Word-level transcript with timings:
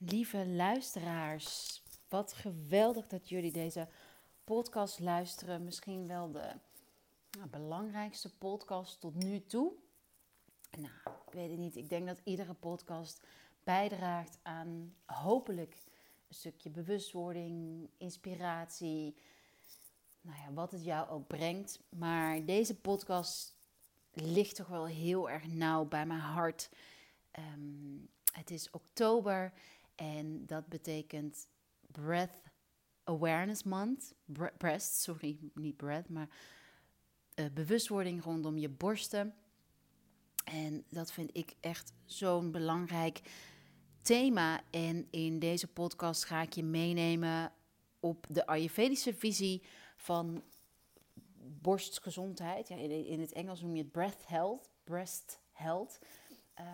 Lieve 0.00 0.46
luisteraars, 0.46 1.82
wat 2.08 2.32
geweldig 2.32 3.06
dat 3.06 3.28
jullie 3.28 3.52
deze 3.52 3.88
podcast 4.44 5.00
luisteren. 5.00 5.64
Misschien 5.64 6.06
wel 6.06 6.30
de 6.30 6.52
nou, 7.30 7.48
belangrijkste 7.50 8.36
podcast 8.36 9.00
tot 9.00 9.14
nu 9.14 9.46
toe. 9.46 9.72
Nou, 10.70 10.92
ik 11.26 11.32
weet 11.32 11.50
het 11.50 11.58
niet. 11.58 11.76
Ik 11.76 11.88
denk 11.88 12.06
dat 12.06 12.20
iedere 12.24 12.54
podcast 12.54 13.26
bijdraagt 13.64 14.38
aan 14.42 14.94
hopelijk 15.06 15.84
een 16.28 16.34
stukje 16.34 16.70
bewustwording, 16.70 17.88
inspiratie. 17.96 19.16
Nou 20.20 20.38
ja, 20.38 20.52
wat 20.52 20.72
het 20.72 20.84
jou 20.84 21.08
ook 21.08 21.26
brengt. 21.26 21.80
Maar 21.88 22.44
deze 22.44 22.80
podcast 22.80 23.56
ligt 24.12 24.56
toch 24.56 24.68
wel 24.68 24.86
heel 24.86 25.30
erg 25.30 25.46
nauw 25.46 25.84
bij 25.84 26.06
mijn 26.06 26.20
hart. 26.20 26.70
Ehm, 27.30 27.96
het 28.32 28.50
is 28.50 28.70
oktober 28.70 29.52
en 29.98 30.46
dat 30.46 30.68
betekent 30.68 31.48
Breath 31.92 32.42
Awareness 33.04 33.62
Month. 33.62 34.14
breast, 34.58 35.00
sorry, 35.00 35.38
niet 35.54 35.76
breath, 35.76 36.08
maar 36.08 36.28
uh, 37.34 37.46
bewustwording 37.54 38.22
rondom 38.22 38.58
je 38.58 38.68
borsten. 38.68 39.34
En 40.44 40.84
dat 40.88 41.12
vind 41.12 41.30
ik 41.32 41.54
echt 41.60 41.92
zo'n 42.04 42.50
belangrijk 42.50 43.20
thema. 44.02 44.60
En 44.70 45.06
in 45.10 45.38
deze 45.38 45.66
podcast 45.66 46.24
ga 46.24 46.42
ik 46.42 46.52
je 46.52 46.64
meenemen 46.64 47.52
op 48.00 48.26
de 48.28 48.46
Ayurvedische 48.46 49.14
visie 49.14 49.62
van 49.96 50.42
borstgezondheid. 51.38 52.68
Ja, 52.68 52.76
in, 52.76 53.20
het 53.20 53.32
Engels 53.32 53.60
noem 53.60 53.76
je 53.76 53.82
het 53.82 53.92
breath 53.92 54.26
health, 54.26 54.70
breast 54.84 55.40
health. 55.52 55.98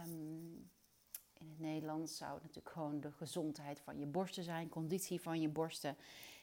Um, 0.07 0.71
in 1.45 1.51
het 1.51 1.61
Nederlands 1.61 2.17
zou 2.17 2.35
het 2.35 2.43
natuurlijk 2.43 2.75
gewoon 2.75 3.01
de 3.01 3.13
gezondheid 3.13 3.81
van 3.81 3.99
je 3.99 4.07
borsten 4.07 4.45
zijn, 4.45 4.69
conditie 4.69 5.21
van 5.21 5.41
je 5.41 5.49
borsten. 5.49 5.97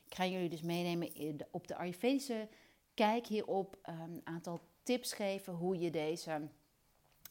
Ik 0.06 0.16
ga 0.16 0.26
jullie 0.26 0.50
dus 0.50 0.62
meenemen 0.62 1.10
op 1.52 1.68
de 1.68 1.76
Ayurvedische 1.76 2.48
kijk 2.94 3.28
hierop. 3.28 3.78
Een 3.82 3.96
ehm, 3.96 4.20
aantal 4.24 4.60
tips 4.84 5.14
geven 5.14 5.54
hoe 5.54 5.80
je 5.80 5.92
deze, 5.92 6.48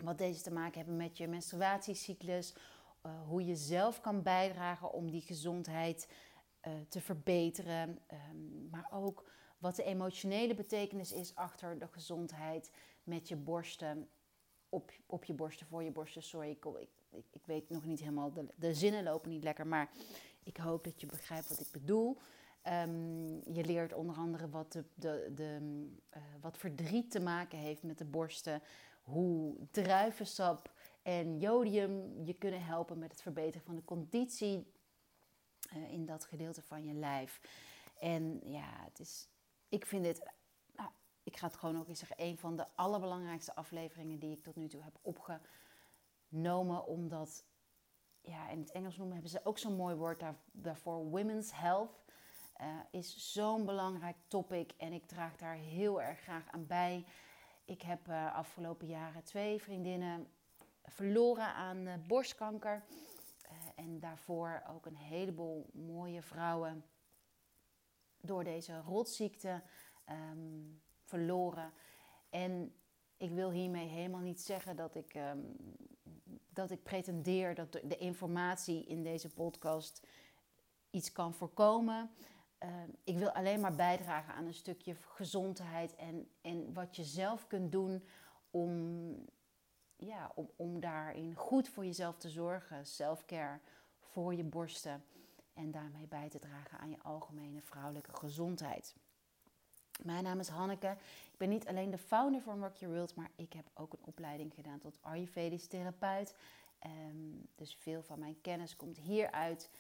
wat 0.04 0.18
deze 0.18 0.42
te 0.42 0.52
maken 0.52 0.78
hebben 0.78 0.96
met 0.96 1.16
je 1.16 1.28
menstruatiecyclus. 1.28 2.54
Uh, 3.06 3.12
hoe 3.26 3.44
je 3.44 3.56
zelf 3.56 4.00
kan 4.00 4.22
bijdragen 4.22 4.92
om 4.92 5.10
die 5.10 5.20
gezondheid 5.20 6.08
uh, 6.66 6.72
te 6.88 7.00
verbeteren. 7.00 7.98
Um, 8.30 8.68
maar 8.70 8.88
ook 8.92 9.30
wat 9.58 9.76
de 9.76 9.84
emotionele 9.84 10.54
betekenis 10.54 11.12
is 11.12 11.34
achter 11.34 11.78
de 11.78 11.86
gezondheid 11.86 12.70
met 13.02 13.28
je 13.28 13.36
borsten. 13.36 14.08
Op, 14.68 14.92
op 15.06 15.24
je 15.24 15.32
borsten, 15.32 15.66
voor 15.66 15.82
je 15.82 15.90
borsten. 15.90 16.22
Sorry, 16.22 16.50
ik, 16.50 16.66
ik, 17.10 17.24
ik 17.30 17.46
weet 17.46 17.68
nog 17.68 17.84
niet 17.84 18.00
helemaal, 18.00 18.32
de, 18.32 18.46
de 18.56 18.74
zinnen 18.74 19.02
lopen 19.02 19.30
niet 19.30 19.42
lekker, 19.42 19.66
maar 19.66 19.90
ik 20.42 20.56
hoop 20.56 20.84
dat 20.84 21.00
je 21.00 21.06
begrijpt 21.06 21.48
wat 21.48 21.60
ik 21.60 21.70
bedoel. 21.72 22.18
Um, 22.66 23.52
je 23.52 23.64
leert 23.64 23.92
onder 23.92 24.16
andere 24.16 24.48
wat, 24.48 24.72
de, 24.72 24.84
de, 24.94 25.32
de 25.34 25.58
uh, 26.16 26.22
wat 26.40 26.58
verdriet 26.58 27.10
te 27.10 27.20
maken 27.20 27.58
heeft 27.58 27.82
met 27.82 27.98
de 27.98 28.04
borsten. 28.04 28.62
Hoe 29.02 29.56
druivensap 29.70 30.72
en 31.02 31.38
jodium 31.38 32.24
je 32.24 32.34
kunnen 32.34 32.64
helpen 32.64 32.98
met 32.98 33.10
het 33.10 33.22
verbeteren 33.22 33.66
van 33.66 33.74
de 33.74 33.84
conditie 33.84 34.72
uh, 35.76 35.92
in 35.92 36.06
dat 36.06 36.24
gedeelte 36.24 36.62
van 36.62 36.84
je 36.84 36.92
lijf. 36.92 37.40
En 37.98 38.40
ja, 38.44 38.84
het 38.84 38.98
is, 38.98 39.28
ik 39.68 39.86
vind 39.86 40.04
dit, 40.04 40.30
nou, 40.76 40.90
ik 41.22 41.36
ga 41.36 41.46
het 41.46 41.56
gewoon 41.56 41.78
ook 41.78 41.88
eens 41.88 41.98
zeggen, 41.98 42.16
een 42.18 42.38
van 42.38 42.56
de 42.56 42.66
allerbelangrijkste 42.74 43.54
afleveringen 43.54 44.18
die 44.18 44.36
ik 44.36 44.42
tot 44.42 44.56
nu 44.56 44.68
toe 44.68 44.82
heb 44.82 44.98
opgenomen 45.02 45.48
nomen, 46.30 46.86
omdat, 46.86 47.44
ja, 48.20 48.48
in 48.48 48.60
het 48.60 48.70
Engels 48.70 48.96
noemen 48.96 49.14
hebben 49.14 49.32
ze 49.32 49.44
ook 49.44 49.58
zo'n 49.58 49.76
mooi 49.76 49.94
woord 49.94 50.20
daar, 50.20 50.36
daarvoor, 50.52 51.10
women's 51.10 51.52
health. 51.52 51.98
Uh, 52.60 52.66
is 52.90 53.32
zo'n 53.32 53.64
belangrijk 53.64 54.16
topic 54.26 54.72
en 54.76 54.92
ik 54.92 55.06
draag 55.06 55.36
daar 55.36 55.54
heel 55.54 56.02
erg 56.02 56.20
graag 56.20 56.48
aan 56.50 56.66
bij. 56.66 57.04
Ik 57.64 57.82
heb 57.82 58.08
uh, 58.08 58.34
afgelopen 58.34 58.86
jaren 58.86 59.24
twee 59.24 59.62
vriendinnen 59.62 60.28
verloren 60.84 61.54
aan 61.54 61.86
uh, 61.86 61.94
borstkanker. 62.06 62.84
en 63.76 64.00
daarvoor 64.00 64.62
ook 64.68 64.86
een 64.86 64.96
heleboel 64.96 65.70
mooie 65.72 66.22
vrouwen 66.22 66.84
door 68.20 68.44
deze 68.44 68.80
rotziekte 68.80 69.62
um, 70.10 70.82
verloren. 71.02 71.72
En 72.30 72.74
ik 73.16 73.30
wil 73.30 73.50
hiermee 73.50 73.88
helemaal 73.88 74.20
niet 74.20 74.40
zeggen 74.40 74.76
dat 74.76 74.94
ik 74.94 75.14
um, 75.14 75.56
dat 76.60 76.70
ik 76.70 76.82
pretendeer 76.82 77.54
dat 77.54 77.72
de 77.72 77.96
informatie 77.96 78.84
in 78.84 79.02
deze 79.02 79.30
podcast 79.30 80.06
iets 80.90 81.12
kan 81.12 81.34
voorkomen. 81.34 82.10
Ehm, 82.58 82.88
ik 83.04 83.18
wil 83.18 83.30
alleen 83.30 83.60
maar 83.60 83.74
bijdragen 83.74 84.34
aan 84.34 84.46
een 84.46 84.54
stukje 84.54 84.94
gezondheid 84.94 85.94
en, 85.96 86.30
en 86.40 86.72
wat 86.72 86.96
je 86.96 87.04
zelf 87.04 87.46
kunt 87.46 87.72
doen 87.72 88.04
om, 88.50 89.14
ja, 89.96 90.32
om, 90.34 90.50
om 90.56 90.80
daarin 90.80 91.34
goed 91.34 91.68
voor 91.68 91.84
jezelf 91.84 92.16
te 92.16 92.28
zorgen. 92.28 92.86
Selfcare 92.86 93.60
voor 93.98 94.34
je 94.34 94.44
borsten 94.44 95.04
en 95.54 95.70
daarmee 95.70 96.06
bij 96.06 96.28
te 96.28 96.38
dragen 96.38 96.78
aan 96.78 96.90
je 96.90 97.02
algemene 97.02 97.62
vrouwelijke 97.62 98.16
gezondheid. 98.16 98.94
Mijn 100.02 100.24
naam 100.24 100.38
is 100.38 100.48
Hanneke. 100.48 100.96
Ik 101.32 101.38
ben 101.38 101.48
niet 101.48 101.66
alleen 101.66 101.90
de 101.90 101.98
founder 101.98 102.40
van 102.40 102.62
Rock 102.62 102.76
Your 102.76 102.94
World, 102.94 103.14
maar 103.14 103.30
ik 103.36 103.52
heb 103.52 103.70
ook 103.74 103.92
een 103.92 104.04
opleiding 104.04 104.54
gedaan 104.54 104.78
tot 104.78 104.98
Ayurvedisch 105.00 105.66
therapeut. 105.66 106.34
Um, 106.86 107.48
dus 107.54 107.74
veel 107.74 108.02
van 108.02 108.18
mijn 108.18 108.40
kennis 108.40 108.76
komt 108.76 108.98
hieruit. 108.98 109.70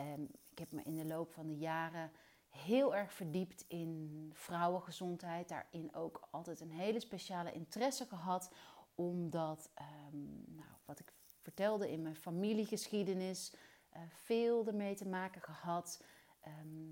Um, 0.00 0.28
ik 0.50 0.58
heb 0.58 0.72
me 0.72 0.82
in 0.82 0.94
de 0.94 1.04
loop 1.04 1.32
van 1.32 1.46
de 1.46 1.56
jaren 1.56 2.10
heel 2.48 2.94
erg 2.94 3.12
verdiept 3.12 3.64
in 3.68 4.30
vrouwengezondheid. 4.34 5.48
Daarin 5.48 5.94
ook 5.94 6.28
altijd 6.30 6.60
een 6.60 6.70
hele 6.70 7.00
speciale 7.00 7.52
interesse 7.52 8.06
gehad. 8.06 8.50
Omdat, 8.94 9.70
um, 10.12 10.44
nou, 10.46 10.68
wat 10.84 10.98
ik 10.98 11.12
vertelde 11.40 11.90
in 11.90 12.02
mijn 12.02 12.16
familiegeschiedenis, 12.16 13.54
uh, 13.96 14.02
veel 14.08 14.66
ermee 14.66 14.94
te 14.94 15.08
maken 15.08 15.42
gehad. 15.42 16.02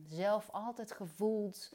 zelf 0.05 0.51
altijd 0.51 0.93
gevoeld 0.93 1.73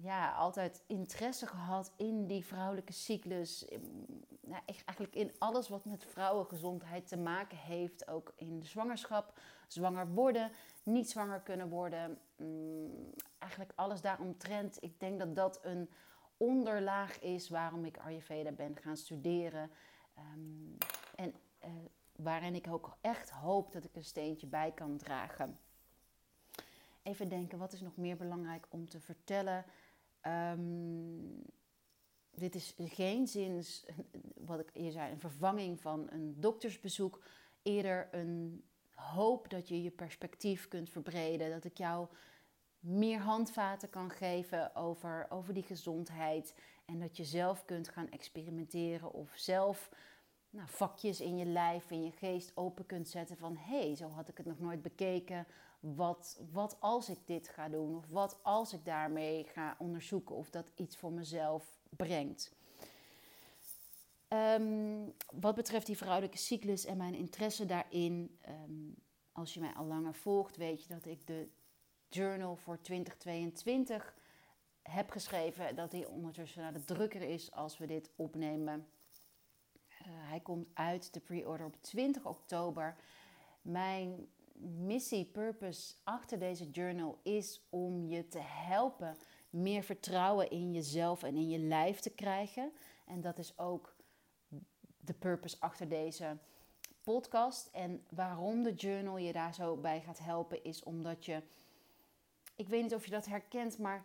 ja, 0.00 0.32
altijd 0.32 0.82
interesse 0.86 1.46
gehad 1.46 1.92
in 1.96 2.26
die 2.26 2.44
vrouwelijke 2.44 2.92
cyclus. 2.92 3.64
Nou, 4.40 4.62
eigenlijk 4.66 5.14
in 5.14 5.32
alles 5.38 5.68
wat 5.68 5.84
met 5.84 6.04
vrouwengezondheid 6.04 7.08
te 7.08 7.16
maken 7.16 7.58
heeft. 7.58 8.08
Ook 8.08 8.32
in 8.36 8.60
de 8.60 8.66
zwangerschap, 8.66 9.38
zwanger 9.66 10.08
worden, 10.08 10.50
niet 10.82 11.10
zwanger 11.10 11.40
kunnen 11.40 11.68
worden. 11.68 12.18
Mm, 12.36 13.12
eigenlijk 13.38 13.72
alles 13.74 14.00
daaromtrent. 14.00 14.82
Ik 14.82 15.00
denk 15.00 15.18
dat 15.18 15.36
dat 15.36 15.58
een 15.62 15.90
onderlaag 16.36 17.20
is 17.20 17.48
waarom 17.48 17.84
ik 17.84 17.98
Ayurveda 17.98 18.52
ben 18.52 18.76
gaan 18.76 18.96
studeren. 18.96 19.70
Um, 20.18 20.76
en 21.14 21.34
uh, 21.64 21.70
waarin 22.16 22.54
ik 22.54 22.66
ook 22.68 22.96
echt 23.00 23.30
hoop 23.30 23.72
dat 23.72 23.84
ik 23.84 23.96
een 23.96 24.04
steentje 24.04 24.46
bij 24.46 24.72
kan 24.72 24.96
dragen. 24.96 25.58
Even 27.02 27.28
denken, 27.28 27.58
wat 27.58 27.72
is 27.72 27.80
nog 27.80 27.96
meer 27.96 28.16
belangrijk 28.16 28.66
om 28.68 28.88
te 28.88 29.00
vertellen? 29.00 29.64
Um, 30.26 31.42
dit 32.30 32.54
is 32.54 32.74
geen 32.76 33.26
zins, 33.26 33.86
wat 34.34 34.60
ik 34.60 34.70
hier 34.72 34.92
zei, 34.92 35.12
een 35.12 35.20
vervanging 35.20 35.80
van 35.80 36.06
een 36.10 36.40
doktersbezoek. 36.40 37.22
Eerder 37.62 38.08
een 38.10 38.64
hoop 38.94 39.50
dat 39.50 39.68
je 39.68 39.82
je 39.82 39.90
perspectief 39.90 40.68
kunt 40.68 40.90
verbreden. 40.90 41.50
Dat 41.50 41.64
ik 41.64 41.78
jou 41.78 42.08
meer 42.80 43.20
handvaten 43.20 43.90
kan 43.90 44.10
geven 44.10 44.74
over, 44.74 45.26
over 45.28 45.54
die 45.54 45.62
gezondheid. 45.62 46.54
En 46.84 46.98
dat 46.98 47.16
je 47.16 47.24
zelf 47.24 47.64
kunt 47.64 47.88
gaan 47.88 48.10
experimenteren 48.10 49.12
of 49.12 49.32
zelf 49.34 49.90
nou, 50.50 50.68
vakjes 50.68 51.20
in 51.20 51.36
je 51.36 51.44
lijf, 51.44 51.90
in 51.90 52.04
je 52.04 52.10
geest 52.10 52.52
open 52.54 52.86
kunt 52.86 53.08
zetten 53.08 53.36
van 53.36 53.56
hé, 53.56 53.86
hey, 53.86 53.96
zo 53.96 54.08
had 54.08 54.28
ik 54.28 54.36
het 54.36 54.46
nog 54.46 54.58
nooit 54.58 54.82
bekeken. 54.82 55.46
Wat, 55.80 56.40
wat 56.50 56.76
als 56.80 57.08
ik 57.08 57.18
dit 57.26 57.48
ga 57.48 57.68
doen? 57.68 57.96
Of 57.96 58.08
wat 58.08 58.38
als 58.42 58.72
ik 58.72 58.84
daarmee 58.84 59.44
ga 59.44 59.76
onderzoeken 59.78 60.34
of 60.34 60.50
dat 60.50 60.72
iets 60.74 60.96
voor 60.96 61.12
mezelf 61.12 61.78
brengt? 61.96 62.56
Um, 64.28 65.14
wat 65.40 65.54
betreft 65.54 65.86
die 65.86 65.96
vrouwelijke 65.96 66.38
cyclus 66.38 66.84
en 66.84 66.96
mijn 66.96 67.14
interesse 67.14 67.66
daarin, 67.66 68.38
um, 68.48 68.94
als 69.32 69.54
je 69.54 69.60
mij 69.60 69.74
al 69.74 69.84
langer 69.84 70.14
volgt, 70.14 70.56
weet 70.56 70.82
je 70.82 70.88
dat 70.88 71.06
ik 71.06 71.26
de 71.26 71.48
journal 72.08 72.56
voor 72.56 72.80
2022 72.80 74.14
heb 74.82 75.10
geschreven. 75.10 75.74
Dat 75.74 75.90
die 75.90 76.08
ondertussen 76.08 76.62
naar 76.62 76.72
de 76.72 76.84
drukker 76.84 77.22
is 77.22 77.52
als 77.52 77.78
we 77.78 77.86
dit 77.86 78.10
opnemen. 78.16 78.88
Uh, 80.00 80.06
hij 80.06 80.40
komt 80.40 80.66
uit 80.74 81.12
de 81.12 81.20
pre-order 81.20 81.66
op 81.66 81.76
20 81.82 82.24
oktober. 82.24 82.96
Mijn 83.62 84.28
missie, 84.60 85.24
purpose 85.24 85.94
achter 86.04 86.38
deze 86.38 86.70
journal 86.70 87.18
is 87.22 87.66
om 87.70 88.06
je 88.06 88.28
te 88.28 88.40
helpen 88.42 89.16
meer 89.50 89.82
vertrouwen 89.82 90.50
in 90.50 90.72
jezelf 90.72 91.22
en 91.22 91.36
in 91.36 91.48
je 91.48 91.58
lijf 91.58 92.00
te 92.00 92.10
krijgen. 92.10 92.72
En 93.06 93.20
dat 93.20 93.38
is 93.38 93.58
ook 93.58 93.96
de 95.00 95.14
purpose 95.14 95.56
achter 95.60 95.88
deze 95.88 96.38
podcast. 97.02 97.68
En 97.72 98.04
waarom 98.10 98.62
de 98.62 98.74
journal 98.74 99.16
je 99.16 99.32
daar 99.32 99.54
zo 99.54 99.76
bij 99.76 100.00
gaat 100.00 100.18
helpen, 100.18 100.64
is 100.64 100.82
omdat 100.82 101.24
je. 101.24 101.42
Ik 102.56 102.68
weet 102.68 102.82
niet 102.82 102.94
of 102.94 103.04
je 103.04 103.10
dat 103.10 103.26
herkent, 103.26 103.78
maar 103.78 104.04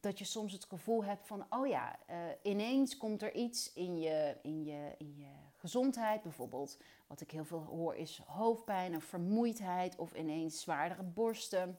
dat 0.00 0.18
je 0.18 0.24
soms 0.24 0.52
het 0.52 0.64
gevoel 0.64 1.04
hebt 1.04 1.26
van: 1.26 1.46
oh 1.50 1.66
ja, 1.66 1.98
uh, 2.10 2.16
ineens 2.42 2.96
komt 2.96 3.22
er 3.22 3.34
iets 3.34 3.72
in 3.72 3.98
je, 3.98 4.36
in, 4.42 4.64
je, 4.64 4.94
in 4.98 5.16
je 5.16 5.30
gezondheid. 5.56 6.22
Bijvoorbeeld, 6.22 6.78
wat 7.10 7.20
ik 7.20 7.30
heel 7.30 7.44
veel 7.44 7.62
hoor, 7.64 7.94
is 7.94 8.22
hoofdpijn 8.26 8.96
of 8.96 9.04
vermoeidheid 9.04 9.96
of 9.96 10.14
ineens 10.14 10.60
zwaardere 10.60 11.02
borsten. 11.02 11.78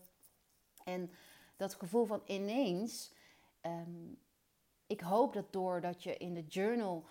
En 0.83 1.11
dat 1.57 1.73
gevoel 1.73 2.05
van 2.05 2.21
ineens. 2.25 3.13
Um, 3.61 4.19
ik 4.87 5.01
hoop 5.01 5.33
dat 5.33 5.53
doordat 5.53 6.03
je 6.03 6.17
in 6.17 6.33
de 6.33 6.45
journal, 6.47 7.05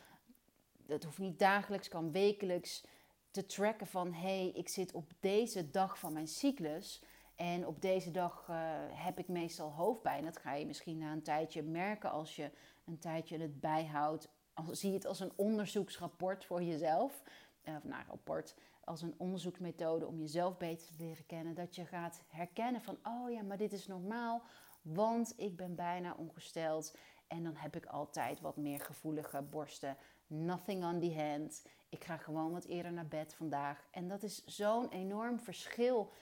dat 0.86 1.04
hoeft 1.04 1.18
niet 1.18 1.38
dagelijks, 1.38 1.88
kan 1.88 2.12
wekelijks, 2.12 2.84
te 3.30 3.46
tracken 3.46 3.86
van 3.86 4.12
hé, 4.12 4.20
hey, 4.20 4.50
ik 4.54 4.68
zit 4.68 4.92
op 4.92 5.12
deze 5.20 5.70
dag 5.70 5.98
van 5.98 6.12
mijn 6.12 6.28
cyclus. 6.28 7.02
En 7.34 7.66
op 7.66 7.82
deze 7.82 8.10
dag 8.10 8.46
uh, 8.50 8.56
heb 8.88 9.18
ik 9.18 9.28
meestal 9.28 9.70
hoofdpijn. 9.70 10.24
Dat 10.24 10.38
ga 10.38 10.54
je 10.54 10.66
misschien 10.66 10.98
na 10.98 11.12
een 11.12 11.22
tijdje 11.22 11.62
merken 11.62 12.10
als 12.10 12.36
je 12.36 12.50
een 12.84 12.98
tijdje 12.98 13.38
het 13.38 13.60
bijhoudt. 13.60 14.28
Als, 14.54 14.80
zie 14.80 14.88
je 14.90 14.96
het 14.96 15.06
als 15.06 15.20
een 15.20 15.32
onderzoeksrapport 15.36 16.44
voor 16.44 16.62
jezelf. 16.62 17.22
Uh, 17.64 17.76
of 17.76 17.84
nou, 17.84 18.04
rapport 18.08 18.54
als 18.84 19.02
een 19.02 19.14
onderzoeksmethode 19.16 20.06
om 20.06 20.20
jezelf 20.20 20.56
beter 20.56 20.86
te 20.86 20.94
leren 20.98 21.26
kennen. 21.26 21.54
Dat 21.54 21.74
je 21.74 21.86
gaat 21.86 22.22
herkennen 22.28 22.82
van, 22.82 22.98
oh 23.02 23.30
ja, 23.30 23.42
maar 23.42 23.56
dit 23.56 23.72
is 23.72 23.86
normaal, 23.86 24.42
want 24.82 25.34
ik 25.36 25.56
ben 25.56 25.74
bijna 25.74 26.14
ongesteld. 26.18 26.96
En 27.26 27.42
dan 27.42 27.56
heb 27.56 27.76
ik 27.76 27.86
altijd 27.86 28.40
wat 28.40 28.56
meer 28.56 28.80
gevoelige 28.80 29.42
borsten. 29.42 29.96
Nothing 30.26 30.84
on 30.84 31.00
the 31.00 31.14
hand. 31.14 31.66
Ik 31.88 32.04
ga 32.04 32.16
gewoon 32.16 32.52
wat 32.52 32.64
eerder 32.64 32.92
naar 32.92 33.08
bed 33.08 33.34
vandaag. 33.34 33.86
En 33.90 34.08
dat 34.08 34.22
is 34.22 34.44
zo'n 34.44 34.88
enorm 34.88 35.40
verschil 35.40 36.12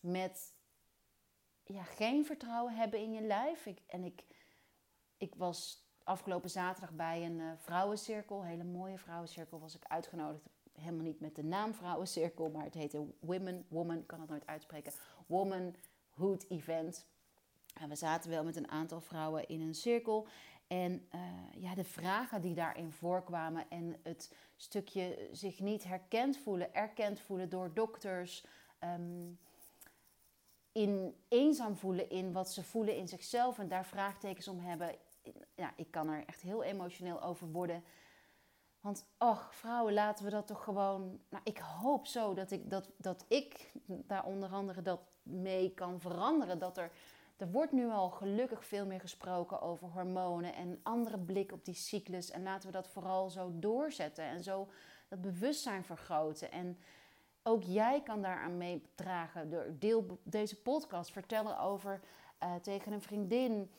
met 0.00 0.54
ja, 1.64 1.82
geen 1.82 2.24
vertrouwen 2.24 2.74
hebben 2.74 3.00
in 3.00 3.12
je 3.12 3.22
lijf. 3.22 3.66
Ik, 3.66 3.82
en 3.86 4.04
ik, 4.04 4.24
ik 5.16 5.34
was 5.34 5.86
afgelopen 6.04 6.50
zaterdag 6.50 6.92
bij 6.92 7.24
een 7.24 7.38
uh, 7.38 7.52
vrouwencirkel, 7.56 8.40
een 8.40 8.46
hele 8.46 8.64
mooie 8.64 8.98
vrouwencirkel, 8.98 9.60
was 9.60 9.74
ik 9.74 9.84
uitgenodigd. 9.84 10.48
Helemaal 10.78 11.04
niet 11.04 11.20
met 11.20 11.34
de 11.36 11.44
naam 11.44 11.74
vrouwencirkel, 11.74 12.50
maar 12.50 12.64
het 12.64 12.74
heette 12.74 13.06
Women, 13.20 13.66
Woman, 13.68 14.06
kan 14.06 14.20
het 14.20 14.28
nooit 14.28 14.46
uitspreken, 14.46 14.92
Womanhood 15.26 16.44
Event. 16.48 17.06
En 17.80 17.88
we 17.88 17.94
zaten 17.94 18.30
wel 18.30 18.44
met 18.44 18.56
een 18.56 18.70
aantal 18.70 19.00
vrouwen 19.00 19.48
in 19.48 19.60
een 19.60 19.74
cirkel. 19.74 20.26
En 20.66 21.08
uh, 21.14 21.20
ja, 21.62 21.74
de 21.74 21.84
vragen 21.84 22.40
die 22.40 22.54
daarin 22.54 22.92
voorkwamen 22.92 23.70
en 23.70 23.96
het 24.02 24.34
stukje 24.56 25.28
zich 25.32 25.60
niet 25.60 25.84
herkend 25.84 26.36
voelen, 26.36 26.74
erkend 26.74 27.20
voelen 27.20 27.48
door 27.48 27.74
dokters, 27.74 28.46
um, 28.84 29.38
in 30.72 31.14
eenzaam 31.28 31.76
voelen 31.76 32.10
in 32.10 32.32
wat 32.32 32.52
ze 32.52 32.64
voelen 32.64 32.96
in 32.96 33.08
zichzelf 33.08 33.58
en 33.58 33.68
daar 33.68 33.86
vraagtekens 33.86 34.48
om 34.48 34.58
hebben. 34.58 34.94
Ja, 35.54 35.72
ik 35.76 35.90
kan 35.90 36.08
er 36.08 36.24
echt 36.26 36.40
heel 36.40 36.62
emotioneel 36.62 37.22
over 37.22 37.50
worden. 37.50 37.84
Want, 38.80 39.06
ach, 39.16 39.54
vrouwen, 39.54 39.92
laten 39.92 40.24
we 40.24 40.30
dat 40.30 40.46
toch 40.46 40.64
gewoon. 40.64 41.20
Nou, 41.28 41.42
ik 41.44 41.58
hoop 41.58 42.06
zo 42.06 42.34
dat 42.34 42.50
ik, 42.50 42.70
dat, 42.70 42.88
dat 42.96 43.24
ik 43.28 43.72
daar 43.86 44.24
onder 44.24 44.50
andere 44.50 44.82
dat 44.82 45.00
mee 45.22 45.74
kan 45.74 46.00
veranderen. 46.00 46.58
Dat 46.58 46.78
er 46.78 46.90
er 47.38 47.50
wordt 47.50 47.72
nu 47.72 47.90
al 47.90 48.10
gelukkig 48.10 48.64
veel 48.64 48.86
meer 48.86 49.00
gesproken 49.00 49.60
over 49.60 49.88
hormonen 49.88 50.54
en 50.54 50.68
een 50.68 50.80
andere 50.82 51.18
blik 51.18 51.52
op 51.52 51.64
die 51.64 51.74
cyclus. 51.74 52.30
En 52.30 52.42
laten 52.42 52.66
we 52.66 52.74
dat 52.74 52.88
vooral 52.88 53.30
zo 53.30 53.52
doorzetten 53.54 54.24
en 54.24 54.42
zo 54.42 54.68
dat 55.08 55.20
bewustzijn 55.20 55.84
vergroten. 55.84 56.52
En 56.52 56.78
ook 57.42 57.62
jij 57.62 58.02
kan 58.02 58.22
daaraan 58.22 58.56
meedragen. 58.56 59.50
Door 59.50 59.66
deel 59.78 60.18
deze 60.22 60.62
podcast 60.62 61.12
vertellen 61.12 61.60
over 61.60 62.00
uh, 62.42 62.54
tegen 62.54 62.92
een 62.92 63.02
vriendin. 63.02 63.70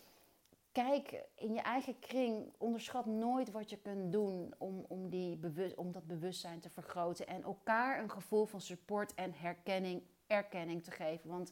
Kijk 0.79 1.23
in 1.35 1.53
je 1.53 1.61
eigen 1.61 1.99
kring. 1.99 2.53
Onderschat 2.57 3.05
nooit 3.05 3.51
wat 3.51 3.69
je 3.69 3.77
kunt 3.77 4.11
doen 4.11 4.53
om, 4.57 4.85
om, 4.87 5.09
die 5.09 5.37
bewust, 5.37 5.75
om 5.75 5.91
dat 5.91 6.07
bewustzijn 6.07 6.59
te 6.59 6.69
vergroten. 6.69 7.27
En 7.27 7.43
elkaar 7.43 8.01
een 8.01 8.11
gevoel 8.11 8.45
van 8.45 8.61
support 8.61 9.13
en 9.13 9.33
herkenning, 9.33 10.03
erkenning 10.27 10.83
te 10.83 10.91
geven. 10.91 11.29
Want 11.29 11.51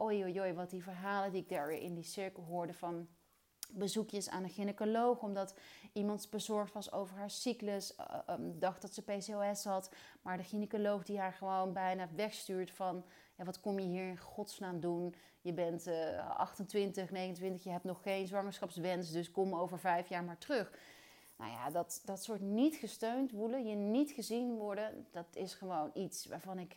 oei 0.00 0.38
oei 0.38 0.52
wat 0.52 0.70
die 0.70 0.82
verhalen 0.82 1.32
die 1.32 1.42
ik 1.42 1.48
daar 1.48 1.70
in 1.70 1.94
die 1.94 2.04
cirkel 2.04 2.42
hoorde 2.42 2.74
van 2.74 3.08
bezoekjes 3.72 4.28
aan 4.28 4.42
een 4.42 4.50
gynaecoloog 4.50 5.22
omdat 5.22 5.54
iemand 5.92 6.30
bezorgd 6.30 6.72
was 6.72 6.92
over 6.92 7.16
haar 7.16 7.30
cyclus, 7.30 7.94
uh, 7.98 8.34
um, 8.34 8.58
dacht 8.58 8.82
dat 8.82 8.94
ze 8.94 9.02
PCOS 9.02 9.64
had, 9.64 9.90
maar 10.22 10.36
de 10.36 10.44
gynaecoloog 10.44 11.04
die 11.04 11.18
haar 11.18 11.32
gewoon 11.32 11.72
bijna 11.72 12.08
wegstuurt 12.14 12.70
van 12.70 13.04
ja, 13.36 13.44
wat 13.44 13.60
kom 13.60 13.78
je 13.78 13.86
hier 13.86 14.08
in 14.08 14.18
godsnaam 14.18 14.80
doen? 14.80 15.14
Je 15.40 15.52
bent 15.52 15.86
uh, 15.86 16.36
28, 16.36 17.10
29, 17.10 17.64
je 17.64 17.70
hebt 17.70 17.84
nog 17.84 18.02
geen 18.02 18.26
zwangerschapswens, 18.26 19.10
dus 19.10 19.30
kom 19.30 19.54
over 19.54 19.78
vijf 19.78 20.08
jaar 20.08 20.24
maar 20.24 20.38
terug. 20.38 20.78
Nou 21.36 21.50
ja, 21.50 21.70
dat, 21.70 22.02
dat 22.04 22.22
soort 22.22 22.40
niet 22.40 22.76
gesteund 22.76 23.30
voelen, 23.30 23.66
je 23.66 23.74
niet 23.74 24.10
gezien 24.10 24.54
worden, 24.56 25.06
dat 25.10 25.26
is 25.32 25.54
gewoon 25.54 25.90
iets 25.94 26.26
waarvan 26.26 26.58
ik 26.58 26.76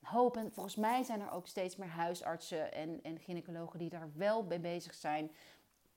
hoop, 0.00 0.36
en 0.36 0.52
volgens 0.52 0.76
mij 0.76 1.02
zijn 1.02 1.20
er 1.20 1.30
ook 1.30 1.46
steeds 1.46 1.76
meer 1.76 1.88
huisartsen 1.88 2.72
en, 2.72 3.02
en 3.02 3.18
gynaecologen 3.18 3.78
die 3.78 3.90
daar 3.90 4.10
wel 4.14 4.42
mee 4.42 4.60
bezig 4.60 4.94
zijn. 4.94 5.30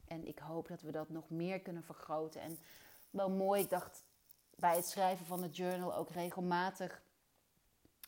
En 0.08 0.28
ik 0.28 0.40
hoop 0.40 0.68
dat 0.68 0.82
we 0.82 0.92
dat 0.92 1.10
nog 1.10 1.30
meer 1.30 1.60
kunnen 1.60 1.84
vergroten. 1.84 2.42
En 2.42 2.58
wel 3.10 3.30
mooi, 3.30 3.62
ik 3.62 3.70
dacht 3.70 4.06
bij 4.56 4.76
het 4.76 4.86
schrijven 4.86 5.26
van 5.26 5.44
het 5.44 5.56
journal 5.56 5.96
ook 5.96 6.10
regelmatig 6.10 7.04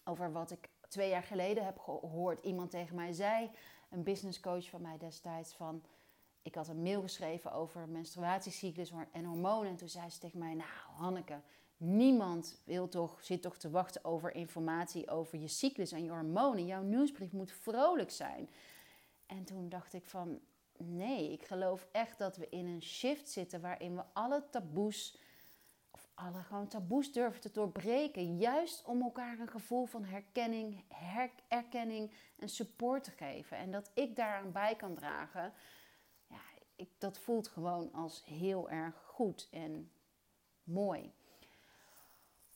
over 0.04 0.32
wat 0.32 0.52
ik 0.52 0.70
twee 0.88 1.10
jaar 1.10 1.24
geleden 1.24 1.66
heb 1.66 1.80
gehoord. 1.80 2.44
Iemand 2.44 2.72
tegen 2.72 2.96
mij 2.96 3.14
zei, 3.14 3.50
een 3.90 4.04
businesscoach 4.04 4.70
van 4.70 4.82
mij 4.82 4.98
destijds, 4.98 5.54
van 5.54 5.84
ik 6.42 6.56
had 6.56 6.68
een 6.68 6.82
mail 6.82 7.02
geschreven 7.02 7.52
over 7.52 7.90
menstruatiecyclus 7.90 8.94
en 9.12 9.26
hormonen. 9.26 9.70
En 9.70 9.76
toen 9.76 9.90
zei 9.90 10.10
ze 10.10 10.20
tegen 10.20 10.40
mij, 10.40 10.54
nou 10.54 10.70
Hanneke, 10.98 11.42
Niemand 11.78 12.62
wil 12.64 12.90
toch, 12.90 13.24
zit 13.24 13.42
toch 13.42 13.58
te 13.58 13.70
wachten 13.70 14.06
over 14.06 14.36
informatie 14.36 15.10
over 15.10 15.40
je 15.40 15.48
cyclus 15.48 15.92
en 15.92 16.04
je 16.04 16.10
hormonen. 16.10 16.66
Jouw 16.66 16.82
nieuwsbrief 16.82 17.32
moet 17.32 17.52
vrolijk 17.52 18.12
zijn. 18.12 18.50
En 19.26 19.44
toen 19.44 19.70
dacht 19.70 19.94
ik 19.94 20.06
van, 20.06 20.40
nee, 20.78 21.32
ik 21.32 21.46
geloof 21.46 21.88
echt 21.92 22.18
dat 22.18 22.38
we 22.38 22.50
in 22.50 22.66
een 22.66 22.82
shift 22.82 23.30
zitten 23.30 23.62
waarin 23.62 23.96
we 23.96 24.04
alle 24.14 24.44
taboes, 24.50 25.18
alle 26.16 26.44
gewoon 26.44 26.68
taboes 26.68 27.12
durven 27.12 27.42
te 27.42 27.52
doorbreken. 27.52 28.38
Juist 28.38 28.86
om 28.86 29.02
elkaar 29.02 29.40
een 29.40 29.48
gevoel 29.48 29.86
van 29.86 30.04
herkenning, 30.04 30.84
herkenning 31.48 32.12
en 32.36 32.50
support 32.50 33.04
te 33.04 33.12
geven. 33.12 33.58
En 33.58 33.72
dat 33.72 33.92
ik 33.94 34.16
daaraan 34.16 34.52
bij 34.52 34.76
kan 34.76 34.96
dragen, 34.96 35.54
ja, 36.28 36.42
ik, 36.76 36.90
dat 36.98 37.18
voelt 37.18 37.48
gewoon 37.48 37.94
als 37.94 38.26
heel 38.26 38.70
erg 38.70 38.96
goed 39.06 39.48
en 39.52 39.92
mooi. 40.64 41.14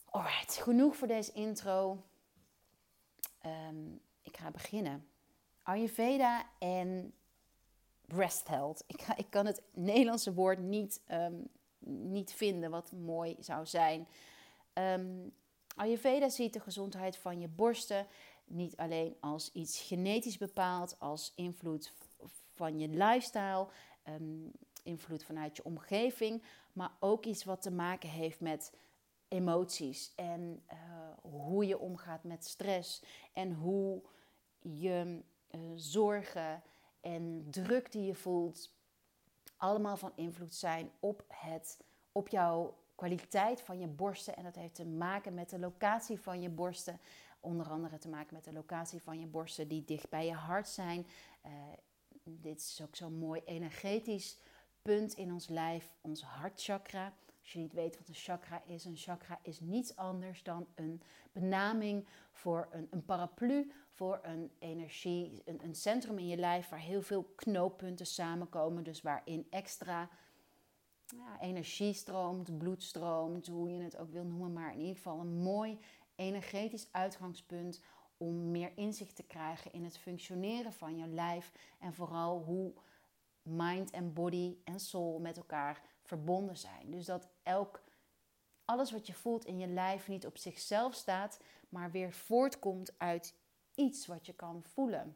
Alright, 0.06 0.56
genoeg 0.56 0.96
voor 0.96 1.08
deze 1.08 1.32
intro. 1.32 2.04
Um, 3.46 4.02
ik 4.22 4.38
ga 4.38 4.52
beginnen. 4.52 5.10
Ayurveda 5.64 6.46
en 6.60 7.14
breast 8.06 8.48
health. 8.48 8.84
Ik, 8.88 9.02
ga, 9.02 9.18
ik 9.18 9.30
kan 9.30 9.46
het 9.46 9.62
Nederlandse 9.74 10.34
woord 10.34 10.60
niet, 10.60 11.02
um, 11.12 11.50
niet 11.86 12.34
vinden 12.34 12.70
wat 12.70 12.92
mooi 12.92 13.36
zou 13.40 13.66
zijn. 13.66 14.08
Um, 14.74 15.34
Ayurveda 15.76 16.30
ziet 16.30 16.54
de 16.54 16.60
gezondheid 16.60 17.18
van 17.18 17.40
je 17.40 17.48
borsten 17.48 18.08
niet 18.46 18.78
alleen 18.78 19.16
als 19.20 19.52
iets 19.52 19.82
genetisch 19.82 20.38
bepaald, 20.38 21.00
als 21.00 21.34
invloed 21.36 21.94
van 22.52 22.80
je 22.80 22.88
lifestyle, 22.88 23.68
invloed 24.84 25.24
vanuit 25.24 25.56
je 25.56 25.64
omgeving, 25.64 26.44
maar 26.74 26.92
ook 27.00 27.26
iets 27.26 27.44
wat 27.44 27.62
te 27.62 27.72
maken 27.72 28.10
heeft 28.10 28.40
met 28.40 28.74
emoties 29.28 30.14
en 30.16 30.64
uh, 30.72 30.78
hoe 31.22 31.68
je 31.68 31.80
omgaat 31.80 32.24
met 32.24 32.46
stress 32.46 33.04
en 33.34 33.54
hoe 33.54 34.02
je 34.60 35.22
uh, 35.52 35.62
zorgen 35.76 36.62
en 37.02 37.48
druk 37.50 37.92
die 37.92 38.06
je 38.06 38.16
voelt 38.16 38.78
allemaal 39.60 39.98
van 39.98 40.12
invloed 40.16 40.56
zijn 40.56 40.92
op, 41.00 41.24
het, 41.28 41.80
op 42.12 42.28
jouw 42.28 42.78
kwaliteit 42.96 43.62
van 43.62 43.80
je 43.80 43.88
borsten. 43.88 44.36
En 44.36 44.44
dat 44.44 44.56
heeft 44.56 44.76
te 44.76 44.86
maken 44.86 45.34
met 45.34 45.50
de 45.50 45.60
locatie 45.60 46.20
van 46.20 46.42
je 46.42 46.50
borsten. 46.50 47.00
Onder 47.40 47.70
andere 47.70 47.98
te 47.98 48.10
maken 48.10 48.34
met 48.34 48.44
de 48.44 48.54
locatie 48.54 49.02
van 49.02 49.20
je 49.20 49.26
borsten 49.26 49.68
die 49.68 49.86
dicht 49.86 50.10
bij 50.10 50.26
je 50.26 50.34
hart 50.34 50.68
zijn. 50.68 51.08
Uh, 51.46 51.52
dit 52.24 52.60
is 52.60 52.82
ook 52.84 52.96
zo'n 52.96 53.18
mooi 53.18 53.42
energetisch 53.46 54.38
punt 54.82 55.14
in 55.14 55.34
ons 55.34 55.48
lijf, 55.48 55.94
ons 56.02 56.22
hartchakra. 56.22 57.14
Als 57.50 57.58
je 57.58 57.64
niet 57.64 57.74
weet 57.74 57.98
wat 57.98 58.08
een 58.08 58.14
chakra 58.14 58.62
is, 58.66 58.86
een 58.86 58.98
chakra 58.98 59.40
is 59.42 59.60
niets 59.60 59.96
anders 59.96 60.44
dan 60.44 60.68
een 60.76 61.02
benaming 61.32 62.08
voor 62.32 62.68
een, 62.72 62.88
een 62.90 63.06
paraplu, 63.06 63.72
voor 63.90 64.20
een 64.22 64.52
energie, 64.60 65.42
een, 65.46 65.76
centrum 65.76 66.18
in 66.18 66.28
je 66.28 66.38
lijf 66.38 66.70
waar 66.70 66.80
heel 66.80 67.02
veel 67.02 67.24
knooppunten 67.36 68.06
samenkomen. 68.06 68.84
Dus 68.84 69.02
waarin 69.02 69.48
extra 69.50 70.10
ja, 71.06 71.40
energie 71.42 71.94
stroomt, 71.94 72.58
bloed 72.58 72.84
stroomt, 72.84 73.48
hoe 73.48 73.70
je 73.70 73.82
het 73.82 73.98
ook 73.98 74.12
wil 74.12 74.26
noemen. 74.26 74.54
Maar 74.54 74.74
in 74.74 74.80
ieder 74.80 74.96
geval 74.96 75.20
een 75.20 75.42
mooi 75.42 75.80
energetisch 76.16 76.88
uitgangspunt 76.92 77.82
om 78.18 78.52
meer 78.52 78.72
inzicht 78.76 79.16
te 79.16 79.24
krijgen 79.24 79.74
in 79.74 79.84
het 79.84 79.98
functioneren 79.98 80.74
van 80.74 80.98
je 80.98 81.08
lijf 81.08 81.52
en 81.80 81.94
vooral 81.94 82.44
hoe 82.44 82.74
mind 83.42 83.92
en 83.92 84.14
body 84.14 84.58
en 84.64 84.80
soul 84.80 85.20
met 85.20 85.38
elkaar 85.38 85.82
verbonden 86.10 86.58
zijn. 86.58 86.92
Dus 86.92 87.06
dat 87.06 87.28
elk 87.44 87.82
alles 88.66 88.92
wat 88.92 89.08
je 89.08 89.14
voelt 89.14 89.46
in 89.46 89.60
je 89.60 89.68
lijf 89.68 90.08
niet 90.08 90.26
op 90.26 90.38
zichzelf 90.38 90.94
staat, 90.94 91.40
maar 91.70 91.92
weer 91.92 92.14
voortkomt 92.14 92.94
uit 92.98 93.34
iets 93.76 94.06
wat 94.06 94.26
je 94.26 94.34
kan 94.34 94.64
voelen. 94.64 95.16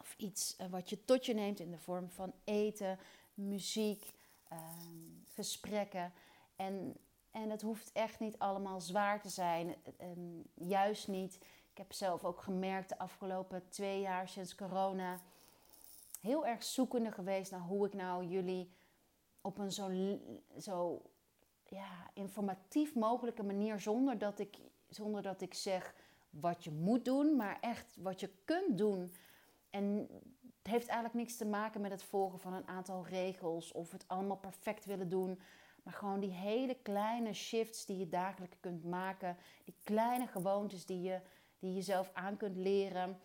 Of 0.00 0.14
iets 0.16 0.56
eh, 0.56 0.66
wat 0.66 0.90
je 0.90 1.04
tot 1.04 1.26
je 1.26 1.34
neemt 1.34 1.60
in 1.60 1.70
de 1.70 1.78
vorm 1.78 2.10
van 2.10 2.32
eten, 2.44 2.98
muziek, 3.34 4.12
ehm, 4.48 4.60
gesprekken. 5.28 6.12
En, 6.56 6.96
en 7.30 7.50
het 7.50 7.62
hoeft 7.62 7.92
echt 7.92 8.20
niet 8.20 8.38
allemaal 8.38 8.80
zwaar 8.80 9.20
te 9.20 9.28
zijn. 9.28 9.74
juist 10.54 11.08
niet. 11.08 11.34
Ik 11.70 11.78
heb 11.78 11.92
zelf 11.92 12.24
ook 12.24 12.40
gemerkt 12.40 12.88
de 12.88 12.98
afgelopen 12.98 13.68
twee 13.68 14.00
jaar 14.00 14.28
sinds 14.28 14.54
corona 14.54 15.20
heel 16.20 16.46
erg 16.46 16.62
zoekende 16.62 17.12
geweest 17.12 17.50
naar 17.50 17.60
hoe 17.60 17.86
ik 17.86 17.94
nou 17.94 18.24
jullie 18.24 18.70
op 19.44 19.58
een 19.58 19.72
zo, 19.72 19.90
zo 20.58 21.02
ja, 21.64 22.10
informatief 22.14 22.94
mogelijke 22.94 23.42
manier, 23.42 23.80
zonder 23.80 24.18
dat, 24.18 24.38
ik, 24.38 24.58
zonder 24.88 25.22
dat 25.22 25.40
ik 25.40 25.54
zeg 25.54 25.94
wat 26.30 26.64
je 26.64 26.70
moet 26.70 27.04
doen, 27.04 27.36
maar 27.36 27.58
echt 27.60 27.96
wat 27.96 28.20
je 28.20 28.30
kunt 28.44 28.78
doen. 28.78 29.14
En 29.70 30.08
het 30.62 30.72
heeft 30.72 30.86
eigenlijk 30.86 31.18
niks 31.18 31.36
te 31.36 31.46
maken 31.46 31.80
met 31.80 31.90
het 31.90 32.02
volgen 32.02 32.38
van 32.38 32.52
een 32.52 32.68
aantal 32.68 33.06
regels 33.06 33.72
of 33.72 33.90
het 33.90 34.04
allemaal 34.06 34.36
perfect 34.36 34.84
willen 34.84 35.08
doen. 35.08 35.40
Maar 35.82 35.94
gewoon 35.94 36.20
die 36.20 36.32
hele 36.32 36.74
kleine 36.82 37.32
shifts 37.32 37.86
die 37.86 37.98
je 37.98 38.08
dagelijks 38.08 38.60
kunt 38.60 38.84
maken. 38.84 39.36
Die 39.64 39.74
kleine 39.82 40.26
gewoontes 40.26 40.86
die 40.86 41.02
je, 41.02 41.20
die 41.58 41.74
je 41.74 41.82
zelf 41.82 42.10
aan 42.12 42.36
kunt 42.36 42.56
leren. 42.56 43.20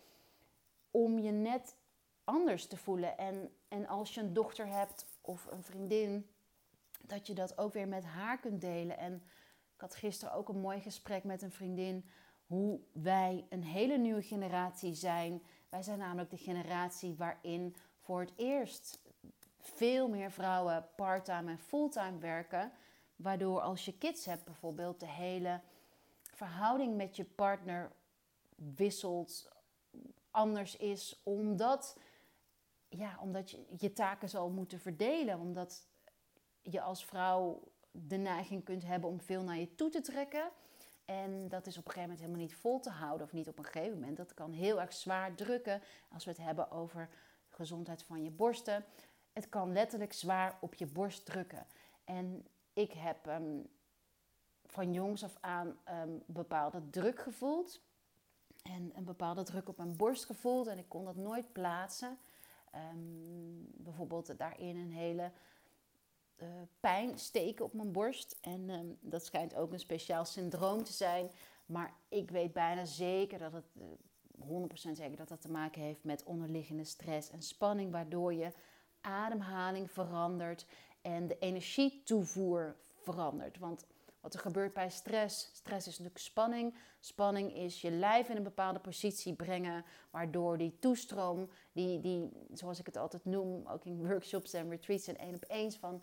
Om 0.90 1.18
je 1.18 1.30
net 1.30 1.76
anders 2.24 2.66
te 2.66 2.76
voelen. 2.76 3.18
En, 3.18 3.52
en 3.68 3.86
als 3.86 4.14
je 4.14 4.20
een 4.20 4.32
dochter 4.32 4.66
hebt 4.66 5.06
of 5.30 5.46
een 5.50 5.62
vriendin, 5.62 6.30
dat 7.00 7.26
je 7.26 7.34
dat 7.34 7.58
ook 7.58 7.72
weer 7.72 7.88
met 7.88 8.04
haar 8.04 8.38
kunt 8.38 8.60
delen. 8.60 8.98
En 8.98 9.14
ik 9.74 9.80
had 9.80 9.94
gisteren 9.94 10.34
ook 10.34 10.48
een 10.48 10.60
mooi 10.60 10.80
gesprek 10.80 11.24
met 11.24 11.42
een 11.42 11.52
vriendin. 11.52 12.04
Hoe 12.46 12.80
wij 12.92 13.46
een 13.48 13.64
hele 13.64 13.98
nieuwe 13.98 14.22
generatie 14.22 14.94
zijn. 14.94 15.42
Wij 15.68 15.82
zijn 15.82 15.98
namelijk 15.98 16.30
de 16.30 16.36
generatie 16.36 17.14
waarin 17.14 17.76
voor 17.98 18.20
het 18.20 18.32
eerst 18.36 19.00
veel 19.58 20.08
meer 20.08 20.30
vrouwen 20.30 20.88
parttime 20.96 21.50
en 21.50 21.58
fulltime 21.58 22.18
werken. 22.18 22.72
Waardoor 23.16 23.60
als 23.60 23.84
je 23.84 23.98
kids 23.98 24.24
hebt 24.24 24.44
bijvoorbeeld, 24.44 25.00
de 25.00 25.08
hele 25.08 25.60
verhouding 26.34 26.96
met 26.96 27.16
je 27.16 27.24
partner 27.24 27.92
wisselt, 28.56 29.48
anders 30.30 30.76
is. 30.76 31.20
Omdat, 31.22 31.96
ja, 32.90 33.18
omdat 33.20 33.50
je 33.50 33.64
je 33.78 33.92
taken 33.92 34.28
zal 34.28 34.50
moeten 34.50 34.80
verdelen. 34.80 35.38
Omdat 35.38 35.86
je 36.62 36.80
als 36.80 37.04
vrouw 37.04 37.72
de 37.90 38.16
neiging 38.16 38.64
kunt 38.64 38.84
hebben 38.84 39.10
om 39.10 39.20
veel 39.20 39.42
naar 39.42 39.58
je 39.58 39.74
toe 39.74 39.88
te 39.88 40.00
trekken. 40.00 40.50
En 41.04 41.48
dat 41.48 41.66
is 41.66 41.78
op 41.78 41.84
een 41.86 41.92
gegeven 41.92 42.00
moment 42.00 42.20
helemaal 42.20 42.40
niet 42.40 42.54
vol 42.54 42.80
te 42.80 42.90
houden, 42.90 43.26
of 43.26 43.32
niet 43.32 43.48
op 43.48 43.58
een 43.58 43.64
gegeven 43.64 43.98
moment. 43.98 44.16
Dat 44.16 44.34
kan 44.34 44.52
heel 44.52 44.80
erg 44.80 44.92
zwaar 44.92 45.34
drukken 45.34 45.82
als 46.08 46.24
we 46.24 46.30
het 46.30 46.40
hebben 46.40 46.70
over 46.70 47.08
gezondheid 47.48 48.02
van 48.02 48.22
je 48.22 48.30
borsten. 48.30 48.84
Het 49.32 49.48
kan 49.48 49.72
letterlijk 49.72 50.12
zwaar 50.12 50.58
op 50.60 50.74
je 50.74 50.86
borst 50.86 51.26
drukken. 51.26 51.66
En 52.04 52.46
ik 52.72 52.92
heb 52.92 53.26
um, 53.26 53.68
van 54.66 54.92
jongs 54.92 55.24
af 55.24 55.36
aan 55.40 55.78
um, 55.88 56.22
bepaalde 56.26 56.90
druk 56.90 57.20
gevoeld. 57.20 57.80
En 58.62 58.90
een 58.94 59.04
bepaalde 59.04 59.42
druk 59.42 59.68
op 59.68 59.76
mijn 59.76 59.96
borst 59.96 60.24
gevoeld. 60.24 60.66
En 60.66 60.78
ik 60.78 60.88
kon 60.88 61.04
dat 61.04 61.16
nooit 61.16 61.52
plaatsen. 61.52 62.18
Um, 62.74 63.66
bijvoorbeeld 63.72 64.38
daarin 64.38 64.76
een 64.76 64.92
hele 64.92 65.32
uh, 66.36 66.48
pijn 66.80 67.18
steken 67.18 67.64
op 67.64 67.72
mijn 67.72 67.92
borst. 67.92 68.38
En 68.40 68.70
um, 68.70 68.98
dat 69.00 69.24
schijnt 69.24 69.54
ook 69.54 69.72
een 69.72 69.78
speciaal 69.78 70.24
syndroom 70.24 70.84
te 70.84 70.92
zijn. 70.92 71.30
Maar 71.66 71.94
ik 72.08 72.30
weet 72.30 72.52
bijna 72.52 72.84
zeker 72.84 73.38
dat 73.38 73.52
het, 73.52 73.66
uh, 73.76 74.68
100% 74.68 74.72
zeker 74.74 75.16
dat 75.16 75.28
dat 75.28 75.40
te 75.40 75.50
maken 75.50 75.82
heeft 75.82 76.04
met 76.04 76.24
onderliggende 76.24 76.84
stress 76.84 77.30
en 77.30 77.42
spanning, 77.42 77.92
waardoor 77.92 78.34
je 78.34 78.52
ademhaling 79.00 79.90
verandert 79.90 80.66
en 81.00 81.26
de 81.26 81.38
energietoevoer 81.38 82.76
verandert. 82.94 83.58
Want 83.58 83.86
wat 84.20 84.34
er 84.34 84.40
gebeurt 84.40 84.72
bij 84.72 84.90
stress, 84.90 85.50
stress 85.52 85.86
is 85.86 85.98
natuurlijk 85.98 86.24
spanning. 86.24 86.74
Spanning 87.00 87.54
is 87.56 87.80
je 87.80 87.90
lijf 87.90 88.28
in 88.28 88.36
een 88.36 88.42
bepaalde 88.42 88.78
positie 88.78 89.34
brengen, 89.34 89.84
waardoor 90.10 90.58
die 90.58 90.78
toestroom, 90.78 91.50
die, 91.72 92.00
die 92.00 92.30
zoals 92.52 92.78
ik 92.78 92.86
het 92.86 92.96
altijd 92.96 93.24
noem, 93.24 93.66
ook 93.66 93.84
in 93.84 94.06
workshops 94.06 94.52
en 94.52 94.70
retreats 94.70 95.06
en 95.06 95.18
één 95.18 95.34
op 95.34 95.44
eens 95.48 95.76
van 95.76 96.02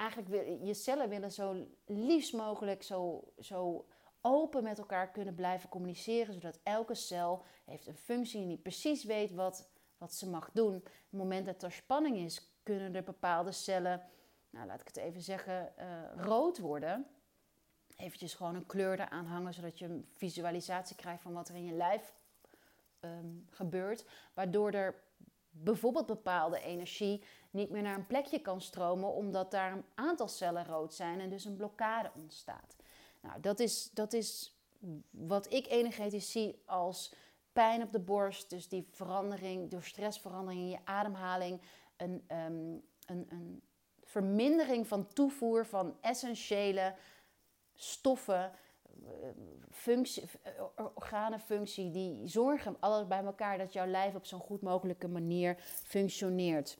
eigenlijk 0.00 0.30
wil, 0.30 0.66
je 0.66 0.74
cellen 0.74 1.08
willen 1.08 1.32
zo 1.32 1.66
liefst 1.86 2.32
mogelijk 2.32 2.82
zo, 2.82 3.32
zo 3.38 3.86
open 4.20 4.62
met 4.62 4.78
elkaar 4.78 5.10
kunnen 5.10 5.34
blijven 5.34 5.68
communiceren, 5.68 6.34
zodat 6.34 6.60
elke 6.62 6.94
cel 6.94 7.44
heeft 7.64 7.86
een 7.86 7.96
functie 7.96 8.46
die 8.46 8.58
precies 8.58 9.04
weet 9.04 9.32
wat, 9.32 9.70
wat 9.98 10.14
ze 10.14 10.28
mag 10.28 10.50
doen. 10.52 10.76
Op 10.76 10.84
het 10.84 11.20
moment 11.20 11.46
dat 11.46 11.62
er 11.62 11.72
spanning 11.72 12.16
is, 12.16 12.52
kunnen 12.62 12.94
er 12.94 13.02
bepaalde 13.02 13.52
cellen, 13.52 14.02
nou 14.50 14.66
laat 14.66 14.80
ik 14.80 14.86
het 14.86 14.96
even 14.96 15.22
zeggen, 15.22 15.72
uh, 15.78 16.24
rood 16.24 16.58
worden. 16.58 17.06
Eventjes 18.00 18.34
gewoon 18.34 18.54
een 18.54 18.66
kleur 18.66 19.00
eraan 19.00 19.26
hangen, 19.26 19.54
zodat 19.54 19.78
je 19.78 19.84
een 19.84 20.06
visualisatie 20.16 20.96
krijgt 20.96 21.22
van 21.22 21.32
wat 21.32 21.48
er 21.48 21.54
in 21.54 21.64
je 21.64 21.72
lijf 21.72 22.14
um, 23.00 23.46
gebeurt. 23.50 24.04
Waardoor 24.34 24.70
er 24.70 25.02
bijvoorbeeld 25.50 26.06
bepaalde 26.06 26.60
energie 26.60 27.22
niet 27.50 27.70
meer 27.70 27.82
naar 27.82 27.96
een 27.96 28.06
plekje 28.06 28.40
kan 28.40 28.60
stromen, 28.60 29.14
omdat 29.14 29.50
daar 29.50 29.72
een 29.72 29.84
aantal 29.94 30.28
cellen 30.28 30.64
rood 30.64 30.94
zijn 30.94 31.20
en 31.20 31.30
dus 31.30 31.44
een 31.44 31.56
blokkade 31.56 32.10
ontstaat. 32.14 32.76
Nou, 33.20 33.40
dat 33.40 33.60
is, 33.60 33.90
dat 33.90 34.12
is 34.12 34.58
wat 35.10 35.52
ik 35.52 35.66
energetisch 35.66 36.30
zie 36.30 36.62
als 36.66 37.14
pijn 37.52 37.82
op 37.82 37.92
de 37.92 38.00
borst, 38.00 38.50
dus 38.50 38.68
die 38.68 38.88
verandering, 38.90 39.70
door 39.70 39.82
stressverandering 39.82 40.62
in 40.62 40.68
je 40.68 40.84
ademhaling, 40.84 41.60
een, 41.96 42.24
um, 42.28 42.82
een, 43.06 43.26
een 43.28 43.62
vermindering 44.02 44.86
van 44.86 45.06
toevoer 45.06 45.66
van 45.66 45.96
essentiële 46.00 46.94
stoffen 47.82 48.52
functie, 49.70 50.24
organenfunctie, 50.94 51.90
die 51.90 52.28
zorgen 52.28 52.76
alles 52.80 53.06
bij 53.06 53.24
elkaar 53.24 53.58
dat 53.58 53.72
jouw 53.72 53.86
lijf 53.86 54.14
op 54.14 54.26
zo'n 54.26 54.40
goed 54.40 54.62
mogelijke 54.62 55.08
manier 55.08 55.56
functioneert. 55.84 56.78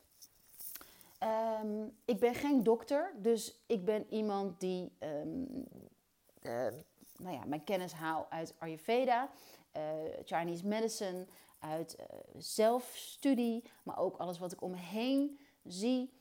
Ehm, 1.19 1.87
ik 2.04 2.21
ben 2.21 2.35
geen 2.35 2.62
dokter, 2.62 3.12
dus 3.16 3.62
ik 3.66 3.85
ben 3.85 4.07
iemand 4.11 4.61
die 4.61 4.92
um, 5.00 5.69
nou 7.16 7.35
ja, 7.35 7.45
mijn 7.47 7.64
kennis 7.64 7.92
haal 7.92 8.26
uit 8.30 8.54
Ayurveda, 8.59 9.30
uh, 9.76 9.83
Chinese 10.25 10.66
medicine, 10.66 11.26
uit 11.59 11.97
uh, 12.00 12.07
zelfstudie, 12.37 13.64
maar 13.83 13.99
ook 13.99 14.16
alles 14.16 14.38
wat 14.38 14.52
ik 14.52 14.62
om 14.62 14.71
me 14.71 14.76
heen 14.76 15.40
zie 15.64 16.12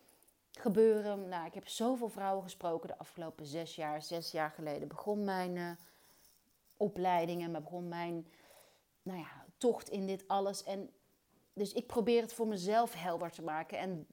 gebeuren. 0.60 1.28
Nou, 1.28 1.46
ik 1.46 1.54
heb 1.54 1.68
zoveel 1.68 2.10
vrouwen 2.10 2.44
gesproken 2.44 2.88
de 2.88 2.98
afgelopen 2.98 3.46
zes 3.46 3.76
jaar. 3.76 4.02
Zes 4.02 4.32
jaar 4.32 4.52
geleden 4.52 4.88
begon 4.88 5.24
mijn 5.24 5.56
uh, 5.56 5.72
opleiding 6.78 7.44
en 7.44 7.52
begon 7.52 7.88
mijn 7.88 8.28
nou 9.02 9.20
ja, 9.20 9.46
tocht 9.58 9.90
in 9.90 10.06
dit 10.06 10.28
alles. 10.28 10.64
En 10.64 10.90
dus 11.54 11.74
ik 11.74 11.88
probeer 11.88 12.22
het 12.22 12.34
voor 12.34 12.48
mezelf 12.48 12.94
helder 12.94 13.32
te 13.32 13.44
maken. 13.44 13.78
En 13.78 14.08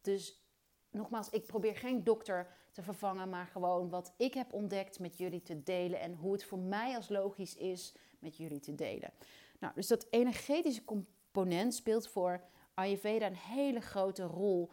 dus 0.00 0.42
nogmaals, 0.90 1.30
ik 1.30 1.46
probeer 1.46 1.76
geen 1.76 2.04
dokter 2.04 2.52
te 2.72 2.82
vervangen, 2.82 3.28
maar 3.28 3.46
gewoon 3.46 3.88
wat 3.88 4.12
ik 4.16 4.34
heb 4.34 4.52
ontdekt 4.52 4.98
met 4.98 5.18
jullie 5.18 5.42
te 5.42 5.62
delen 5.62 6.00
en 6.00 6.14
hoe 6.14 6.32
het 6.32 6.44
voor 6.44 6.58
mij 6.58 6.96
als 6.96 7.08
logisch 7.08 7.56
is 7.56 7.94
met 8.18 8.36
jullie 8.36 8.60
te 8.60 8.74
delen. 8.74 9.12
Nou, 9.58 9.74
dus 9.74 9.86
dat 9.86 10.06
energetische 10.10 10.84
component 10.84 11.74
speelt 11.74 12.08
voor 12.08 12.42
Ayurveda 12.74 13.26
een 13.26 13.36
hele 13.36 13.80
grote 13.80 14.22
rol. 14.22 14.70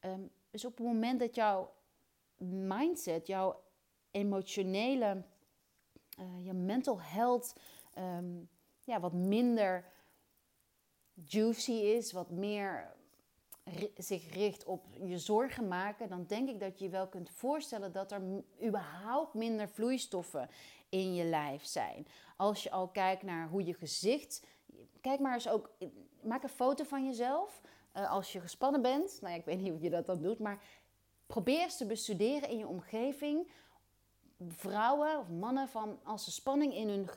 Um, 0.00 0.30
dus 0.50 0.64
op 0.64 0.76
het 0.76 0.86
moment 0.86 1.20
dat 1.20 1.34
jouw 1.34 1.72
mindset, 2.36 3.26
jouw 3.26 3.62
emotionele, 4.10 5.22
uh, 6.20 6.44
je 6.46 6.52
mental 6.52 7.00
health, 7.00 7.54
um, 7.98 8.48
ja, 8.84 9.00
wat 9.00 9.12
minder 9.12 9.84
juicy 11.14 11.72
is, 11.72 12.12
wat 12.12 12.30
meer 12.30 12.98
zich 13.96 14.32
richt 14.32 14.64
op 14.64 14.86
je 15.02 15.18
zorgen 15.18 15.68
maken, 15.68 16.08
dan 16.08 16.24
denk 16.26 16.48
ik 16.48 16.60
dat 16.60 16.78
je 16.78 16.84
je 16.84 16.90
wel 16.90 17.08
kunt 17.08 17.30
voorstellen 17.30 17.92
dat 17.92 18.12
er 18.12 18.22
überhaupt 18.64 19.34
minder 19.34 19.68
vloeistoffen 19.68 20.48
in 20.88 21.14
je 21.14 21.24
lijf 21.24 21.64
zijn. 21.64 22.06
Als 22.36 22.62
je 22.62 22.70
al 22.70 22.88
kijkt 22.88 23.22
naar 23.22 23.48
hoe 23.48 23.64
je 23.64 23.74
gezicht. 23.74 24.46
Kijk 25.00 25.20
maar 25.20 25.34
eens 25.34 25.48
ook. 25.48 25.70
Maak 26.22 26.42
een 26.42 26.48
foto 26.48 26.84
van 26.84 27.06
jezelf. 27.06 27.60
Uh, 27.96 28.10
als 28.10 28.32
je 28.32 28.40
gespannen 28.40 28.82
bent. 28.82 29.18
Nou 29.20 29.32
ja, 29.32 29.38
ik 29.38 29.44
weet 29.44 29.60
niet 29.60 29.70
hoe 29.70 29.80
je 29.80 29.90
dat 29.90 30.06
dan 30.06 30.22
doet. 30.22 30.38
Maar 30.38 30.62
probeer 31.26 31.60
eens 31.60 31.76
te 31.76 31.86
bestuderen 31.86 32.48
in 32.48 32.58
je 32.58 32.66
omgeving. 32.66 33.50
vrouwen 34.48 35.18
of 35.18 35.28
mannen 35.28 35.68
van 35.68 35.98
als 36.04 36.24
ze 36.24 36.30
spanning 36.30 36.74
in 36.74 36.88
hun 36.88 37.08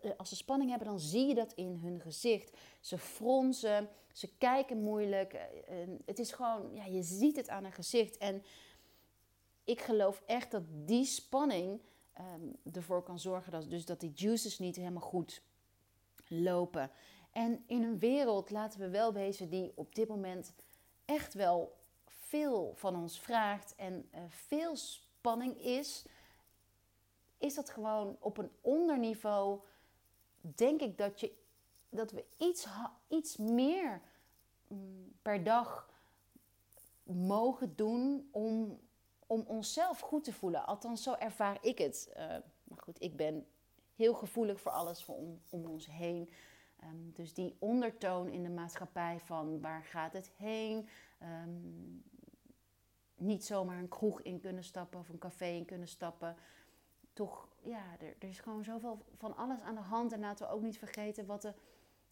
eh, 0.00 0.10
als 0.16 0.28
ze 0.28 0.36
spanning 0.36 0.70
hebben, 0.70 0.88
dan 0.88 1.00
zie 1.00 1.26
je 1.26 1.34
dat 1.34 1.52
in 1.52 1.78
hun 1.82 2.00
gezicht. 2.00 2.56
Ze 2.80 2.98
fronsen, 2.98 3.88
ze 4.12 4.36
kijken 4.38 4.82
moeilijk. 4.82 5.32
Eh, 5.32 5.76
het 6.06 6.18
is 6.18 6.32
gewoon, 6.32 6.74
ja, 6.74 6.84
je 6.84 7.02
ziet 7.02 7.36
het 7.36 7.48
aan 7.48 7.62
hun 7.62 7.72
gezicht. 7.72 8.16
En 8.16 8.42
ik 9.64 9.80
geloof 9.80 10.22
echt 10.26 10.50
dat 10.50 10.62
die 10.68 11.04
spanning 11.04 11.80
um, 12.18 12.56
ervoor 12.72 13.02
kan 13.02 13.18
zorgen 13.18 13.52
dat, 13.52 13.70
dus 13.70 13.84
dat 13.84 14.00
die 14.00 14.12
juices 14.14 14.58
niet 14.58 14.76
helemaal 14.76 15.02
goed 15.02 15.42
lopen. 16.26 16.90
En 17.32 17.64
in 17.66 17.82
een 17.82 17.98
wereld, 17.98 18.50
laten 18.50 18.80
we 18.80 18.88
wel 18.88 19.12
wezen, 19.12 19.48
die 19.48 19.72
op 19.74 19.94
dit 19.94 20.08
moment 20.08 20.54
echt 21.04 21.34
wel 21.34 21.78
veel 22.06 22.72
van 22.74 22.96
ons 22.96 23.20
vraagt 23.20 23.74
en 23.74 24.08
uh, 24.14 24.20
veel 24.28 24.76
spanning 24.76 25.60
is, 25.62 26.04
is 27.38 27.54
dat 27.54 27.70
gewoon 27.70 28.16
op 28.20 28.38
een 28.38 28.50
onderniveau, 28.60 29.60
denk 30.40 30.80
ik 30.80 30.98
dat, 30.98 31.20
je, 31.20 31.32
dat 31.88 32.10
we 32.10 32.24
iets, 32.36 32.66
iets 33.08 33.36
meer 33.36 34.00
mm, 34.66 35.12
per 35.22 35.44
dag 35.44 35.88
mogen 37.02 37.76
doen 37.76 38.28
om, 38.30 38.80
om 39.26 39.44
onszelf 39.46 40.00
goed 40.00 40.24
te 40.24 40.32
voelen. 40.32 40.66
Althans, 40.66 41.02
zo 41.02 41.12
ervaar 41.12 41.58
ik 41.60 41.78
het. 41.78 42.08
Uh, 42.10 42.16
maar 42.64 42.78
goed, 42.78 43.02
ik 43.02 43.16
ben 43.16 43.46
heel 43.96 44.14
gevoelig 44.14 44.60
voor 44.60 44.72
alles 44.72 45.06
om, 45.06 45.40
om 45.48 45.66
ons 45.66 45.86
heen. 45.86 46.30
Um, 46.84 47.12
dus 47.12 47.34
die 47.34 47.56
ondertoon 47.58 48.28
in 48.28 48.42
de 48.42 48.50
maatschappij 48.50 49.20
van 49.20 49.60
waar 49.60 49.84
gaat 49.84 50.12
het 50.12 50.30
heen? 50.36 50.88
Um, 51.22 52.02
niet 53.16 53.44
zomaar 53.44 53.78
een 53.78 53.88
kroeg 53.88 54.20
in 54.22 54.40
kunnen 54.40 54.64
stappen 54.64 55.00
of 55.00 55.08
een 55.08 55.18
café 55.18 55.46
in 55.46 55.64
kunnen 55.64 55.88
stappen. 55.88 56.36
Toch, 57.12 57.48
ja, 57.62 57.82
er, 57.98 58.14
er, 58.18 58.28
is 58.28 58.40
gewoon 58.40 58.64
zoveel 58.64 59.04
van 59.16 59.36
alles 59.36 59.60
aan 59.60 59.74
de 59.74 59.80
hand. 59.80 60.12
En 60.12 60.20
laten 60.20 60.46
we 60.46 60.52
ook 60.52 60.62
niet 60.62 60.78
vergeten 60.78 61.26
wat 61.26 61.42
de 61.42 61.54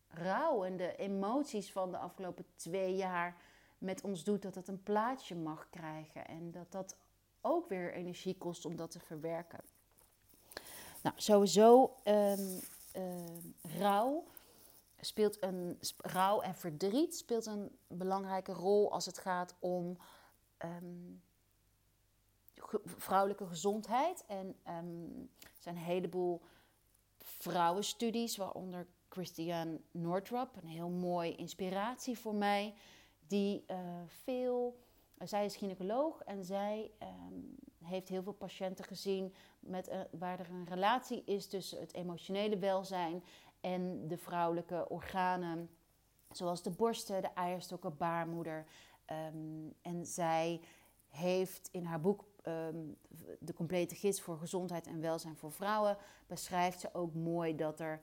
rouw 0.08 0.64
en 0.64 0.76
de 0.76 0.96
emoties 0.96 1.72
van 1.72 1.90
de 1.90 1.98
afgelopen 1.98 2.44
twee 2.56 2.96
jaar 2.96 3.36
met 3.78 4.00
ons 4.02 4.24
doet. 4.24 4.42
Dat 4.42 4.54
het 4.54 4.68
een 4.68 4.82
plaatje 4.82 5.34
mag 5.34 5.70
krijgen. 5.70 6.26
En 6.26 6.50
dat 6.50 6.72
dat 6.72 6.96
ook 7.40 7.68
weer 7.68 7.92
energie 7.92 8.38
kost 8.38 8.64
om 8.64 8.76
dat 8.76 8.90
te 8.90 9.00
verwerken. 9.00 9.60
Nou, 11.02 11.14
sowieso 11.18 11.94
um, 12.04 12.60
rouw 13.62 14.24
speelt 15.00 15.42
een 15.42 15.78
rouw 15.96 16.40
en 16.40 16.54
verdriet 16.54 17.16
speelt 17.16 17.46
een 17.46 17.78
belangrijke 17.86 18.52
rol 18.52 18.92
als 18.92 19.06
het 19.06 19.18
gaat 19.18 19.54
om 19.58 19.98
um, 20.64 21.22
vrouwelijke 22.84 23.46
gezondheid. 23.46 24.24
En 24.26 24.46
um, 24.46 25.30
er 25.40 25.48
zijn 25.58 25.76
een 25.76 25.82
heleboel 25.82 26.42
vrouwenstudies, 27.18 28.36
waaronder 28.36 28.86
Christiane 29.08 29.80
Northrop, 29.90 30.56
een 30.56 30.68
heel 30.68 30.88
mooi 30.88 31.34
inspiratie 31.34 32.18
voor 32.18 32.34
mij, 32.34 32.74
die 33.26 33.64
uh, 33.70 33.78
veel. 34.06 34.78
zij 35.18 35.44
is 35.44 35.56
gynaecoloog 35.56 36.22
en 36.22 36.44
zij 36.44 36.90
um, 37.02 37.56
heeft 37.84 38.08
heel 38.08 38.22
veel 38.22 38.32
patiënten 38.32 38.84
gezien 38.84 39.34
met, 39.60 39.88
uh, 39.88 40.00
waar 40.10 40.40
er 40.40 40.50
een 40.50 40.66
relatie 40.68 41.22
is 41.24 41.46
tussen 41.46 41.80
het 41.80 41.94
emotionele 41.94 42.58
welzijn 42.58 43.24
en 43.60 44.08
de 44.08 44.16
vrouwelijke 44.16 44.88
organen, 44.88 45.70
zoals 46.30 46.62
de 46.62 46.70
borsten, 46.70 47.22
de 47.22 47.32
eierstokken, 47.34 47.96
baarmoeder. 47.96 48.66
Um, 49.34 49.74
en 49.82 50.06
zij 50.06 50.60
heeft 51.08 51.68
in 51.72 51.84
haar 51.84 52.00
boek 52.00 52.24
um, 52.44 52.96
De 53.38 53.54
complete 53.54 53.94
gids 53.94 54.20
voor 54.20 54.38
gezondheid 54.38 54.86
en 54.86 55.00
welzijn 55.00 55.36
voor 55.36 55.52
vrouwen, 55.52 55.96
beschrijft 56.26 56.80
ze 56.80 56.94
ook 56.94 57.14
mooi 57.14 57.56
dat 57.56 57.80
er. 57.80 58.00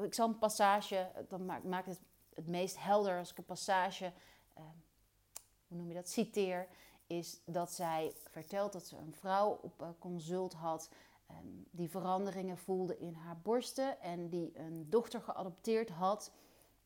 Ik 0.00 0.14
zal 0.14 0.28
een 0.28 0.38
passage, 0.38 1.10
dan 1.28 1.44
maakt 1.44 1.86
het 1.86 2.00
het 2.38 2.46
meest 2.46 2.78
helder 2.78 3.18
als 3.18 3.30
ik 3.30 3.38
een 3.38 3.44
passage, 3.44 4.12
um, 4.58 4.82
hoe 5.68 5.78
noem 5.78 5.88
je 5.88 5.94
dat, 5.94 6.08
citeer, 6.08 6.66
is 7.06 7.40
dat 7.44 7.72
zij 7.72 8.12
vertelt 8.30 8.72
dat 8.72 8.86
ze 8.86 8.96
een 8.96 9.14
vrouw 9.14 9.58
op 9.62 9.94
consult 9.98 10.52
had 10.52 10.90
die 11.70 11.90
veranderingen 11.90 12.58
voelde 12.58 12.98
in 12.98 13.14
haar 13.14 13.38
borsten 13.42 14.00
en 14.00 14.28
die 14.28 14.58
een 14.58 14.86
dochter 14.90 15.20
geadopteerd 15.20 15.88
had. 15.88 16.32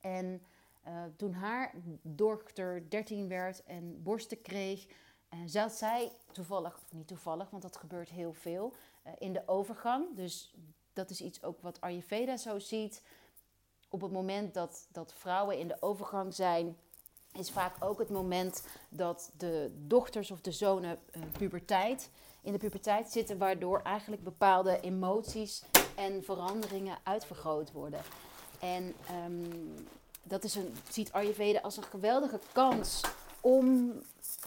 En 0.00 0.42
uh, 0.86 1.04
toen 1.16 1.32
haar 1.32 1.74
dochter 2.02 2.90
13 2.90 3.28
werd 3.28 3.62
en 3.64 4.02
borsten 4.02 4.42
kreeg, 4.42 4.86
uh, 4.86 5.40
zat 5.46 5.72
zij 5.72 6.12
toevallig, 6.32 6.74
of 6.76 6.92
niet 6.92 7.06
toevallig, 7.08 7.50
want 7.50 7.62
dat 7.62 7.76
gebeurt 7.76 8.08
heel 8.08 8.32
veel, 8.32 8.72
uh, 9.06 9.12
in 9.18 9.32
de 9.32 9.42
overgang. 9.46 10.16
Dus 10.16 10.54
dat 10.92 11.10
is 11.10 11.20
iets 11.20 11.42
ook 11.42 11.60
wat 11.60 11.80
Ayurveda 11.80 12.36
zo 12.36 12.58
ziet. 12.58 13.02
Op 13.88 14.00
het 14.00 14.12
moment 14.12 14.54
dat, 14.54 14.88
dat 14.92 15.14
vrouwen 15.14 15.58
in 15.58 15.68
de 15.68 15.82
overgang 15.82 16.34
zijn, 16.34 16.76
is 17.32 17.50
vaak 17.50 17.84
ook 17.84 17.98
het 17.98 18.10
moment 18.10 18.66
dat 18.88 19.32
de 19.36 19.84
dochters 19.86 20.30
of 20.30 20.40
de 20.40 20.52
zonen 20.52 20.98
puberteit, 21.38 22.10
in 22.42 22.52
de 22.52 22.58
puberteit 22.58 23.10
zitten, 23.10 23.38
waardoor 23.38 23.80
eigenlijk 23.82 24.22
bepaalde 24.22 24.80
emoties 24.80 25.62
en 25.94 26.24
veranderingen 26.24 26.98
uitvergroot 27.02 27.72
worden. 27.72 28.00
En 28.60 28.94
um, 29.26 29.74
dat 30.22 30.44
is 30.44 30.54
een, 30.54 30.74
ziet 30.90 31.12
Ayurveda 31.12 31.60
als 31.60 31.76
een 31.76 31.82
geweldige 31.82 32.40
kans 32.52 33.00
om 33.40 33.64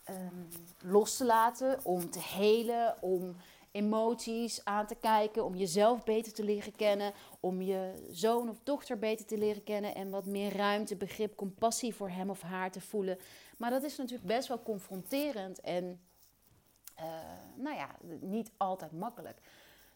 um, 0.10 0.48
los 0.82 1.18
te 1.18 1.26
laten, 1.26 1.80
om 1.84 2.10
te 2.10 2.20
helen, 2.20 2.96
om 3.02 3.36
emoties 3.72 4.66
aan 4.66 4.88
te 4.88 4.96
kijken, 4.96 5.46
om 5.46 5.56
jezelf 5.56 6.04
beter 6.04 6.34
te 6.34 6.44
leren 6.44 6.76
kennen, 6.76 7.14
om 7.40 7.62
je 7.62 8.08
zoon 8.12 8.50
of 8.50 8.58
dochter 8.64 9.00
beter 9.00 9.26
te 9.26 9.38
leren 9.38 9.64
kennen 9.64 9.96
en 9.96 10.10
wat 10.10 10.26
meer 10.26 10.56
ruimte, 10.56 10.96
begrip, 10.96 11.36
compassie 11.36 11.96
voor 11.96 12.10
hem 12.10 12.30
of 12.30 12.42
haar 12.42 12.72
te 12.72 12.82
voelen. 12.82 13.18
Maar 13.58 13.70
dat 13.70 13.84
is 13.84 13.98
natuurlijk 13.98 14.28
best 14.28 14.48
wel 14.48 14.64
confronterend 14.64 15.62
en 15.62 16.00
uh, 17.00 17.06
nou 17.56 17.76
ja, 17.76 17.90
niet 18.20 18.52
altijd 18.58 18.92
makkelijk. 18.92 19.40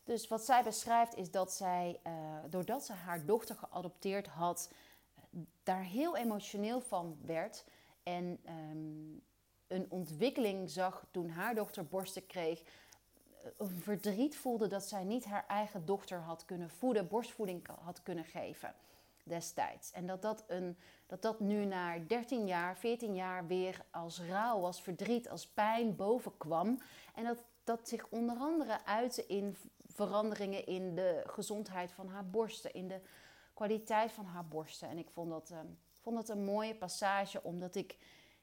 Dus 0.03 0.27
wat 0.27 0.45
zij 0.45 0.63
beschrijft 0.63 1.15
is 1.15 1.31
dat 1.31 1.53
zij, 1.53 1.99
uh, 2.07 2.13
doordat 2.49 2.85
ze 2.85 2.93
haar 2.93 3.25
dochter 3.25 3.55
geadopteerd 3.55 4.27
had, 4.27 4.71
daar 5.63 5.83
heel 5.83 6.17
emotioneel 6.17 6.81
van 6.81 7.17
werd. 7.25 7.65
En 8.03 8.39
um, 8.71 9.21
een 9.67 9.85
ontwikkeling 9.89 10.69
zag 10.69 11.05
toen 11.11 11.29
haar 11.29 11.55
dochter 11.55 11.85
borsten 11.85 12.25
kreeg. 12.25 12.63
Een 13.57 13.81
verdriet 13.81 14.37
voelde 14.37 14.67
dat 14.67 14.83
zij 14.83 15.03
niet 15.03 15.25
haar 15.25 15.45
eigen 15.47 15.85
dochter 15.85 16.19
had 16.19 16.45
kunnen 16.45 16.69
voeden, 16.69 17.07
borstvoeding 17.07 17.67
had 17.81 18.03
kunnen 18.03 18.25
geven 18.25 18.75
destijds. 19.29 19.91
En 19.91 20.07
dat 20.07 20.21
dat, 20.21 20.43
een, 20.47 20.77
dat 21.05 21.21
dat 21.21 21.39
nu 21.39 21.65
na 21.65 21.99
13 21.99 22.47
jaar, 22.47 22.77
14 22.77 23.15
jaar 23.15 23.47
weer 23.47 23.85
als 23.91 24.21
rouw, 24.21 24.65
als 24.65 24.81
verdriet, 24.81 25.29
als 25.29 25.47
pijn 25.47 25.95
bovenkwam. 25.95 26.81
En 27.15 27.23
dat 27.23 27.43
dat 27.63 27.87
zich 27.87 28.07
onder 28.09 28.37
andere 28.37 28.85
uitte 28.85 29.25
in 29.25 29.57
veranderingen 29.85 30.65
in 30.65 30.95
de 30.95 31.23
gezondheid 31.25 31.91
van 31.91 32.07
haar 32.07 32.29
borsten, 32.29 32.73
in 32.73 32.87
de 32.87 33.01
kwaliteit 33.53 34.11
van 34.11 34.25
haar 34.25 34.47
borsten. 34.47 34.89
En 34.89 34.97
ik 34.97 35.09
vond 35.09 35.29
dat, 35.29 35.49
uh, 35.51 35.59
vond 35.99 36.15
dat 36.15 36.29
een 36.29 36.43
mooie 36.43 36.75
passage, 36.75 37.43
omdat 37.43 37.75
ik 37.75 37.97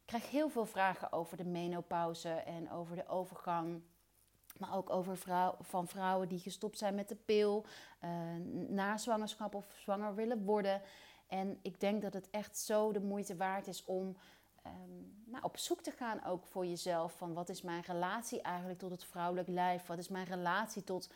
krijg 0.05 0.31
heel 0.31 0.49
veel 0.49 0.66
vragen 0.66 1.12
over 1.12 1.37
de 1.37 1.44
menopauze 1.44 2.29
en 2.29 2.70
over 2.70 2.96
de 2.96 3.09
overgang. 3.09 3.83
Maar 4.59 4.77
ook 4.77 4.90
over 4.90 5.19
van 5.61 5.88
vrouwen 5.88 6.29
die 6.29 6.38
gestopt 6.38 6.79
zijn 6.79 6.95
met 6.95 7.09
de 7.09 7.14
pil, 7.14 7.64
uh, 8.05 8.11
na 8.69 8.97
zwangerschap 8.97 9.55
of 9.55 9.66
zwanger 9.79 10.14
willen 10.14 10.45
worden. 10.45 10.83
En 11.27 11.59
ik 11.62 11.81
denk 11.81 12.03
dat 12.03 12.12
het 12.12 12.31
echt 12.31 12.59
zo 12.59 12.92
de 12.92 13.01
moeite 13.01 13.37
waard 13.37 13.66
is 13.66 13.85
om 13.85 14.16
um, 14.66 15.14
nou, 15.25 15.45
op 15.45 15.57
zoek 15.57 15.83
te 15.83 15.90
gaan 15.90 16.25
ook 16.25 16.47
voor 16.47 16.66
jezelf. 16.66 17.16
Van 17.16 17.35
wat 17.35 17.49
is 17.49 17.62
mijn 17.62 17.83
relatie 17.83 18.40
eigenlijk 18.40 18.79
tot 18.79 18.90
het 18.90 19.05
vrouwelijk 19.05 19.49
lijf? 19.49 19.87
Wat 19.87 19.99
is 19.99 20.09
mijn 20.09 20.27
relatie 20.27 20.85
tot 20.85 21.11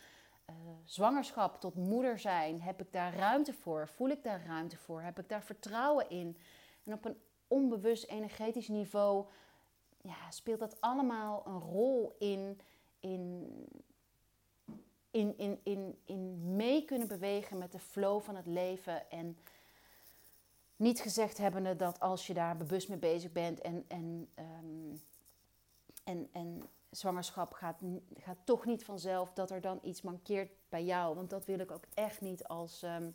uh, 0.51 0.57
zwangerschap, 0.85 1.61
tot 1.61 1.75
moeder 1.75 2.19
zijn? 2.19 2.61
Heb 2.63 2.81
ik 2.81 2.93
daar 2.93 3.15
ruimte 3.15 3.53
voor? 3.53 3.89
Voel 3.89 4.09
ik 4.09 4.23
daar 4.23 4.45
ruimte 4.47 4.77
voor? 4.77 5.03
Heb 5.03 5.19
ik 5.19 5.29
daar 5.29 5.43
vertrouwen 5.43 6.11
in? 6.11 6.37
En 6.85 6.93
op 6.93 7.05
een 7.05 7.21
onbewust 7.49 8.05
energetisch 8.05 8.69
niveau 8.69 9.27
ja, 10.03 10.31
speelt 10.31 10.59
dat 10.59 10.81
allemaal 10.81 11.43
een 11.47 11.61
rol 11.61 12.17
in, 12.19 12.61
in, 13.01 13.53
in, 15.11 15.39
in, 15.39 15.61
in, 15.63 15.99
in 16.05 16.57
mee 16.57 16.85
kunnen 16.85 17.09
bewegen 17.09 17.59
met 17.59 17.73
de 17.73 17.79
flow 17.79 18.23
van 18.23 18.37
het 18.37 18.47
leven. 18.47 19.11
En 19.11 19.39
niet 20.77 21.01
gezegd 21.01 21.39
hebbende 21.39 21.77
dat 21.77 22.01
als 22.01 22.27
je 22.27 22.35
daar 22.35 22.57
bewust 22.57 22.89
mee 22.89 22.99
bezig 22.99 23.33
bent 23.33 23.61
en, 23.61 23.85
en, 23.89 24.29
um, 24.39 25.01
en, 26.05 26.29
en 26.33 26.63
zwangerschap 26.91 27.53
gaat, 27.53 27.77
gaat 28.17 28.39
toch 28.45 28.65
niet 28.65 28.85
vanzelf 28.85 29.33
dat 29.33 29.51
er 29.51 29.61
dan 29.61 29.79
iets 29.83 30.03
mankeert 30.03 30.51
bij 30.69 30.85
jou. 30.85 31.15
Want 31.15 31.31
dat 31.31 31.45
wil 31.45 31.59
ik 31.59 31.71
ook 31.71 31.85
echt 31.95 32.21
niet 32.21 32.45
als. 32.45 32.83
Um, 32.83 32.91
um, 32.91 33.15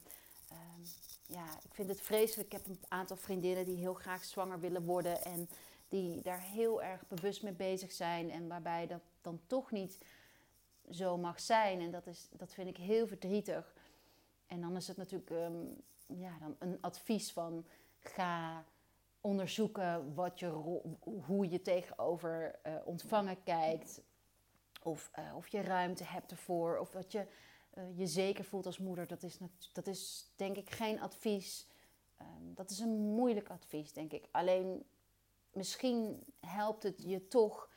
ja, 1.28 1.45
ik 1.63 1.74
vind 1.74 1.89
het 1.89 2.02
vreselijk. 2.02 2.54
Ik 2.54 2.58
heb 2.58 2.67
een 2.67 2.80
aantal 2.88 3.17
vriendinnen 3.17 3.65
die 3.65 3.78
heel 3.78 3.93
graag 3.93 4.24
zwanger 4.24 4.60
willen 4.60 4.84
worden. 4.84 5.24
En 5.24 5.50
die 5.88 6.21
daar 6.21 6.41
heel 6.41 6.84
erg 6.84 7.08
bewust 7.08 7.43
mee 7.43 7.54
bezig 7.54 7.91
zijn. 7.91 8.32
En 8.32 8.48
waarbij 8.48 8.88
dat 8.88 9.02
dan 9.25 9.41
toch 9.47 9.71
niet 9.71 9.99
zo 10.91 11.17
mag 11.17 11.39
zijn. 11.39 11.81
En 11.81 11.91
dat, 11.91 12.07
is, 12.07 12.27
dat 12.31 12.53
vind 12.53 12.67
ik 12.67 12.77
heel 12.77 13.07
verdrietig. 13.07 13.73
En 14.47 14.61
dan 14.61 14.75
is 14.75 14.88
het 14.88 14.97
natuurlijk 14.97 15.31
ehm, 15.31 15.65
ja, 16.07 16.38
dan 16.39 16.55
een 16.59 16.77
advies 16.81 17.31
van 17.31 17.65
ga 17.99 18.65
onderzoeken 19.21 20.13
wat 20.13 20.39
je, 20.39 20.47
hoe 21.25 21.49
je 21.49 21.61
tegenover 21.61 22.59
uh, 22.67 22.73
ontvangen 22.83 23.43
kijkt. 23.43 24.01
Of, 24.83 25.11
uh, 25.19 25.35
of 25.35 25.47
je 25.47 25.61
ruimte 25.61 26.03
hebt 26.03 26.31
ervoor. 26.31 26.77
Of 26.77 26.91
dat 26.91 27.11
je 27.11 27.27
uh, 27.77 27.97
je 27.97 28.07
zeker 28.07 28.43
voelt 28.43 28.65
als 28.65 28.77
moeder. 28.77 29.07
Dat 29.07 29.23
is, 29.23 29.38
dat 29.73 29.88
is 29.88 30.31
denk 30.35 30.57
ik 30.57 30.69
geen 30.69 31.01
advies. 31.01 31.67
Um, 32.21 32.53
dat 32.55 32.69
is 32.69 32.79
een 32.79 32.97
moeilijk 32.99 33.49
advies, 33.49 33.93
denk 33.93 34.11
ik. 34.11 34.27
Alleen 34.31 34.85
misschien 35.51 36.23
helpt 36.39 36.83
het 36.83 37.03
je 37.03 37.27
toch 37.27 37.69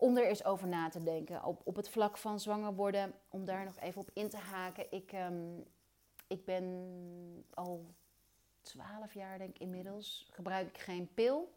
om 0.00 0.16
er 0.16 0.26
eens 0.26 0.44
over 0.44 0.68
na 0.68 0.88
te 0.88 1.02
denken. 1.02 1.44
Op, 1.44 1.60
op 1.64 1.76
het 1.76 1.88
vlak 1.88 2.16
van 2.16 2.40
zwanger 2.40 2.74
worden, 2.74 3.14
om 3.28 3.44
daar 3.44 3.64
nog 3.64 3.78
even 3.78 4.00
op 4.00 4.10
in 4.12 4.28
te 4.28 4.36
haken. 4.36 4.86
Ik, 4.90 5.12
um, 5.12 5.64
ik 6.26 6.44
ben 6.44 6.64
al 7.54 7.86
12 8.60 9.14
jaar, 9.14 9.38
denk 9.38 9.54
ik 9.54 9.60
inmiddels, 9.60 10.28
gebruik 10.32 10.68
ik 10.68 10.78
geen 10.78 11.14
pil. 11.14 11.52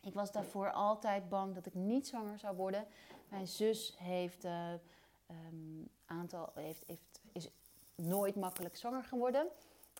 Ik 0.00 0.14
was 0.14 0.32
daarvoor 0.32 0.72
altijd 0.72 1.28
bang 1.28 1.54
dat 1.54 1.66
ik 1.66 1.74
niet 1.74 2.06
zwanger 2.06 2.38
zou 2.38 2.56
worden. 2.56 2.86
Mijn 3.28 3.46
zus 3.46 3.94
heeft, 3.98 4.44
uh, 4.44 4.72
um, 5.30 5.88
aantal, 6.04 6.50
heeft, 6.54 6.84
heeft, 6.86 7.20
is 7.32 7.50
nooit 7.94 8.36
makkelijk 8.36 8.76
zwanger 8.76 9.04
geworden. 9.04 9.48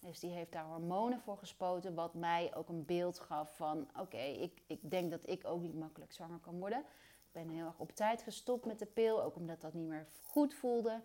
Dus 0.01 0.21
die 0.21 0.31
heeft 0.31 0.53
daar 0.53 0.65
hormonen 0.65 1.21
voor 1.21 1.37
gespoten, 1.37 1.95
wat 1.95 2.15
mij 2.15 2.55
ook 2.55 2.69
een 2.69 2.85
beeld 2.85 3.19
gaf 3.19 3.57
van: 3.57 3.89
oké, 3.99 4.23
ik, 4.23 4.63
ik 4.67 4.91
denk 4.91 5.11
dat 5.11 5.29
ik 5.29 5.47
ook 5.47 5.61
niet 5.61 5.75
makkelijk 5.75 6.13
zwanger 6.13 6.39
kan 6.39 6.59
worden. 6.59 6.85
Ben 7.33 7.49
heel 7.49 7.67
erg 7.67 7.79
op 7.79 7.93
tijd 7.93 8.23
gestopt 8.23 8.65
met 8.65 8.79
de 8.79 8.87
pil, 8.87 9.23
ook 9.23 9.37
omdat 9.37 9.61
dat 9.61 9.75
niet 9.75 9.89
meer 9.89 10.07
goed 10.23 10.55
voelde. 10.55 11.01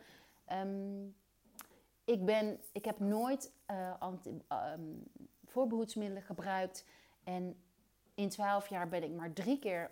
Um, 0.51 1.15
ik, 2.03 2.25
ben, 2.25 2.59
ik 2.71 2.85
heb 2.85 2.99
nooit 2.99 3.51
uh, 3.71 4.73
voorbehoedsmiddelen 5.45 6.23
gebruikt. 6.23 6.85
En 7.23 7.57
in 8.13 8.29
12 8.29 8.67
jaar 8.67 8.89
ben 8.89 9.03
ik 9.03 9.11
maar 9.11 9.33
drie 9.33 9.59
keer 9.59 9.91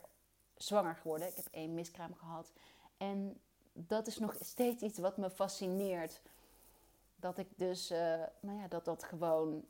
zwanger 0.57 0.95
geworden. 0.95 1.27
Ik 1.27 1.35
heb 1.35 1.47
één 1.51 1.73
miskraam 1.73 2.13
gehad. 2.13 2.51
En 2.97 3.39
dat 3.73 4.07
is 4.07 4.19
nog 4.19 4.35
steeds 4.39 4.83
iets 4.83 4.99
wat 4.99 5.17
me 5.17 5.29
fascineert. 5.29 6.21
Dat 7.15 7.37
ik 7.37 7.47
dus, 7.55 7.91
uh, 7.91 7.97
nou 8.39 8.59
ja, 8.59 8.67
dat 8.67 8.85
dat 8.85 9.03
gewoon 9.03 9.65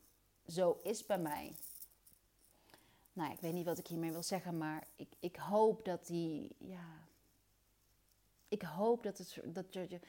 zo 0.47 0.79
is 0.83 1.05
bij 1.05 1.19
mij. 1.19 1.55
Nou, 3.13 3.31
ik 3.31 3.39
weet 3.39 3.53
niet 3.53 3.65
wat 3.65 3.77
ik 3.77 3.87
hiermee 3.87 4.11
wil 4.11 4.23
zeggen, 4.23 4.57
maar 4.57 4.87
ik, 4.95 5.13
ik 5.19 5.35
hoop 5.35 5.85
dat 5.85 6.07
die, 6.07 6.55
ja, 6.57 7.07
ik 8.47 8.61
hoop 8.61 9.03
dat 9.03 9.17
het, 9.17 9.39
dat 9.45 9.73
je, 9.73 9.99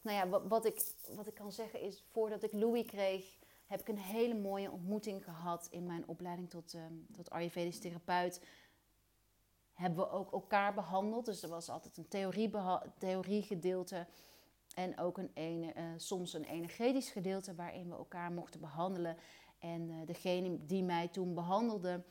nou 0.00 0.16
ja, 0.16 0.48
wat, 0.48 0.64
ik, 0.64 0.82
wat 1.14 1.26
ik 1.26 1.34
kan 1.34 1.52
zeggen 1.52 1.80
is, 1.80 2.04
voordat 2.10 2.42
ik 2.42 2.52
Louis 2.52 2.86
kreeg, 2.86 3.38
heb 3.66 3.80
ik 3.80 3.88
een 3.88 3.98
hele 3.98 4.34
mooie 4.34 4.70
ontmoeting 4.70 5.24
gehad 5.24 5.68
in 5.70 5.86
mijn 5.86 6.08
opleiding 6.08 6.50
tot, 6.50 6.74
um, 6.74 7.06
tot 7.12 7.30
Ayurvedisch 7.30 7.78
therapeut. 7.78 8.42
Hebben 9.72 9.98
we 9.98 10.10
ook 10.10 10.32
elkaar 10.32 10.74
behandeld. 10.74 11.24
Dus 11.24 11.42
er 11.42 11.48
was 11.48 11.68
altijd 11.68 11.96
een 11.96 12.08
theorie 12.08 12.50
theoriegedeelte 12.98 14.06
en 14.74 14.98
ook 14.98 15.18
een 15.18 15.30
ene, 15.34 15.74
uh, 15.76 15.82
soms 15.96 16.32
een 16.32 16.44
energetisch 16.44 17.10
gedeelte 17.10 17.54
waarin 17.54 17.88
we 17.88 17.94
elkaar 17.94 18.32
mochten 18.32 18.60
behandelen. 18.60 19.16
En 19.58 19.88
uh, 19.88 20.06
degene 20.06 20.64
die 20.64 20.82
mij 20.82 21.08
toen 21.08 21.34
behandelde, 21.34 22.02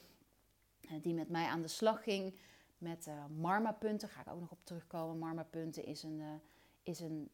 die 1.01 1.13
met 1.13 1.29
mij 1.29 1.45
aan 1.45 1.61
de 1.61 1.67
slag 1.67 2.03
ging 2.03 2.33
met 2.77 3.09
marma-punten, 3.37 4.09
ga 4.09 4.21
ik 4.21 4.27
ook 4.27 4.39
nog 4.39 4.51
op 4.51 4.65
terugkomen. 4.65 5.17
Marma-punten 5.17 5.85
is 5.85 6.03
een, 6.03 6.21
is 6.83 6.99
een 6.99 7.29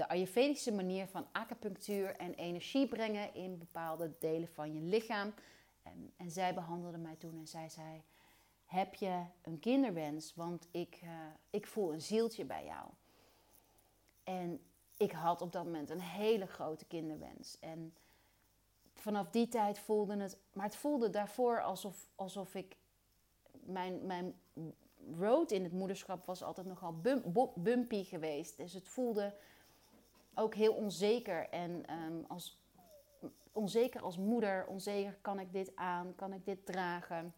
de 0.00 0.08
Ayurvedische 0.08 0.72
manier 0.72 1.06
van 1.06 1.26
acupunctuur 1.32 2.16
en 2.16 2.34
energie 2.34 2.88
brengen 2.88 3.34
in 3.34 3.58
bepaalde 3.58 4.10
delen 4.18 4.48
van 4.48 4.74
je 4.74 4.80
lichaam. 4.80 5.34
En, 5.82 6.12
en 6.16 6.30
zij 6.30 6.54
behandelde 6.54 6.98
mij 6.98 7.16
toen 7.16 7.38
en 7.38 7.48
zij 7.48 7.68
zei: 7.68 8.02
Heb 8.64 8.94
je 8.94 9.22
een 9.42 9.58
kinderwens? 9.58 10.34
Want 10.34 10.68
ik, 10.70 11.00
uh, 11.04 11.10
ik 11.50 11.66
voel 11.66 11.92
een 11.92 12.00
zieltje 12.00 12.44
bij 12.44 12.64
jou. 12.64 12.88
En 14.24 14.60
ik 14.96 15.12
had 15.12 15.42
op 15.42 15.52
dat 15.52 15.64
moment 15.64 15.90
een 15.90 16.00
hele 16.00 16.46
grote 16.46 16.84
kinderwens. 16.84 17.58
En 17.58 17.94
vanaf 18.94 19.30
die 19.30 19.48
tijd 19.48 19.78
voelde 19.78 20.16
het, 20.16 20.38
maar 20.52 20.64
het 20.64 20.76
voelde 20.76 21.10
daarvoor 21.10 21.62
alsof, 21.62 22.10
alsof 22.14 22.54
ik 22.54 22.76
mijn, 23.72 24.06
mijn 24.06 24.34
road 25.18 25.50
in 25.50 25.62
het 25.62 25.72
moederschap 25.72 26.26
was 26.26 26.42
altijd 26.42 26.66
nogal 26.66 27.00
bumpy 27.54 28.04
geweest. 28.04 28.56
Dus 28.56 28.72
het 28.72 28.88
voelde 28.88 29.34
ook 30.34 30.54
heel 30.54 30.74
onzeker. 30.74 31.48
En 31.48 31.84
um, 31.92 32.24
als, 32.28 32.62
onzeker 33.52 34.02
als 34.02 34.18
moeder, 34.18 34.66
onzeker 34.66 35.18
kan 35.20 35.38
ik 35.38 35.52
dit 35.52 35.76
aan, 35.76 36.14
kan 36.14 36.32
ik 36.32 36.44
dit 36.44 36.66
dragen. 36.66 37.34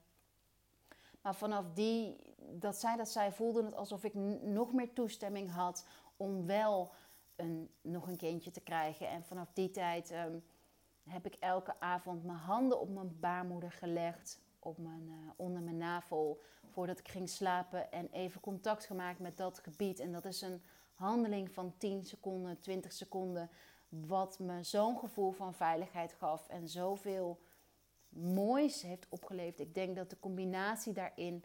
Maar 1.20 1.34
vanaf 1.34 1.64
die, 1.74 2.16
dat 2.50 2.76
zij 2.76 2.96
dat 2.96 3.08
zij 3.08 3.32
voelde 3.32 3.64
het 3.64 3.74
alsof 3.74 4.04
ik 4.04 4.14
nog 4.42 4.72
meer 4.72 4.92
toestemming 4.92 5.50
had 5.50 5.86
om 6.16 6.46
wel 6.46 6.92
een, 7.36 7.70
nog 7.80 8.06
een 8.06 8.16
kindje 8.16 8.50
te 8.50 8.60
krijgen. 8.60 9.08
En 9.08 9.24
vanaf 9.24 9.52
die 9.52 9.70
tijd 9.70 10.12
um, 10.12 10.44
heb 11.08 11.26
ik 11.26 11.34
elke 11.34 11.80
avond 11.80 12.24
mijn 12.24 12.38
handen 12.38 12.80
op 12.80 12.88
mijn 12.88 13.20
baarmoeder 13.20 13.72
gelegd, 13.72 14.40
op 14.64 14.78
mijn, 14.78 15.08
uh, 15.08 15.30
onder 15.36 15.62
mijn 15.62 15.76
navel, 15.76 16.40
voordat 16.68 16.98
ik 16.98 17.08
ging 17.08 17.28
slapen. 17.28 17.92
En 17.92 18.08
even 18.10 18.40
contact 18.40 18.84
gemaakt 18.84 19.18
met 19.18 19.36
dat 19.36 19.58
gebied. 19.58 19.98
En 19.98 20.12
dat 20.12 20.24
is 20.24 20.40
een 20.40 20.62
handeling 20.94 21.50
van 21.50 21.74
10 21.78 22.04
seconden, 22.04 22.60
20 22.60 22.92
seconden, 22.92 23.50
wat 23.88 24.38
me 24.38 24.62
zo'n 24.62 24.98
gevoel 24.98 25.30
van 25.30 25.54
veiligheid 25.54 26.12
gaf 26.12 26.48
en 26.48 26.68
zoveel 26.68 27.40
moois 28.08 28.82
heeft 28.82 29.06
opgeleverd. 29.08 29.60
Ik 29.60 29.74
denk 29.74 29.96
dat 29.96 30.10
de 30.10 30.20
combinatie 30.20 30.92
daarin 30.92 31.44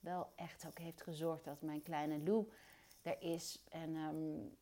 wel 0.00 0.32
echt 0.34 0.66
ook 0.66 0.78
heeft 0.78 1.02
gezorgd 1.02 1.44
dat 1.44 1.62
mijn 1.62 1.82
kleine 1.82 2.18
Lou 2.18 2.48
er 3.02 3.22
is. 3.22 3.62
En 3.68 3.94
um, 3.94 4.56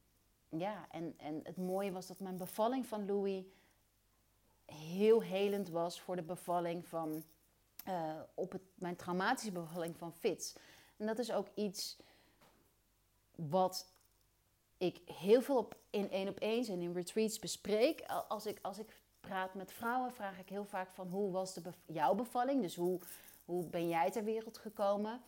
ja, 0.49 0.87
en, 0.91 1.15
en 1.17 1.41
het 1.43 1.57
mooie 1.57 1.93
was 1.93 2.07
dat 2.07 2.21
mijn 2.21 2.37
bevalling 2.37 2.87
van 2.87 3.07
Louis 3.07 3.45
heel 4.65 5.23
helend 5.23 5.69
was 5.69 6.01
voor 6.01 6.17
de 6.17 6.23
bevalling 6.23 6.87
van, 6.87 7.23
uh, 7.89 8.21
op 8.35 8.53
het, 8.53 8.63
mijn 8.75 8.97
traumatische 8.97 9.53
bevalling 9.53 9.97
van 9.97 10.13
Fitz. 10.13 10.55
En 10.97 11.07
dat 11.07 11.19
is 11.19 11.33
ook 11.33 11.49
iets 11.55 11.97
wat 13.35 13.93
ik 14.79 15.01
heel 15.05 15.43
veel 15.43 15.57
op, 15.57 15.77
in 15.91 16.11
één 16.11 16.29
op 16.29 16.41
eens 16.41 16.69
en 16.69 16.81
in 16.81 16.93
retreats 16.93 17.39
bespreek. 17.39 18.03
Als 18.29 18.47
ik, 18.47 18.59
als 18.63 18.79
ik 18.79 19.01
praat 19.21 19.55
met 19.55 19.73
vrouwen, 19.73 20.13
vraag 20.13 20.39
ik 20.39 20.49
heel 20.49 20.65
vaak 20.65 20.91
van 20.91 21.09
hoe 21.09 21.31
was 21.31 21.55
de 21.55 21.63
jouw 21.87 22.15
bevalling? 22.15 22.63
Dus 22.63 22.77
hoe, 22.77 23.01
hoe 23.45 23.67
ben 23.67 23.89
jij 23.89 24.11
ter 24.11 24.25
wereld 24.25 24.59
gekomen? 24.59 25.21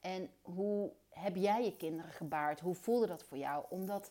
En 0.00 0.30
hoe 0.42 0.92
heb 1.08 1.36
jij 1.36 1.64
je 1.64 1.76
kinderen 1.76 2.12
gebaard? 2.12 2.60
Hoe 2.60 2.74
voelde 2.74 3.06
dat 3.06 3.22
voor 3.22 3.38
jou? 3.38 3.64
Omdat 3.68 4.10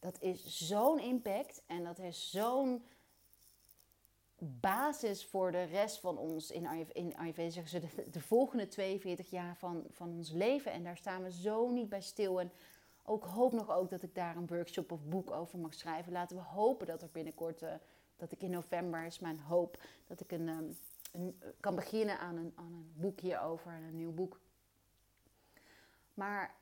dat 0.00 0.20
is 0.20 0.66
zo'n 0.68 0.98
impact 0.98 1.62
en 1.66 1.84
dat 1.84 1.98
is 1.98 2.30
zo'n 2.30 2.84
basis 4.38 5.24
voor 5.24 5.52
de 5.52 5.62
rest 5.62 6.00
van 6.00 6.18
ons 6.18 6.50
in 6.50 6.66
Ayurveda. 7.16 7.50
zeggen 7.50 7.68
ze 7.68 7.80
de, 7.80 8.10
de, 8.10 8.20
volgende 8.20 8.68
42 8.68 9.30
jaar 9.30 9.56
van, 9.56 9.84
van 9.90 10.12
ons 10.12 10.30
leven. 10.30 10.72
En 10.72 10.82
daar 10.82 10.96
staan 10.96 11.22
we 11.22 11.32
zo 11.32 11.70
niet 11.70 11.88
bij 11.88 12.00
stil. 12.00 12.40
En 12.40 12.52
ook 13.04 13.24
hoop 13.24 13.52
nog 13.52 13.70
ook 13.70 13.90
dat 13.90 14.02
ik 14.02 14.14
daar 14.14 14.36
een 14.36 14.46
workshop 14.46 14.92
of 14.92 15.04
boek 15.04 15.30
over 15.30 15.58
mag 15.58 15.74
schrijven. 15.74 16.12
Laten 16.12 16.36
we 16.36 16.42
hopen 16.42 16.86
dat 16.86 17.02
er 17.02 17.08
binnenkort, 17.12 17.62
uh, 17.62 17.72
dat 18.16 18.32
ik 18.32 18.42
in 18.42 18.50
november 18.50 19.04
is 19.04 19.18
mijn 19.18 19.40
hoop, 19.40 19.82
dat 20.06 20.20
ik 20.20 20.32
een, 20.32 20.48
um, 20.48 20.76
een, 21.12 21.40
kan 21.60 21.74
beginnen 21.74 22.18
aan 22.18 22.36
een, 22.36 22.52
aan 22.54 22.72
een 22.72 22.92
boek 22.94 23.20
hierover, 23.20 23.72
een 23.72 23.96
nieuw 23.96 24.12
boek. 24.12 24.40
Maar 26.14 26.54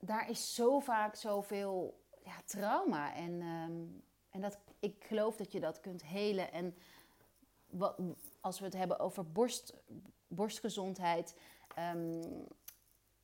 daar 0.00 0.30
is 0.30 0.54
zo 0.54 0.78
vaak 0.78 1.14
zoveel 1.14 2.00
ja, 2.24 2.42
trauma 2.44 3.14
en, 3.14 3.42
um, 3.42 4.02
en 4.30 4.40
dat, 4.40 4.58
ik 4.78 5.04
geloof 5.04 5.36
dat 5.36 5.52
je 5.52 5.60
dat 5.60 5.80
kunt 5.80 6.02
helen. 6.02 6.52
En 6.52 6.76
als 8.40 8.58
we 8.58 8.64
het 8.64 8.74
hebben 8.74 8.98
over 8.98 9.32
borst, 9.32 9.74
borstgezondheid, 10.28 11.34
um, 11.94 12.46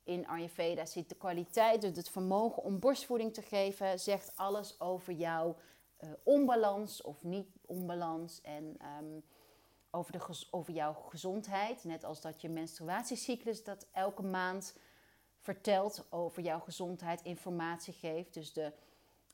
in 0.03 0.27
Ayurveda 0.27 0.85
zit 0.85 1.09
de 1.09 1.15
kwaliteit, 1.15 1.81
dus 1.81 1.97
het 1.97 2.09
vermogen 2.09 2.63
om 2.63 2.79
borstvoeding 2.79 3.33
te 3.33 3.41
geven, 3.41 3.99
zegt 3.99 4.31
alles 4.35 4.79
over 4.79 5.13
jouw 5.13 5.55
uh, 5.99 6.09
onbalans 6.23 7.01
of 7.01 7.23
niet 7.23 7.47
onbalans 7.65 8.41
en 8.41 8.77
um, 9.03 9.23
over, 9.91 10.11
de, 10.11 10.45
over 10.51 10.73
jouw 10.73 10.93
gezondheid. 10.93 11.83
Net 11.83 12.03
als 12.03 12.21
dat 12.21 12.41
je 12.41 12.49
menstruatiecyclus 12.49 13.63
dat 13.63 13.87
elke 13.91 14.23
maand 14.23 14.75
vertelt 15.39 16.07
over 16.09 16.43
jouw 16.43 16.59
gezondheid, 16.59 17.21
informatie 17.21 17.93
geeft. 17.93 18.33
Dus 18.33 18.53
de, 18.53 18.73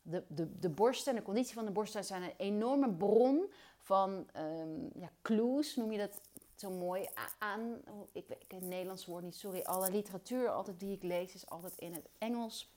de, 0.02 0.24
de, 0.28 0.60
de 0.60 0.69
borst 0.69 1.08
en 1.08 1.15
de 1.15 1.21
conditie 1.21 1.54
van 1.54 1.65
de 1.65 1.71
borst 1.71 2.06
zijn 2.06 2.24
een 2.24 2.34
enorme 2.38 2.93
bron 2.93 3.52
van 3.82 4.28
um, 4.38 4.89
ja, 4.96 5.10
clues, 5.22 5.76
noem 5.76 5.91
je 5.91 5.98
dat 5.98 6.22
zo 6.56 6.70
mooi 6.70 7.08
aan. 7.38 7.82
Ik 8.12 8.28
weet 8.28 8.46
het 8.48 8.62
Nederlands 8.62 9.06
woord 9.06 9.24
niet, 9.24 9.36
sorry. 9.36 9.62
Alle 9.62 9.91
literatuur 9.91 10.50
altijd 10.50 10.80
die 10.80 10.96
ik 10.96 11.04
lees 11.04 11.34
is 11.34 11.50
altijd 11.50 11.78
in 11.78 11.94
het 11.94 12.10
Engels. 12.17 12.74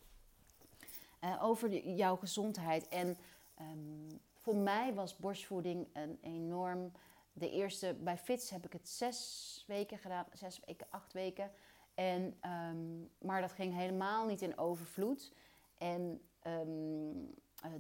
over 1.40 1.78
jouw 1.94 2.16
gezondheid. 2.16 2.88
En 2.88 3.16
ehm, 3.54 4.18
voor 4.32 4.56
mij 4.56 4.94
was 4.94 5.16
borstvoeding 5.16 5.86
een 5.92 6.18
enorm. 6.22 6.92
De 7.32 7.50
eerste 7.50 7.96
bij 8.00 8.18
Fits 8.18 8.50
heb 8.50 8.64
ik 8.64 8.72
het 8.72 8.88
zes 8.88 9.64
weken 9.66 9.98
gedaan, 9.98 10.26
zes 10.32 10.60
weken, 10.66 10.86
acht 10.90 11.12
weken. 11.12 11.50
En, 11.94 12.36
ehm, 12.40 13.00
maar 13.18 13.40
dat 13.40 13.52
ging 13.52 13.74
helemaal 13.74 14.26
niet 14.26 14.42
in 14.42 14.58
overvloed. 14.58 15.32
En 15.78 16.20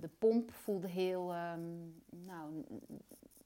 de 0.00 0.08
pomp 0.08 0.52
voelde 0.52 0.88
heel, 0.88 1.32
nou, 2.10 2.64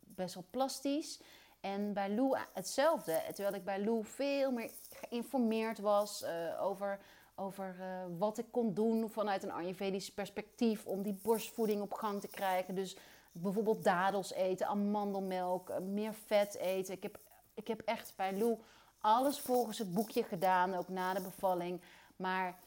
best 0.04 0.34
wel 0.34 0.44
plastisch. 0.50 1.20
En 1.60 1.92
bij 1.92 2.10
Lou 2.10 2.38
hetzelfde. 2.52 3.22
Terwijl 3.34 3.54
ik 3.54 3.64
bij 3.64 3.84
Lou 3.84 4.04
veel 4.04 4.50
meer 4.50 4.70
geïnformeerd 4.90 5.78
was 5.78 6.22
uh, 6.22 6.62
over, 6.62 7.00
over 7.34 7.76
wat 8.18 8.38
ik 8.38 8.46
kon 8.50 8.74
doen 8.74 9.10
vanuit 9.10 9.42
een 9.42 9.52
Ayurvedisch 9.52 10.12
perspectief 10.14 10.86
om 10.86 11.02
die 11.02 11.18
borstvoeding 11.22 11.82
op 11.82 11.92
gang 11.92 12.20
te 12.20 12.28
krijgen. 12.28 12.74
Dus 12.74 12.96
bijvoorbeeld 13.32 13.84
dadels 13.84 14.32
eten, 14.32 14.66
amandelmelk, 14.66 15.80
meer 15.80 16.14
vet 16.14 16.56
eten. 16.56 16.94
Ik 16.94 17.02
heb, 17.02 17.18
ik 17.54 17.68
heb 17.68 17.80
echt 17.80 18.12
bij 18.16 18.38
Lou 18.38 18.58
alles 19.00 19.40
volgens 19.40 19.78
het 19.78 19.94
boekje 19.94 20.22
gedaan, 20.22 20.74
ook 20.74 20.88
na 20.88 21.14
de 21.14 21.20
bevalling. 21.20 21.80
Maar 22.16 22.58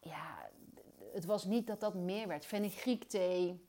ja, 0.00 0.48
het 1.12 1.24
was 1.24 1.44
niet 1.44 1.66
dat 1.66 1.80
dat 1.80 1.94
meer 1.94 2.28
werd. 2.28 2.46
Fenugreek 2.46 3.04
thee 3.04 3.68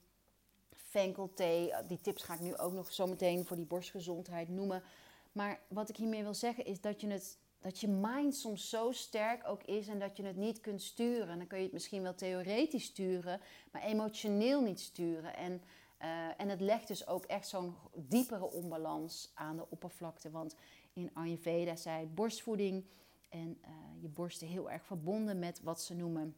venkelthee. 0.91 1.73
Die 1.87 2.01
tips 2.01 2.23
ga 2.23 2.33
ik 2.33 2.39
nu 2.39 2.57
ook 2.57 2.73
nog 2.73 2.93
zo 2.93 3.07
meteen 3.07 3.45
voor 3.45 3.55
die 3.55 3.65
borstgezondheid 3.65 4.49
noemen. 4.49 4.83
Maar 5.31 5.59
wat 5.67 5.89
ik 5.89 5.95
hiermee 5.95 6.23
wil 6.23 6.33
zeggen 6.33 6.65
is 6.65 6.81
dat 6.81 7.01
je, 7.01 7.07
het, 7.07 7.37
dat 7.59 7.79
je 7.79 7.87
mind 7.87 8.35
soms 8.35 8.69
zo 8.69 8.91
sterk 8.91 9.47
ook 9.47 9.63
is 9.63 9.87
en 9.87 9.99
dat 9.99 10.17
je 10.17 10.23
het 10.23 10.35
niet 10.35 10.59
kunt 10.59 10.81
sturen. 10.81 11.37
Dan 11.37 11.47
kun 11.47 11.57
je 11.57 11.63
het 11.63 11.73
misschien 11.73 12.01
wel 12.01 12.15
theoretisch 12.15 12.83
sturen, 12.83 13.41
maar 13.71 13.81
emotioneel 13.81 14.61
niet 14.61 14.79
sturen. 14.79 15.35
En, 15.35 15.61
uh, 16.01 16.07
en 16.37 16.49
het 16.49 16.61
legt 16.61 16.87
dus 16.87 17.07
ook 17.07 17.25
echt 17.25 17.47
zo'n 17.47 17.75
diepere 17.93 18.51
onbalans 18.51 19.31
aan 19.33 19.55
de 19.55 19.69
oppervlakte. 19.69 20.31
Want 20.31 20.55
in 20.93 21.09
Ayurveda 21.13 21.75
zei 21.75 22.05
borstvoeding 22.05 22.85
en 23.29 23.57
uh, 23.61 23.69
je 24.01 24.07
borsten 24.07 24.47
heel 24.47 24.71
erg 24.71 24.85
verbonden 24.85 25.39
met 25.39 25.61
wat 25.63 25.81
ze 25.81 25.95
noemen 25.95 26.35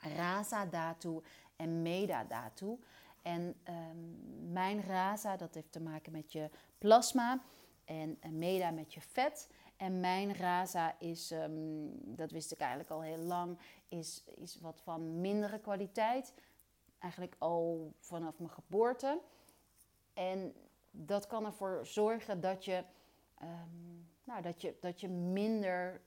rasa 0.00 0.66
dhatu 0.66 1.22
en 1.56 1.82
meda 1.82 2.24
dhatu. 2.24 2.78
En 3.22 3.54
um, 3.68 4.52
mijn 4.52 4.82
rasa, 4.82 5.36
dat 5.36 5.54
heeft 5.54 5.72
te 5.72 5.80
maken 5.80 6.12
met 6.12 6.32
je 6.32 6.50
plasma. 6.78 7.42
En, 7.84 8.18
meda 8.30 8.70
met 8.70 8.94
je 8.94 9.00
vet. 9.00 9.48
En 9.76 10.00
mijn 10.00 10.34
rasa 10.34 10.98
is, 10.98 11.30
um, 11.30 11.90
dat 12.16 12.30
wist 12.30 12.52
ik 12.52 12.58
eigenlijk 12.58 12.90
al 12.90 13.02
heel 13.02 13.18
lang, 13.18 13.58
is, 13.88 14.24
is 14.34 14.60
wat 14.60 14.80
van 14.80 15.20
mindere 15.20 15.58
kwaliteit. 15.58 16.34
Eigenlijk 16.98 17.34
al 17.38 17.92
vanaf 18.00 18.38
mijn 18.38 18.50
geboorte. 18.50 19.20
En 20.14 20.54
dat 20.90 21.26
kan 21.26 21.44
ervoor 21.44 21.86
zorgen 21.86 22.40
dat 22.40 22.64
je, 22.64 22.84
um, 23.42 24.08
nou, 24.24 24.42
dat 24.42 24.60
je, 24.60 24.76
dat 24.80 25.00
je 25.00 25.08
minder 25.08 26.00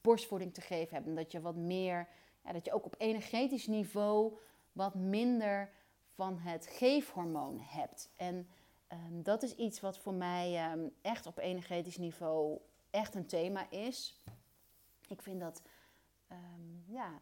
borstvoeding 0.00 0.54
te 0.54 0.60
geven 0.60 0.94
hebt. 0.94 1.06
En 1.08 1.14
dat 1.14 1.32
je 1.32 1.40
wat 1.40 1.56
meer, 1.56 2.08
dat 2.52 2.64
je 2.64 2.72
ook 2.72 2.84
op 2.84 2.94
energetisch 2.98 3.66
niveau 3.66 4.38
wat 4.72 4.94
minder 4.94 5.70
van 6.14 6.38
het 6.38 6.66
geefhormoon 6.66 7.60
hebt. 7.60 8.10
En 8.16 8.48
ehm, 8.86 9.22
dat 9.22 9.42
is 9.42 9.54
iets 9.54 9.80
wat 9.80 9.98
voor 9.98 10.14
mij 10.14 10.56
ehm, 10.56 10.88
echt 11.02 11.26
op 11.26 11.38
energetisch 11.38 11.96
niveau 11.96 12.58
echt 12.90 13.14
een 13.14 13.26
thema 13.26 13.70
is. 13.70 14.24
Ik 15.08 15.22
vind 15.22 15.40
dat, 15.40 15.62
um, 16.32 16.84
ja, 16.86 17.20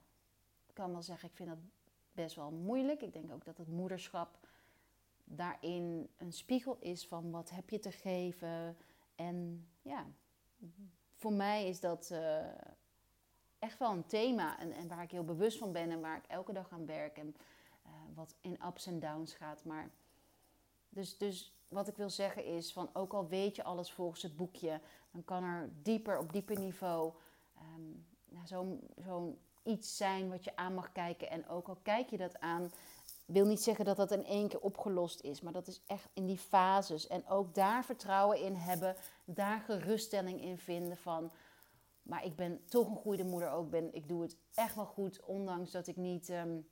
ik 0.66 0.74
kan 0.74 0.92
wel 0.92 1.02
zeggen, 1.02 1.28
ik 1.28 1.34
vind 1.36 1.48
dat 1.48 1.58
best 2.12 2.36
wel 2.36 2.50
moeilijk. 2.50 3.02
Ik 3.02 3.12
denk 3.12 3.32
ook 3.32 3.44
dat 3.44 3.58
het 3.58 3.68
moederschap 3.68 4.38
daarin 5.24 6.10
een 6.16 6.32
spiegel 6.32 6.76
is 6.80 7.06
van 7.06 7.30
wat 7.30 7.50
heb 7.50 7.70
je 7.70 7.78
te 7.78 7.92
geven. 7.92 8.76
En 9.14 9.68
ja, 9.82 10.06
voor 11.14 11.32
mij 11.32 11.68
is 11.68 11.80
dat 11.80 12.10
uh, 12.12 12.46
echt 13.64 13.78
wel 13.78 13.90
een 13.90 14.06
thema 14.06 14.58
en, 14.58 14.72
en, 14.72 14.88
waar 14.88 15.02
ik 15.02 15.10
heel 15.10 15.24
bewust 15.24 15.58
van 15.58 15.72
ben 15.72 15.90
en 15.90 16.00
waar 16.00 16.16
ik 16.16 16.26
elke 16.26 16.52
dag 16.52 16.70
aan 16.70 16.86
werk. 16.86 17.16
En 17.16 17.36
uh, 17.86 17.92
wat 18.14 18.34
in 18.40 18.58
ups 18.66 18.86
en 18.86 19.00
downs 19.00 19.34
gaat. 19.34 19.64
Maar 19.64 19.90
dus, 20.88 21.18
dus 21.18 21.54
wat 21.68 21.88
ik 21.88 21.96
wil 21.96 22.10
zeggen 22.10 22.44
is, 22.44 22.72
van 22.72 22.90
ook 22.92 23.12
al 23.12 23.28
weet 23.28 23.56
je 23.56 23.64
alles 23.64 23.92
volgens 23.92 24.22
het 24.22 24.36
boekje, 24.36 24.80
dan 25.10 25.24
kan 25.24 25.42
er 25.42 25.70
dieper, 25.82 26.18
op 26.18 26.32
dieper 26.32 26.58
niveau, 26.58 27.12
um, 27.58 28.06
nou, 28.28 28.46
zo'n 28.46 28.80
zo 29.04 29.38
iets 29.62 29.96
zijn 29.96 30.30
wat 30.30 30.44
je 30.44 30.56
aan 30.56 30.74
mag 30.74 30.92
kijken. 30.92 31.30
En 31.30 31.48
ook 31.48 31.68
al 31.68 31.78
kijk 31.82 32.10
je 32.10 32.16
dat 32.16 32.40
aan, 32.40 32.72
wil 33.24 33.46
niet 33.46 33.62
zeggen 33.62 33.84
dat 33.84 33.96
dat 33.96 34.10
in 34.10 34.24
één 34.24 34.48
keer 34.48 34.60
opgelost 34.60 35.20
is, 35.20 35.40
maar 35.40 35.52
dat 35.52 35.66
is 35.66 35.80
echt 35.86 36.08
in 36.12 36.26
die 36.26 36.38
fases. 36.38 37.06
En 37.06 37.28
ook 37.28 37.54
daar 37.54 37.84
vertrouwen 37.84 38.40
in 38.40 38.54
hebben, 38.54 38.96
daar 39.24 39.60
geruststelling 39.60 40.40
in 40.40 40.58
vinden 40.58 40.96
van. 40.96 41.30
Maar 42.04 42.24
ik 42.24 42.36
ben 42.36 42.60
toch 42.64 42.88
een 42.88 42.96
goede 42.96 43.24
moeder 43.24 43.50
ook. 43.50 43.70
Ben, 43.70 43.94
ik 43.94 44.08
doe 44.08 44.22
het 44.22 44.36
echt 44.54 44.74
wel 44.74 44.86
goed, 44.86 45.20
ondanks 45.20 45.70
dat 45.70 45.86
ik 45.86 45.96
niet. 45.96 46.28
Um, 46.28 46.66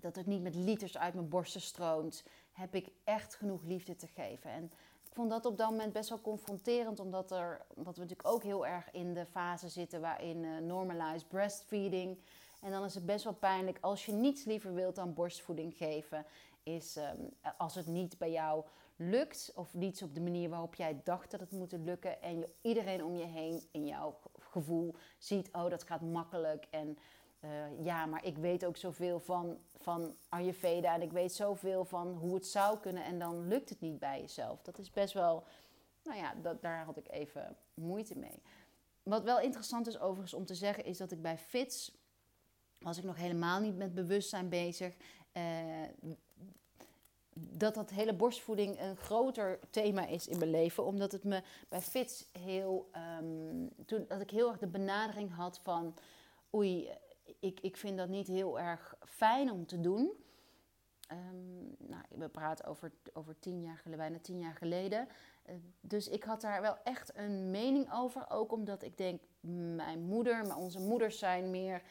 dat 0.00 0.16
het 0.16 0.26
niet 0.26 0.42
met 0.42 0.54
liters 0.54 0.98
uit 0.98 1.14
mijn 1.14 1.28
borsten 1.28 1.60
stroomt, 1.60 2.24
heb 2.52 2.74
ik 2.74 2.88
echt 3.04 3.34
genoeg 3.34 3.62
liefde 3.62 3.96
te 3.96 4.06
geven. 4.06 4.50
En 4.50 4.64
ik 5.04 5.12
vond 5.12 5.30
dat 5.30 5.46
op 5.46 5.58
dat 5.58 5.70
moment 5.70 5.92
best 5.92 6.08
wel 6.08 6.20
confronterend, 6.20 7.00
omdat, 7.00 7.30
er, 7.30 7.64
omdat 7.74 7.94
we 7.96 8.02
natuurlijk 8.02 8.28
ook 8.28 8.42
heel 8.42 8.66
erg 8.66 8.90
in 8.90 9.14
de 9.14 9.26
fase 9.26 9.68
zitten 9.68 10.00
waarin 10.00 10.42
uh, 10.42 10.58
normalized 10.58 11.28
breastfeeding. 11.28 12.18
En 12.60 12.70
dan 12.70 12.84
is 12.84 12.94
het 12.94 13.06
best 13.06 13.24
wel 13.24 13.34
pijnlijk 13.34 13.78
als 13.80 14.06
je 14.06 14.12
niets 14.12 14.44
liever 14.44 14.74
wilt 14.74 14.94
dan 14.94 15.14
borstvoeding 15.14 15.76
geven, 15.76 16.24
is 16.62 16.96
um, 16.96 17.30
als 17.56 17.74
het 17.74 17.86
niet 17.86 18.18
bij 18.18 18.30
jou 18.30 18.64
lukt 18.96 19.52
of 19.54 19.74
niets 19.74 20.02
op 20.02 20.14
de 20.14 20.20
manier 20.20 20.48
waarop 20.48 20.74
jij 20.74 21.00
dacht 21.04 21.30
dat 21.30 21.40
het 21.40 21.50
moet 21.50 21.72
lukken 21.72 22.22
en 22.22 22.38
je, 22.38 22.48
iedereen 22.60 23.04
om 23.04 23.16
je 23.16 23.24
heen 23.24 23.68
in 23.70 23.86
jouw 23.86 24.18
gevoel 24.50 24.94
ziet, 25.18 25.48
oh 25.52 25.70
dat 25.70 25.82
gaat 25.82 26.00
makkelijk 26.00 26.66
en 26.70 26.98
uh, 27.44 27.84
ja, 27.84 28.06
maar 28.06 28.24
ik 28.24 28.36
weet 28.38 28.64
ook 28.64 28.76
zoveel 28.76 29.20
van, 29.20 29.58
van 29.76 30.16
Ayurveda 30.28 30.94
en 30.94 31.02
ik 31.02 31.12
weet 31.12 31.32
zoveel 31.32 31.84
van 31.84 32.08
hoe 32.08 32.34
het 32.34 32.46
zou 32.46 32.78
kunnen 32.78 33.04
en 33.04 33.18
dan 33.18 33.48
lukt 33.48 33.68
het 33.68 33.80
niet 33.80 33.98
bij 33.98 34.20
jezelf. 34.20 34.62
Dat 34.62 34.78
is 34.78 34.90
best 34.90 35.14
wel, 35.14 35.44
nou 36.04 36.18
ja, 36.18 36.34
daar 36.60 36.84
had 36.84 36.96
ik 36.96 37.10
even 37.10 37.56
moeite 37.74 38.18
mee. 38.18 38.42
Wat 39.02 39.24
wel 39.24 39.40
interessant 39.40 39.86
is 39.86 39.98
overigens 39.98 40.34
om 40.34 40.44
te 40.44 40.54
zeggen 40.54 40.84
is 40.84 40.98
dat 40.98 41.10
ik 41.10 41.22
bij 41.22 41.38
FITS, 41.38 41.96
was 42.78 42.98
ik 42.98 43.04
nog 43.04 43.16
helemaal 43.16 43.60
niet 43.60 43.76
met 43.76 43.94
bewustzijn 43.94 44.48
bezig, 44.48 44.94
uh, 45.32 46.14
dat 47.40 47.74
dat 47.74 47.90
hele 47.90 48.14
borstvoeding 48.14 48.80
een 48.80 48.96
groter 48.96 49.58
thema 49.70 50.06
is 50.06 50.28
in 50.28 50.38
mijn 50.38 50.50
leven. 50.50 50.84
Omdat 50.84 51.12
het 51.12 51.24
me 51.24 51.42
bij 51.68 51.80
FITS 51.80 52.28
heel, 52.32 52.90
um, 53.20 53.70
toen, 53.86 54.04
dat 54.08 54.20
ik 54.20 54.30
heel 54.30 54.48
erg 54.48 54.58
de 54.58 54.66
benadering 54.66 55.34
had 55.34 55.60
van, 55.62 55.94
oei, 56.54 56.90
ik, 57.40 57.60
ik 57.60 57.76
vind 57.76 57.96
dat 57.96 58.08
niet 58.08 58.26
heel 58.26 58.60
erg 58.60 58.96
fijn 59.04 59.50
om 59.50 59.66
te 59.66 59.80
doen. 59.80 60.12
Um, 61.12 61.76
nou, 61.78 62.02
we 62.08 62.28
praten 62.28 62.64
over, 62.64 62.92
over 63.12 63.38
tien 63.38 63.62
jaar 63.62 63.76
geleden, 63.76 63.98
bijna 63.98 64.18
tien 64.18 64.38
jaar 64.38 64.54
geleden. 64.54 65.08
Uh, 65.48 65.54
dus 65.80 66.08
ik 66.08 66.24
had 66.24 66.40
daar 66.40 66.60
wel 66.60 66.76
echt 66.84 67.16
een 67.16 67.50
mening 67.50 67.92
over. 67.92 68.30
Ook 68.30 68.52
omdat 68.52 68.82
ik 68.82 68.96
denk, 68.96 69.20
mijn 69.76 70.00
moeder, 70.00 70.46
maar 70.46 70.56
onze 70.56 70.80
moeders 70.80 71.18
zijn 71.18 71.50
meer 71.50 71.82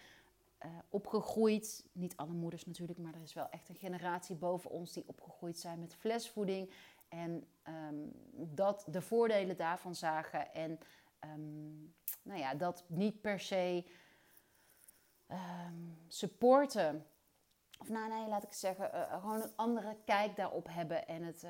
uh, 0.66 0.72
opgegroeid. 0.90 1.86
Niet 1.92 2.18
alle 2.18 2.34
moeders 2.34 2.66
natuurlijk, 2.66 3.00
maar 3.00 3.14
er 3.14 3.22
is 3.22 3.34
wel 3.34 3.50
echt 3.50 3.70
een 3.70 3.76
generatie 3.76 4.36
boven 4.36 4.70
ons 4.70 4.94
die 4.94 5.08
opgegroeid 5.08 5.60
zijn 5.60 5.80
met 5.80 5.96
flesvoeding. 5.96 6.74
En 7.10 7.48
um, 7.90 8.12
dat 8.34 8.86
de 8.88 9.02
voordelen 9.02 9.58
daarvan 9.58 9.96
zagen. 9.96 10.54
En 10.54 10.80
um, 11.20 11.96
nou 12.22 12.40
ja, 12.40 12.54
dat 12.54 12.84
niet 12.88 13.22
per 13.22 13.40
se 13.40 13.86
um, 15.28 15.98
supporten. 16.08 17.06
Of 17.80 17.90
nou 17.90 18.10
nee, 18.10 18.28
laat 18.28 18.44
ik 18.44 18.54
zeggen, 18.54 18.92
uh, 18.94 19.20
gewoon 19.20 19.42
een 19.42 19.56
andere 19.56 19.98
kijk 20.06 20.36
daarop 20.36 20.68
hebben. 20.70 21.08
En 21.08 21.24
het, 21.24 21.42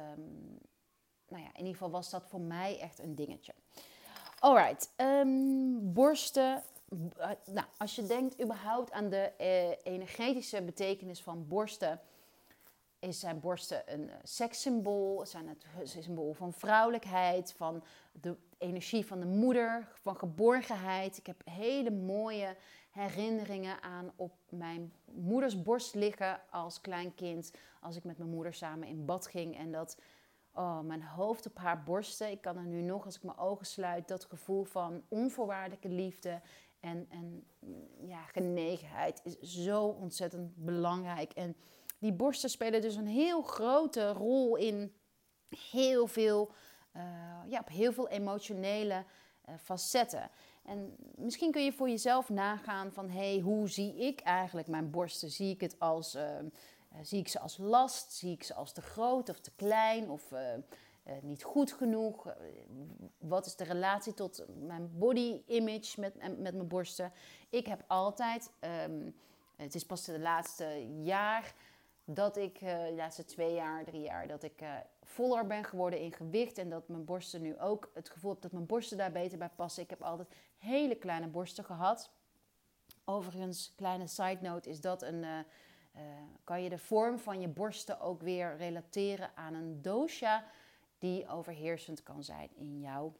nou 1.27 1.43
ja, 1.43 1.47
in 1.47 1.57
ieder 1.57 1.73
geval 1.73 1.89
was 1.89 2.09
dat 2.09 2.27
voor 2.27 2.41
mij 2.41 2.79
echt 2.79 2.99
een 2.99 3.15
dingetje. 3.15 3.53
Alright, 4.39 4.93
borsten. 5.93 6.63
Uh, 6.89 7.29
nou, 7.45 7.67
als 7.77 7.95
je 7.95 8.05
denkt 8.05 8.41
überhaupt 8.41 8.91
aan 8.91 9.09
de 9.09 9.31
uh, 9.41 9.93
energetische 9.93 10.61
betekenis 10.61 11.21
van 11.21 11.47
borsten, 11.47 11.99
is 12.99 13.19
zijn 13.19 13.39
borsten 13.39 13.93
een 13.93 14.09
sekssymbool, 14.23 15.25
zijn 15.25 15.47
het 15.47 15.65
een 15.79 16.03
symbool 16.03 16.33
van 16.33 16.53
vrouwelijkheid, 16.53 17.53
van 17.53 17.83
de 18.11 18.37
energie 18.57 19.05
van 19.05 19.19
de 19.19 19.25
moeder, 19.25 19.87
van 20.01 20.17
geborgenheid. 20.17 21.17
Ik 21.17 21.25
heb 21.25 21.41
hele 21.45 21.91
mooie 21.91 22.55
herinneringen 22.91 23.81
aan 23.81 24.11
op 24.15 24.33
mijn 24.49 24.93
moeders 25.05 25.61
borst 25.61 25.95
liggen 25.95 26.41
als 26.49 26.81
klein 26.81 27.15
kind. 27.15 27.51
Als 27.81 27.95
ik 27.95 28.03
met 28.03 28.17
mijn 28.17 28.29
moeder 28.29 28.53
samen 28.53 28.87
in 28.87 29.05
bad 29.05 29.27
ging 29.27 29.57
en 29.57 29.71
dat 29.71 29.97
oh, 30.57 30.79
mijn 30.79 31.03
hoofd 31.03 31.45
op 31.45 31.57
haar 31.57 31.83
borsten. 31.83 32.31
Ik 32.31 32.41
kan 32.41 32.57
er 32.57 32.65
nu 32.65 32.81
nog, 32.81 33.05
als 33.05 33.15
ik 33.15 33.23
mijn 33.23 33.37
ogen 33.37 33.65
sluit, 33.65 34.07
dat 34.07 34.25
gevoel 34.25 34.63
van 34.63 35.03
onvoorwaardelijke 35.07 35.89
liefde 35.89 36.41
En, 36.79 37.05
en 37.09 37.47
ja, 38.07 38.23
genegenheid 38.23 39.21
is 39.23 39.37
zo 39.39 39.83
ontzettend 39.83 40.55
belangrijk. 40.55 41.31
En 41.31 41.55
die 41.99 42.13
borsten 42.13 42.49
spelen 42.49 42.81
dus 42.81 42.95
een 42.95 43.07
heel 43.07 43.41
grote 43.41 44.11
rol 44.11 44.55
in 44.55 44.93
heel 45.71 46.07
veel, 46.07 46.51
uh, 46.93 47.01
ja, 47.47 47.59
op 47.59 47.69
heel 47.69 47.93
veel 47.93 48.07
emotionele 48.07 49.05
uh, 49.49 49.55
facetten. 49.57 50.29
En 50.63 50.95
misschien 51.15 51.51
kun 51.51 51.63
je 51.63 51.73
voor 51.73 51.89
jezelf 51.89 52.29
nagaan 52.29 52.91
van, 52.91 53.09
hé, 53.09 53.33
hey, 53.33 53.39
hoe 53.39 53.69
zie 53.69 53.95
ik 53.95 54.19
eigenlijk 54.19 54.67
mijn 54.67 54.91
borsten? 54.91 55.29
Zie 55.29 55.53
ik 55.53 55.61
het 55.61 55.79
als, 55.79 56.15
uh, 56.15 56.23
zie 57.01 57.19
ik 57.19 57.27
ze 57.27 57.39
als 57.39 57.57
last? 57.57 58.11
Zie 58.11 58.31
ik 58.31 58.43
ze 58.43 58.53
als 58.53 58.73
te 58.73 58.81
groot 58.81 59.29
of 59.29 59.39
te 59.39 59.51
klein 59.55 60.09
of 60.09 60.31
niet 61.21 61.43
goed 61.43 61.71
genoeg? 61.71 62.35
wat 63.17 63.45
is 63.45 63.55
de 63.55 63.63
relatie 63.63 64.13
tot 64.13 64.45
mijn 64.59 64.97
body 64.97 65.41
image 65.45 65.99
met, 65.99 66.15
met 66.39 66.55
mijn 66.55 66.67
borsten? 66.67 67.11
Ik 67.49 67.65
heb 67.65 67.83
altijd, 67.87 68.51
um, 68.89 69.15
het 69.55 69.75
is 69.75 69.85
pas 69.85 70.05
de 70.05 70.19
laatste 70.19 70.87
jaar 71.03 71.53
dat 72.05 72.37
ik, 72.37 72.61
uh, 72.61 72.83
de 72.83 72.93
laatste 72.95 73.25
twee 73.25 73.53
jaar, 73.53 73.83
drie 73.83 74.01
jaar, 74.01 74.27
dat 74.27 74.43
ik 74.43 74.63
voller 75.03 75.47
ben 75.47 75.63
geworden 75.63 75.99
in 75.99 76.13
gewicht. 76.13 76.57
En 76.57 76.69
dat 76.69 76.87
mijn 76.87 77.05
borsten 77.05 77.41
nu 77.41 77.59
ook 77.59 77.91
het 77.93 78.09
gevoel 78.09 78.31
heb 78.31 78.41
dat 78.41 78.51
mijn 78.51 78.65
borsten 78.65 78.97
daar 78.97 79.11
beter 79.11 79.37
bij 79.37 79.51
passen. 79.55 79.83
Ik 79.83 79.89
heb 79.89 80.01
altijd 80.01 80.35
hele 80.57 80.95
kleine 80.95 81.27
borsten 81.27 81.63
gehad. 81.63 82.09
Overigens, 83.05 83.73
kleine 83.75 84.07
side 84.07 84.37
note, 84.41 84.69
is 84.69 84.81
dat 84.81 85.01
een. 85.01 85.25
Kan 86.43 86.63
je 86.63 86.69
de 86.69 86.77
vorm 86.77 87.19
van 87.19 87.41
je 87.41 87.47
borsten 87.47 87.99
ook 87.99 88.21
weer 88.21 88.57
relateren 88.57 89.31
aan 89.35 89.53
een 89.53 89.81
dosha 89.81 90.43
die 90.97 91.27
overheersend 91.27 92.03
kan 92.03 92.23
zijn 92.23 92.49
in 92.55 92.79
jou. 92.79 93.11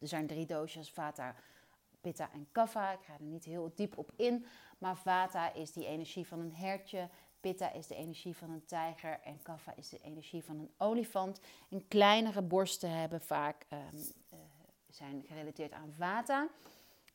er 0.00 0.08
zijn 0.08 0.26
drie 0.26 0.46
doshas, 0.46 0.90
vata, 0.90 1.34
pitta 2.06 2.30
en 2.32 2.46
kapha. 2.52 2.92
Ik 2.92 3.02
ga 3.02 3.12
er 3.12 3.22
niet 3.22 3.44
heel 3.44 3.72
diep 3.74 3.98
op 3.98 4.12
in. 4.16 4.46
Maar 4.78 4.96
vata 4.96 5.52
is 5.52 5.72
die 5.72 5.86
energie 5.86 6.26
van 6.26 6.40
een 6.40 6.54
hertje. 6.54 7.08
Pitta 7.40 7.72
is 7.72 7.86
de 7.86 7.94
energie 7.94 8.36
van 8.36 8.50
een 8.50 8.64
tijger. 8.64 9.20
En 9.24 9.42
kapha 9.42 9.72
is 9.76 9.88
de 9.88 9.98
energie 10.02 10.44
van 10.44 10.58
een 10.58 10.70
olifant. 10.76 11.40
Kleinere 11.88 12.42
borsten 12.42 12.90
hebben 12.90 13.20
vaak, 13.20 13.66
um, 13.72 13.78
uh, 14.32 14.38
zijn 14.88 15.24
gerelateerd 15.26 15.72
aan 15.72 15.92
vata. 15.96 16.48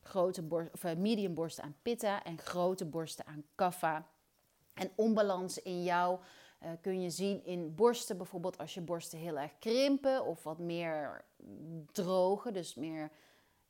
Grote 0.02 0.68
of, 0.72 0.84
uh, 0.84 0.94
medium 0.94 1.34
borsten 1.34 1.64
aan 1.64 1.76
pitta. 1.82 2.24
En 2.24 2.38
grote 2.38 2.84
borsten 2.84 3.26
aan 3.26 3.44
kapha. 3.54 4.06
En 4.74 4.90
onbalans 4.96 5.62
in 5.62 5.82
jou 5.82 6.18
uh, 6.64 6.70
kun 6.80 7.00
je 7.00 7.10
zien 7.10 7.44
in 7.44 7.74
borsten. 7.74 8.16
Bijvoorbeeld 8.16 8.58
als 8.58 8.74
je 8.74 8.80
borsten 8.80 9.18
heel 9.18 9.38
erg 9.38 9.58
krimpen 9.58 10.24
of 10.24 10.42
wat 10.42 10.58
meer 10.58 11.24
drogen. 11.92 12.52
Dus 12.52 12.74
meer 12.74 13.10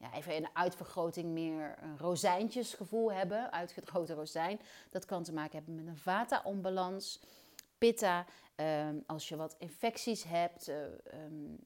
ja, 0.02 0.12
even 0.14 0.36
een 0.36 0.48
uitvergroting 0.52 1.32
meer 1.32 1.78
een 1.82 1.98
rozijntjesgevoel 1.98 3.12
hebben, 3.12 3.52
uitgedroogde 3.52 4.14
rozijn. 4.14 4.60
Dat 4.90 5.04
kan 5.04 5.22
te 5.22 5.32
maken 5.32 5.56
hebben 5.56 5.74
met 5.74 5.86
een 5.86 5.98
vata-onbalans. 5.98 7.20
Pitta, 7.78 8.26
ehm, 8.54 8.96
als 9.06 9.28
je 9.28 9.36
wat 9.36 9.54
infecties 9.58 10.24
hebt, 10.24 10.68
uh, 10.68 10.76
um, 11.24 11.58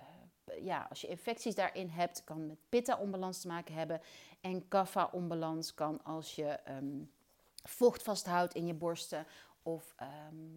uh, 0.00 0.64
ja, 0.64 0.86
als 0.88 1.00
je 1.00 1.06
infecties 1.06 1.54
daarin 1.54 1.88
hebt, 1.88 2.24
kan 2.24 2.46
met 2.46 2.58
pitta-onbalans 2.68 3.40
te 3.40 3.46
maken 3.46 3.74
hebben. 3.74 4.00
En 4.40 4.68
kapha-onbalans 4.68 5.74
kan 5.74 6.04
als 6.04 6.34
je 6.34 6.58
um, 6.68 7.10
vocht 7.62 8.02
vasthoudt 8.02 8.54
in 8.54 8.66
je 8.66 8.74
borsten 8.74 9.26
of 9.66 9.94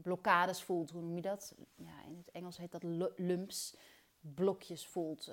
blokkades 0.01 0.63
voelt, 0.63 0.89
hoe 0.89 1.01
noem 1.01 1.15
je 1.15 1.21
dat? 1.21 1.55
Ja, 1.75 2.03
in 2.05 2.17
het 2.17 2.31
Engels 2.31 2.57
heet 2.57 2.71
dat 2.71 2.83
lumps, 3.17 3.75
blokjes 4.19 4.87
voelt 4.87 5.31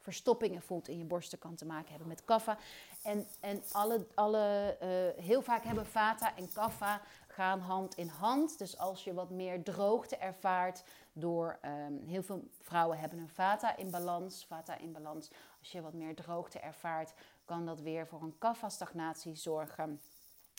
verstoppingen 0.00 0.62
voelt 0.62 0.88
in 0.88 0.98
je 0.98 1.04
borsten 1.04 1.38
kan 1.38 1.54
te 1.54 1.66
maken 1.66 1.90
hebben 1.90 2.08
met 2.08 2.24
kaffa. 2.24 2.58
En, 3.02 3.26
en 3.40 3.62
alle, 3.72 4.06
alle, 4.14 4.76
uh, 4.82 5.24
heel 5.24 5.42
vaak 5.42 5.64
hebben 5.64 5.86
vata 5.86 6.36
en 6.36 6.52
kaffa 6.52 7.00
gaan 7.26 7.60
hand 7.60 7.94
in 7.94 8.08
hand. 8.08 8.58
Dus 8.58 8.78
als 8.78 9.04
je 9.04 9.14
wat 9.14 9.30
meer 9.30 9.62
droogte 9.62 10.16
ervaart 10.16 10.84
door... 11.12 11.58
Um, 11.64 12.02
heel 12.06 12.22
veel 12.22 12.48
vrouwen 12.60 12.98
hebben 12.98 13.18
een 13.18 13.28
vata 13.28 13.76
in 13.76 13.90
balans. 13.90 14.44
Vata 14.46 14.78
in 14.78 14.92
balans. 14.92 15.30
Als 15.58 15.72
je 15.72 15.80
wat 15.80 15.92
meer 15.92 16.14
droogte 16.14 16.58
ervaart, 16.58 17.14
kan 17.44 17.66
dat 17.66 17.80
weer 17.80 18.06
voor 18.06 18.22
een 18.22 18.38
kaffa-stagnatie 18.38 19.34
zorgen. 19.36 20.00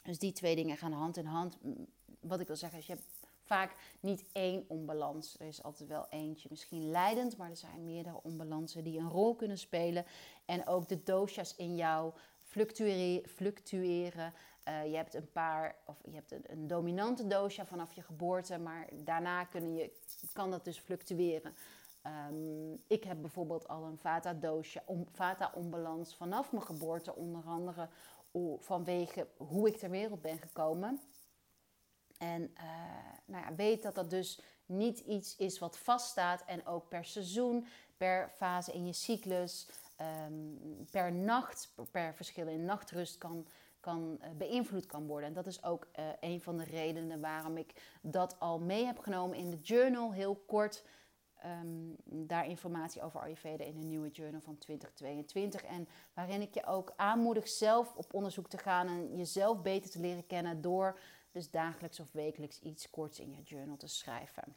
Dus 0.03 0.19
die 0.19 0.31
twee 0.31 0.55
dingen 0.55 0.77
gaan 0.77 0.93
hand 0.93 1.17
in 1.17 1.25
hand. 1.25 1.57
Wat 2.21 2.39
ik 2.39 2.47
wil 2.47 2.55
zeggen 2.55 2.79
is, 2.79 2.85
je 2.85 2.93
hebt 2.93 3.07
vaak 3.41 3.75
niet 3.99 4.23
één 4.31 4.65
onbalans. 4.67 5.39
Er 5.39 5.47
is 5.47 5.63
altijd 5.63 5.89
wel 5.89 6.05
eentje 6.09 6.47
misschien 6.51 6.91
leidend, 6.91 7.37
maar 7.37 7.49
er 7.49 7.57
zijn 7.57 7.85
meerdere 7.85 8.19
onbalansen 8.23 8.83
die 8.83 8.99
een 8.99 9.09
rol 9.09 9.35
kunnen 9.35 9.57
spelen. 9.57 10.05
En 10.45 10.67
ook 10.67 10.87
de 10.87 11.03
doshas 11.03 11.55
in 11.55 11.75
jou 11.75 12.13
fluctueren. 13.25 14.33
Uh, 14.67 14.85
je 14.85 14.95
hebt 14.95 15.13
een 15.13 15.31
paar, 15.31 15.75
of 15.85 15.97
je 16.05 16.15
hebt 16.15 16.31
een, 16.31 16.67
dominante 16.67 17.27
dosha 17.27 17.65
vanaf 17.65 17.93
je 17.93 18.01
geboorte, 18.01 18.57
maar 18.57 18.87
daarna 18.93 19.43
kunnen 19.43 19.73
je, 19.73 19.91
kan 20.33 20.51
dat 20.51 20.65
dus 20.65 20.79
fluctueren. 20.79 21.55
Um, 22.29 22.81
ik 22.87 23.03
heb 23.03 23.21
bijvoorbeeld 23.21 23.67
al 23.67 23.83
een 23.83 23.97
vata 23.97 24.33
dosha, 24.33 24.83
om, 24.85 25.05
vata 25.11 25.51
onbalans 25.55 26.15
vanaf 26.15 26.51
mijn 26.51 26.65
geboorte, 26.65 27.15
onder 27.15 27.43
andere 27.45 27.89
vanwege 28.59 29.27
hoe 29.37 29.67
ik 29.67 29.77
ter 29.77 29.89
wereld 29.89 30.21
ben 30.21 30.37
gekomen. 30.37 30.99
En 32.21 32.41
uh, 32.41 32.63
nou 33.25 33.45
ja, 33.45 33.55
weet 33.55 33.83
dat 33.83 33.95
dat 33.95 34.09
dus 34.09 34.41
niet 34.65 34.99
iets 34.99 35.35
is 35.35 35.59
wat 35.59 35.77
vaststaat 35.77 36.43
en 36.45 36.65
ook 36.65 36.87
per 36.87 37.05
seizoen, 37.05 37.65
per 37.97 38.31
fase 38.35 38.71
in 38.71 38.85
je 38.85 38.93
cyclus, 38.93 39.67
um, 40.27 40.57
per 40.91 41.13
nacht, 41.13 41.73
per 41.91 42.15
verschil 42.15 42.47
in 42.47 42.65
nachtrust 42.65 43.17
kan, 43.17 43.47
kan 43.79 44.19
uh, 44.21 44.27
beïnvloed 44.37 44.85
kan 44.85 45.07
worden. 45.07 45.29
En 45.29 45.35
dat 45.35 45.47
is 45.47 45.63
ook 45.63 45.87
uh, 45.99 46.05
een 46.19 46.41
van 46.41 46.57
de 46.57 46.63
redenen 46.63 47.19
waarom 47.19 47.57
ik 47.57 47.97
dat 48.01 48.39
al 48.39 48.59
mee 48.59 48.85
heb 48.85 48.99
genomen 48.99 49.37
in 49.37 49.49
de 49.49 49.59
journal, 49.59 50.13
heel 50.13 50.35
kort. 50.35 50.83
Um, 51.45 51.95
daar 52.05 52.47
informatie 52.47 53.01
over 53.01 53.19
Ayurveda 53.19 53.63
in 53.63 53.79
de 53.79 53.85
nieuwe 53.85 54.09
journal 54.09 54.41
van 54.41 54.57
2022. 54.57 55.63
En 55.63 55.87
waarin 56.13 56.41
ik 56.41 56.53
je 56.53 56.65
ook 56.65 56.93
aanmoedig 56.95 57.47
zelf 57.47 57.95
op 57.95 58.13
onderzoek 58.13 58.49
te 58.49 58.57
gaan 58.57 58.87
en 58.87 59.17
jezelf 59.17 59.61
beter 59.61 59.89
te 59.89 59.99
leren 59.99 60.27
kennen 60.27 60.61
door 60.61 60.99
dus 61.31 61.49
dagelijks 61.49 61.99
of 61.99 62.11
wekelijks 62.11 62.59
iets 62.59 62.89
korts 62.89 63.19
in 63.19 63.31
je 63.31 63.41
journal 63.41 63.77
te 63.77 63.87
schrijven. 63.87 64.55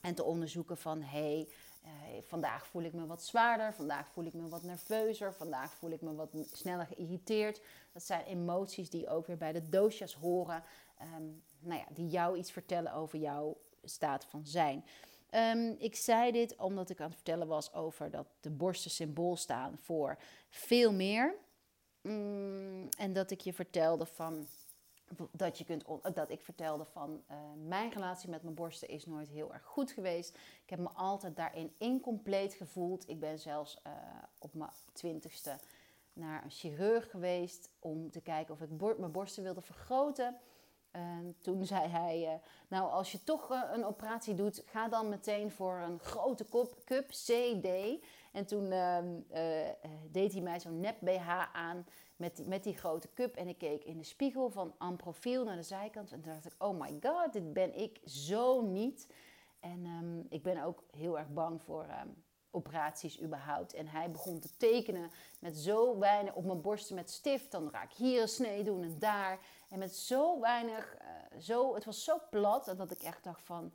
En 0.00 0.14
te 0.14 0.24
onderzoeken 0.24 0.78
van 0.78 1.02
hé, 1.02 1.18
hey, 1.18 1.48
uh, 1.84 2.22
vandaag 2.22 2.66
voel 2.66 2.82
ik 2.82 2.92
me 2.92 3.06
wat 3.06 3.24
zwaarder, 3.24 3.74
vandaag 3.74 4.08
voel 4.08 4.24
ik 4.24 4.32
me 4.32 4.48
wat 4.48 4.62
nerveuzer, 4.62 5.34
vandaag 5.34 5.74
voel 5.74 5.90
ik 5.90 6.00
me 6.00 6.14
wat 6.14 6.30
sneller 6.52 6.86
geïrriteerd. 6.86 7.60
Dat 7.92 8.02
zijn 8.02 8.24
emoties 8.24 8.90
die 8.90 9.08
ook 9.08 9.26
weer 9.26 9.36
bij 9.36 9.52
de 9.52 9.68
doosjes 9.68 10.14
horen, 10.14 10.62
um, 11.16 11.42
nou 11.58 11.80
ja, 11.80 11.86
die 11.94 12.08
jou 12.08 12.38
iets 12.38 12.52
vertellen 12.52 12.92
over 12.92 13.18
jouw 13.18 13.56
staat 13.82 14.24
van 14.24 14.46
zijn. 14.46 14.84
Um, 15.30 15.76
ik 15.78 15.96
zei 15.96 16.32
dit 16.32 16.56
omdat 16.56 16.90
ik 16.90 17.00
aan 17.00 17.06
het 17.06 17.14
vertellen 17.14 17.46
was 17.46 17.72
over 17.72 18.10
dat 18.10 18.26
de 18.40 18.50
borsten 18.50 18.90
symbool 18.90 19.36
staan 19.36 19.78
voor 19.78 20.18
veel 20.50 20.92
meer. 20.92 21.34
Mm, 22.02 22.88
en 22.98 23.12
dat 23.12 23.30
ik 23.30 23.40
je 23.40 23.52
vertelde 23.52 24.06
van 24.06 24.46
dat, 25.30 25.58
je 25.58 25.64
kunt 25.64 25.84
dat 26.14 26.30
ik 26.30 26.42
vertelde 26.42 26.84
van 26.84 27.22
uh, 27.30 27.36
mijn 27.66 27.90
relatie 27.90 28.30
met 28.30 28.42
mijn 28.42 28.54
borsten 28.54 28.88
is 28.88 29.06
nooit 29.06 29.28
heel 29.28 29.52
erg 29.52 29.62
goed 29.62 29.90
geweest. 29.90 30.34
Ik 30.64 30.70
heb 30.70 30.78
me 30.78 30.88
altijd 30.88 31.36
daarin 31.36 31.74
incompleet 31.78 32.54
gevoeld. 32.54 33.08
Ik 33.08 33.20
ben 33.20 33.38
zelfs 33.38 33.80
uh, 33.86 33.92
op 34.38 34.54
mijn 34.54 34.70
twintigste 34.92 35.58
naar 36.12 36.44
een 36.44 36.50
chirurg 36.50 37.10
geweest 37.10 37.70
om 37.78 38.10
te 38.10 38.20
kijken 38.20 38.54
of 38.54 38.60
ik 38.60 38.98
mijn 38.98 39.12
borsten 39.12 39.42
wilde 39.42 39.60
vergroten. 39.60 40.36
En 40.90 41.36
toen 41.40 41.64
zei 41.74 41.88
hij, 41.88 42.22
uh, 42.22 42.32
nou 42.68 42.90
als 42.90 43.12
je 43.12 43.24
toch 43.24 43.50
een 43.72 43.84
operatie 43.84 44.34
doet, 44.34 44.62
ga 44.66 44.88
dan 44.88 45.08
meteen 45.08 45.50
voor 45.50 45.78
een 45.78 45.98
grote 45.98 46.44
kop, 46.44 46.84
cup 46.84 47.08
CD. 47.08 47.68
En 48.32 48.46
toen 48.46 48.70
ehm, 48.70 49.06
deed 50.10 50.32
hij 50.32 50.42
mij 50.42 50.60
zo'n 50.60 50.80
nep 50.80 50.96
BH 51.00 51.28
aan 51.52 51.86
met 52.16 52.36
die, 52.36 52.48
met 52.48 52.62
die 52.62 52.76
grote 52.76 53.08
cup. 53.14 53.36
En 53.36 53.48
ik 53.48 53.58
keek 53.58 53.84
in 53.84 53.98
de 53.98 54.04
spiegel 54.04 54.50
van 54.50 54.74
amprofiel 54.78 55.44
naar 55.44 55.56
de 55.56 55.62
zijkant. 55.62 56.12
En 56.12 56.20
toen 56.20 56.32
dacht 56.32 56.46
ik, 56.46 56.54
oh 56.58 56.80
my 56.80 56.98
god, 57.02 57.32
dit 57.32 57.52
ben 57.52 57.78
ik 57.78 58.00
zo 58.04 58.60
niet. 58.60 59.12
En 59.60 59.86
um, 59.86 60.26
ik 60.28 60.42
ben 60.42 60.62
ook 60.62 60.84
heel 60.90 61.18
erg 61.18 61.28
bang 61.28 61.62
voor 61.62 61.82
um, 61.82 62.24
operaties 62.50 63.22
überhaupt. 63.22 63.74
En 63.74 63.88
hij 63.88 64.10
begon 64.10 64.40
te 64.40 64.56
tekenen 64.56 65.10
met 65.38 65.56
zo 65.56 65.98
weinig 65.98 66.34
op 66.34 66.44
mijn 66.44 66.60
borsten 66.60 66.94
met 66.94 67.10
stift. 67.10 67.50
Dan 67.50 67.70
ga 67.70 67.82
ik 67.82 67.92
hier 67.92 68.22
een 68.22 68.28
snee 68.28 68.64
doen 68.64 68.82
en 68.82 68.98
daar. 68.98 69.38
En 69.68 69.78
met 69.78 69.96
zo 69.96 70.40
weinig, 70.40 70.96
uh, 71.02 71.40
zo, 71.40 71.74
het 71.74 71.84
was 71.84 72.04
zo 72.04 72.18
plat. 72.30 72.74
dat 72.76 72.90
ik 72.90 73.02
echt 73.02 73.24
dacht 73.24 73.42
van, 73.42 73.72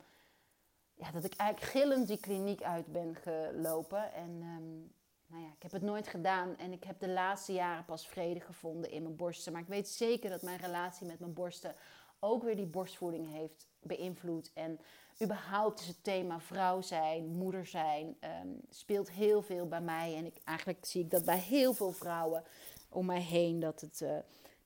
ja, 0.94 1.10
dat 1.10 1.24
ik 1.24 1.34
eigenlijk 1.34 1.72
gillend 1.72 2.06
die 2.06 2.20
kliniek 2.20 2.62
uit 2.62 2.86
ben 2.86 3.14
gelopen. 3.14 4.12
En 4.12 4.42
um, 4.42 4.92
nou 5.30 5.42
ja, 5.42 5.48
ik 5.56 5.62
heb 5.62 5.72
het 5.72 5.82
nooit 5.82 6.08
gedaan 6.08 6.56
en 6.56 6.72
ik 6.72 6.84
heb 6.84 7.00
de 7.00 7.08
laatste 7.08 7.52
jaren 7.52 7.84
pas 7.84 8.08
vrede 8.08 8.40
gevonden 8.40 8.90
in 8.90 9.02
mijn 9.02 9.16
borsten. 9.16 9.52
Maar 9.52 9.60
ik 9.60 9.68
weet 9.68 9.88
zeker 9.88 10.30
dat 10.30 10.42
mijn 10.42 10.58
relatie 10.58 11.06
met 11.06 11.18
mijn 11.18 11.32
borsten 11.32 11.74
ook 12.18 12.42
weer 12.42 12.56
die 12.56 12.66
borstvoeding 12.66 13.32
heeft 13.32 13.68
beïnvloed. 13.82 14.50
En 14.54 14.80
überhaupt 15.22 15.80
is 15.80 15.86
het 15.86 16.04
thema 16.04 16.40
vrouw 16.40 16.80
zijn, 16.80 17.26
moeder 17.26 17.66
zijn, 17.66 18.16
ehm, 18.20 18.48
speelt 18.70 19.10
heel 19.10 19.42
veel 19.42 19.68
bij 19.68 19.80
mij. 19.80 20.16
En 20.16 20.26
ik, 20.26 20.36
eigenlijk 20.44 20.84
zie 20.84 21.02
ik 21.02 21.10
dat 21.10 21.24
bij 21.24 21.38
heel 21.38 21.72
veel 21.72 21.92
vrouwen 21.92 22.44
om 22.88 23.06
mij 23.06 23.20
heen. 23.20 23.60
Dat 23.60 23.80
het, 23.80 24.00
uh, 24.00 24.16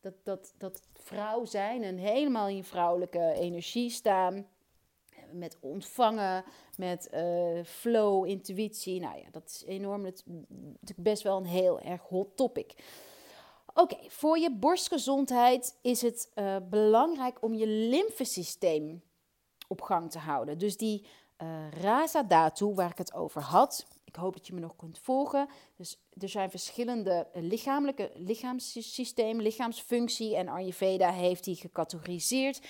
dat, 0.00 0.14
dat, 0.22 0.54
dat 0.58 0.82
vrouw 0.92 1.44
zijn 1.44 1.82
en 1.82 1.96
helemaal 1.96 2.48
in 2.48 2.64
vrouwelijke 2.64 3.32
energie 3.32 3.90
staan. 3.90 4.46
Met 5.33 5.57
ontvangen, 5.61 6.45
met 6.77 7.09
uh, 7.14 7.64
flow, 7.64 8.27
intuïtie. 8.27 9.01
Nou 9.01 9.18
ja, 9.18 9.27
dat 9.31 9.45
is 9.47 9.64
enorm. 9.66 10.05
Het 10.05 10.25
is 10.81 10.95
best 10.97 11.22
wel 11.22 11.37
een 11.37 11.47
heel 11.47 11.81
erg 11.81 12.03
hot 12.03 12.37
topic. 12.37 12.75
Oké, 13.75 13.97
voor 14.09 14.39
je 14.39 14.53
borstgezondheid 14.53 15.79
is 15.83 16.03
het 16.03 16.33
uh, 16.35 16.57
belangrijk 16.70 17.43
om 17.43 17.55
je 17.55 17.66
lymfesysteem 17.66 19.03
op 19.68 19.81
gang 19.81 20.11
te 20.11 20.18
houden. 20.18 20.59
Dus 20.59 20.77
die 20.77 21.07
uh, 21.43 21.70
rasa 21.70 22.22
datu 22.22 22.75
waar 22.75 22.91
ik 22.91 22.99
het 22.99 23.14
over 23.14 23.43
had. 23.43 23.87
Ik 24.05 24.16
hoop 24.16 24.35
dat 24.35 24.47
je 24.47 24.53
me 24.53 24.61
nog 24.61 24.77
kunt 24.77 24.99
volgen. 24.99 25.49
Dus 25.77 25.99
er 26.20 26.29
zijn 26.29 26.51
verschillende 26.51 27.27
lichamelijke 27.33 28.11
lichaamssystemen, 28.14 29.43
lichaamsfunctie. 29.43 30.37
En 30.37 30.49
Ayurveda 30.49 31.11
heeft 31.11 31.45
die 31.45 31.57
gecategoriseerd 31.57 32.61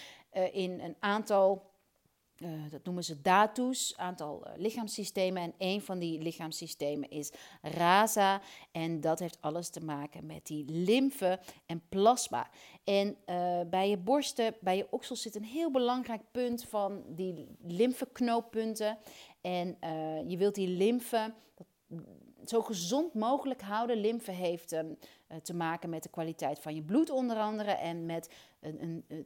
in 0.53 0.81
een 0.81 0.97
aantal 1.01 1.73
uh, 2.39 2.51
dat 2.71 2.85
noemen 2.85 3.05
ze 3.05 3.21
datus, 3.21 3.97
aantal 3.97 4.47
uh, 4.47 4.53
lichaamssystemen. 4.57 5.43
En 5.43 5.55
een 5.59 5.83
van 5.83 5.99
die 5.99 6.23
lichaamssystemen 6.23 7.11
is 7.11 7.33
rasa. 7.63 8.41
En 8.73 9.01
dat 9.01 9.19
heeft 9.19 9.39
alles 9.41 9.69
te 9.69 9.85
maken 9.85 10.27
met 10.27 10.47
die 10.47 10.65
lymfe 10.67 11.41
en 11.67 11.83
plasma. 11.89 12.51
En 12.85 13.17
uh, 13.27 13.61
bij 13.71 13.91
je 13.91 13.97
borsten, 13.97 14.55
bij 14.61 14.77
je 14.77 14.87
oksels 14.91 15.23
zit 15.23 15.35
een 15.35 15.45
heel 15.45 15.71
belangrijk 15.71 16.23
punt 16.31 16.65
van 16.65 17.03
die 17.07 17.47
lymfeknooppunten. 17.63 18.99
En 19.41 19.77
je 20.27 20.37
wilt 20.37 20.55
die 20.55 20.69
lymfe, 20.69 21.35
dat 21.55 21.67
zo 22.45 22.63
gezond 22.63 23.15
mogelijk 23.15 23.63
houden. 23.63 24.01
Lymfe 24.01 24.31
heeft 24.31 24.73
um, 24.73 24.99
te 25.43 25.55
maken 25.55 25.91
met 25.91 26.03
de 26.03 26.09
kwaliteit 26.09 26.59
van 26.59 26.75
je 26.75 26.83
bloed 26.83 27.11
onder 27.11 27.37
andere 27.37 27.71
en 27.71 28.07
met 28.07 28.31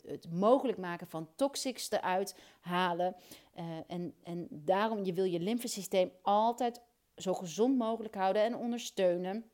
het 0.06 0.32
mogelijk 0.32 0.78
maken 0.78 1.06
van 1.06 1.28
toxics 1.36 1.90
eruit 1.90 2.36
halen. 2.60 3.16
Uh, 3.58 3.64
en, 3.86 4.14
en 4.22 4.46
daarom 4.50 5.04
je 5.04 5.12
wil 5.12 5.24
je 5.24 5.40
lymfesysteem 5.40 6.10
altijd 6.22 6.80
zo 7.16 7.34
gezond 7.34 7.78
mogelijk 7.78 8.14
houden 8.14 8.42
en 8.42 8.56
ondersteunen. 8.56 9.50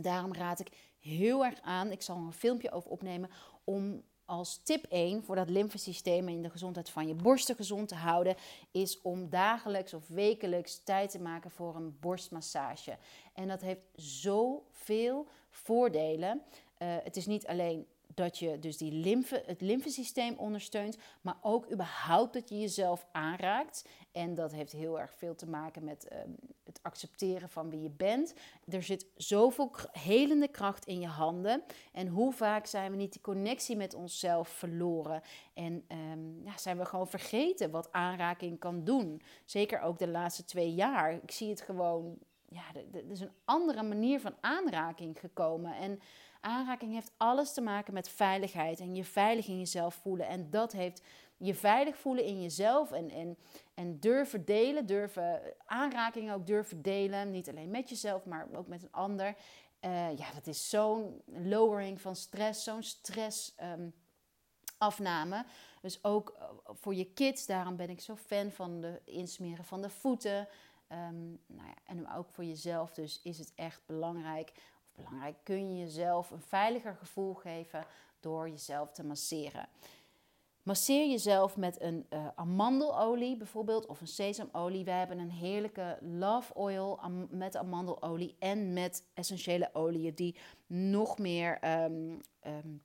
Daarom 0.00 0.34
raad 0.34 0.60
ik 0.60 0.70
heel 0.98 1.44
erg 1.44 1.60
aan, 1.60 1.90
ik 1.90 2.02
zal 2.02 2.16
een 2.16 2.32
filmpje 2.32 2.70
over 2.70 2.90
opnemen, 2.90 3.30
om 3.64 4.02
als 4.24 4.60
tip 4.62 4.84
1 4.84 5.22
voor 5.22 5.36
dat 5.36 5.50
lymfesysteem 5.50 6.28
en 6.28 6.42
de 6.42 6.50
gezondheid 6.50 6.90
van 6.90 7.06
je 7.06 7.14
borsten 7.14 7.56
gezond 7.56 7.88
te 7.88 7.94
houden, 7.94 8.36
is 8.70 9.02
om 9.02 9.28
dagelijks 9.28 9.94
of 9.94 10.08
wekelijks 10.08 10.82
tijd 10.84 11.10
te 11.10 11.20
maken 11.20 11.50
voor 11.50 11.76
een 11.76 11.98
borstmassage. 12.00 12.98
En 13.34 13.48
dat 13.48 13.60
heeft 13.60 13.82
zoveel 13.94 15.26
voordelen. 15.50 16.42
Uh, 16.78 16.96
het 17.02 17.16
is 17.16 17.26
niet 17.26 17.46
alleen 17.46 17.86
dat 18.14 18.38
je 18.38 18.58
dus 18.58 18.76
die 18.76 18.92
lymfe, 18.92 19.42
het 19.46 19.60
lymfesysteem 19.60 20.34
ondersteunt, 20.36 20.98
maar 21.20 21.36
ook 21.42 21.72
überhaupt 21.72 22.32
dat 22.32 22.48
je 22.48 22.58
jezelf 22.58 23.06
aanraakt. 23.12 23.88
En 24.12 24.34
dat 24.34 24.52
heeft 24.52 24.72
heel 24.72 25.00
erg 25.00 25.14
veel 25.14 25.34
te 25.34 25.48
maken 25.48 25.84
met 25.84 26.12
um, 26.12 26.36
het 26.64 26.80
accepteren 26.82 27.48
van 27.48 27.70
wie 27.70 27.82
je 27.82 27.90
bent. 27.90 28.34
Er 28.68 28.82
zit 28.82 29.06
zoveel 29.16 29.70
helende 29.92 30.48
kracht 30.48 30.84
in 30.84 31.00
je 31.00 31.06
handen. 31.06 31.62
En 31.92 32.06
hoe 32.06 32.32
vaak 32.32 32.66
zijn 32.66 32.90
we 32.90 32.96
niet 32.96 33.12
die 33.12 33.20
connectie 33.20 33.76
met 33.76 33.94
onszelf 33.94 34.48
verloren? 34.48 35.22
En 35.54 35.84
um, 35.88 36.40
ja, 36.44 36.58
zijn 36.58 36.78
we 36.78 36.84
gewoon 36.84 37.08
vergeten 37.08 37.70
wat 37.70 37.92
aanraking 37.92 38.58
kan 38.58 38.84
doen? 38.84 39.22
Zeker 39.44 39.80
ook 39.80 39.98
de 39.98 40.08
laatste 40.08 40.44
twee 40.44 40.74
jaar. 40.74 41.12
Ik 41.12 41.30
zie 41.30 41.50
het 41.50 41.60
gewoon, 41.60 42.18
ja, 42.50 42.62
er 42.92 43.10
is 43.10 43.20
een 43.20 43.34
andere 43.44 43.82
manier 43.82 44.20
van 44.20 44.34
aanraking 44.40 45.20
gekomen. 45.20 45.74
En 45.74 46.00
Aanraking 46.40 46.92
heeft 46.92 47.12
alles 47.16 47.52
te 47.52 47.60
maken 47.60 47.94
met 47.94 48.08
veiligheid 48.08 48.80
en 48.80 48.94
je 48.94 49.04
veilig 49.04 49.46
in 49.46 49.58
jezelf 49.58 49.94
voelen. 49.94 50.26
En 50.26 50.50
dat 50.50 50.72
heeft 50.72 51.02
je 51.36 51.54
veilig 51.54 51.96
voelen 51.96 52.24
in 52.24 52.42
jezelf 52.42 52.92
en, 52.92 53.10
en, 53.10 53.36
en 53.74 53.98
durven 53.98 54.44
delen, 54.44 54.86
durven 54.86 55.40
aanraking 55.66 56.32
ook 56.32 56.46
durven 56.46 56.82
delen. 56.82 57.30
Niet 57.30 57.48
alleen 57.48 57.70
met 57.70 57.88
jezelf, 57.88 58.24
maar 58.24 58.46
ook 58.54 58.66
met 58.66 58.82
een 58.82 58.92
ander. 58.92 59.34
Uh, 59.84 60.18
ja, 60.18 60.32
dat 60.34 60.46
is 60.46 60.68
zo'n 60.68 61.22
lowering 61.26 62.00
van 62.00 62.16
stress, 62.16 62.64
zo'n 62.64 62.82
stress. 62.82 63.54
Um, 63.62 63.94
afname. 64.80 65.44
Dus 65.80 66.04
ook 66.04 66.34
eh, 66.38 66.48
voor 66.64 66.94
je 66.94 67.04
kids, 67.04 67.46
daarom 67.46 67.76
ben 67.76 67.90
ik 67.90 68.00
zo 68.00 68.16
fan 68.16 68.50
van 68.50 68.80
de 68.80 69.00
insmeren 69.04 69.64
van 69.64 69.82
de 69.82 69.90
voeten. 69.90 70.48
Um, 70.92 71.40
nou 71.46 71.68
ja, 71.68 71.74
en 71.84 72.12
ook 72.12 72.28
voor 72.30 72.44
jezelf 72.44 72.92
dus 72.92 73.20
is 73.22 73.38
het 73.38 73.52
echt 73.54 73.82
belangrijk 73.86 74.52
belangrijk. 75.00 75.36
Kun 75.42 75.72
je 75.72 75.78
jezelf 75.78 76.30
een 76.30 76.42
veiliger 76.42 76.94
gevoel 76.94 77.34
geven 77.34 77.86
door 78.20 78.48
jezelf 78.48 78.92
te 78.92 79.04
masseren. 79.04 79.68
Masseer 80.62 81.10
jezelf 81.10 81.56
met 81.56 81.80
een 81.80 82.06
uh, 82.10 82.28
amandelolie 82.34 83.36
bijvoorbeeld 83.36 83.86
of 83.86 84.00
een 84.00 84.06
sesamolie. 84.06 84.84
We 84.84 84.90
hebben 84.90 85.18
een 85.18 85.30
heerlijke 85.30 85.98
love 86.00 86.54
oil 86.54 87.00
met 87.30 87.56
amandelolie 87.56 88.36
en 88.38 88.72
met 88.72 89.04
essentiële 89.14 89.70
oliën 89.72 90.14
die 90.14 90.36
nog 90.66 91.18
meer 91.18 91.82
um, 91.84 92.20
um, 92.46 92.82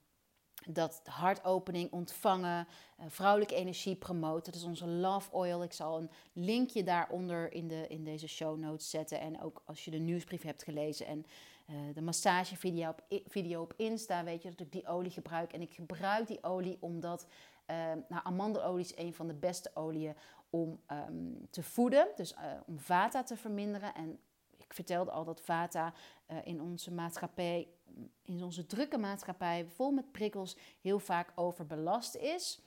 dat 0.68 1.00
hartopening 1.04 1.92
ontvangen, 1.92 2.66
uh, 3.00 3.06
vrouwelijke 3.08 3.54
energie 3.54 3.96
promoten. 3.96 4.52
Dat 4.52 4.60
is 4.60 4.66
onze 4.66 4.86
love 4.86 5.32
oil. 5.32 5.62
Ik 5.62 5.72
zal 5.72 5.98
een 5.98 6.10
linkje 6.32 6.82
daaronder 6.82 7.52
in, 7.52 7.68
de, 7.68 7.86
in 7.88 8.04
deze 8.04 8.28
show 8.28 8.58
notes 8.58 8.90
zetten. 8.90 9.20
En 9.20 9.40
ook 9.40 9.62
als 9.64 9.84
je 9.84 9.90
de 9.90 9.98
nieuwsbrief 9.98 10.42
hebt 10.42 10.62
gelezen 10.62 11.06
en 11.06 11.26
uh, 11.70 11.94
de 11.94 12.02
massagevideo 12.02 12.88
op, 12.88 13.02
video 13.26 13.62
op 13.62 13.74
Insta, 13.76 14.24
weet 14.24 14.42
je 14.42 14.50
dat 14.50 14.60
ik 14.60 14.72
die 14.72 14.86
olie 14.86 15.10
gebruik. 15.10 15.52
En 15.52 15.60
ik 15.60 15.74
gebruik 15.74 16.26
die 16.26 16.42
olie 16.42 16.76
omdat 16.80 17.26
uh, 17.70 17.76
nou, 18.08 18.22
amandelolie 18.22 18.84
is 18.84 18.96
een 18.96 19.14
van 19.14 19.26
de 19.26 19.34
beste 19.34 19.70
oliën 19.74 20.14
om 20.50 20.80
um, 21.08 21.46
te 21.50 21.62
voeden. 21.62 22.08
Dus 22.16 22.32
uh, 22.32 22.38
om 22.66 22.78
vata 22.78 23.22
te 23.22 23.36
verminderen. 23.36 23.94
En 23.94 24.18
ik 24.56 24.74
vertelde 24.74 25.10
al 25.10 25.24
dat 25.24 25.40
vata 25.40 25.92
in 26.44 26.60
onze 26.60 26.92
maatschappij, 26.92 27.68
in 28.22 28.42
onze 28.42 28.66
drukke 28.66 28.98
maatschappij, 28.98 29.66
vol 29.66 29.90
met 29.90 30.12
prikkels, 30.12 30.56
heel 30.80 30.98
vaak 30.98 31.32
overbelast 31.34 32.14
is. 32.14 32.60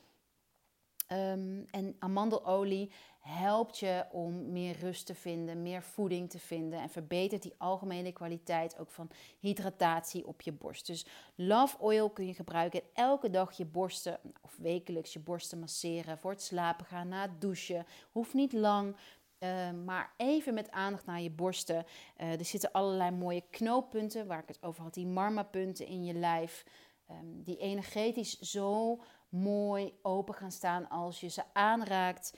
Um, 1.12 1.66
en 1.72 1.96
amandelolie 2.00 2.92
helpt 3.20 3.80
je 3.80 4.06
om 4.12 4.52
meer 4.52 4.76
rust 4.80 5.06
te 5.06 5.16
vinden, 5.16 5.62
meer 5.62 5.84
voeding 5.84 6.30
te 6.30 6.40
vinden 6.40 6.80
en 6.80 6.90
verbetert 6.90 7.42
die 7.42 7.54
algemene 7.58 8.12
kwaliteit 8.12 8.80
ook 8.80 8.92
van 8.92 9.10
hydratatie 9.40 10.28
op 10.28 10.42
je 10.42 10.52
borst. 10.52 10.88
Dus 10.88 11.06
Love 11.36 11.78
Oil 11.80 12.10
kun 12.10 12.26
je 12.26 12.34
gebruiken 12.34 12.82
elke 12.94 13.30
dag 13.30 13.58
je 13.58 13.66
borsten 13.66 14.20
of 14.42 14.58
wekelijks 14.58 15.14
je 15.14 15.20
borsten 15.20 15.60
masseren 15.60 16.18
voor 16.18 16.32
het 16.32 16.42
slapen 16.42 16.86
gaan, 16.86 17.08
na 17.08 17.22
het 17.22 17.42
douchen. 17.42 17.86
Hoeft 18.12 18.34
niet 18.34 18.54
lang. 18.54 18.96
Uh, 19.40 19.72
maar 19.86 20.14
even 20.18 20.54
met 20.54 20.72
aandacht 20.72 21.06
naar 21.06 21.22
je 21.22 21.32
borsten. 21.32 21.86
Uh, 22.18 22.40
er 22.40 22.46
zitten 22.46 22.72
allerlei 22.72 23.12
mooie 23.12 23.44
knooppunten, 23.50 24.28
waar 24.28 24.40
ik 24.40 24.48
het 24.48 24.64
over 24.64 24.84
had, 24.84 24.94
die 24.94 25.08
marmapunten 25.08 25.86
in 25.86 26.04
je 26.04 26.14
lijf, 26.14 26.66
um, 27.12 27.44
die 27.44 27.58
energetisch 27.58 28.40
zo 28.40 29.00
mooi 29.30 29.94
open 30.02 30.34
gaan 30.34 30.52
staan 30.52 30.90
als 30.90 31.20
je 31.20 31.28
ze 31.28 31.44
aanraakt 31.54 32.38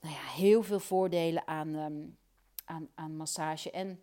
nou 0.00 0.14
ja, 0.14 0.20
heel 0.20 0.62
veel 0.62 0.80
voordelen 0.80 1.46
aan, 1.46 1.74
um, 1.74 2.18
aan, 2.64 2.88
aan 2.94 3.16
massage. 3.16 3.70
En 3.70 4.02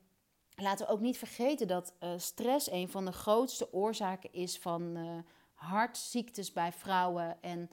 laten 0.55 0.85
we 0.85 0.91
ook 0.91 0.99
niet 0.99 1.17
vergeten 1.17 1.67
dat 1.67 1.93
uh, 1.99 2.13
stress 2.17 2.71
een 2.71 2.89
van 2.89 3.05
de 3.05 3.11
grootste 3.11 3.73
oorzaken 3.73 4.33
is 4.33 4.59
van 4.59 4.97
uh, 4.97 5.17
hartziektes 5.53 6.53
bij 6.53 6.71
vrouwen. 6.71 7.41
En 7.41 7.69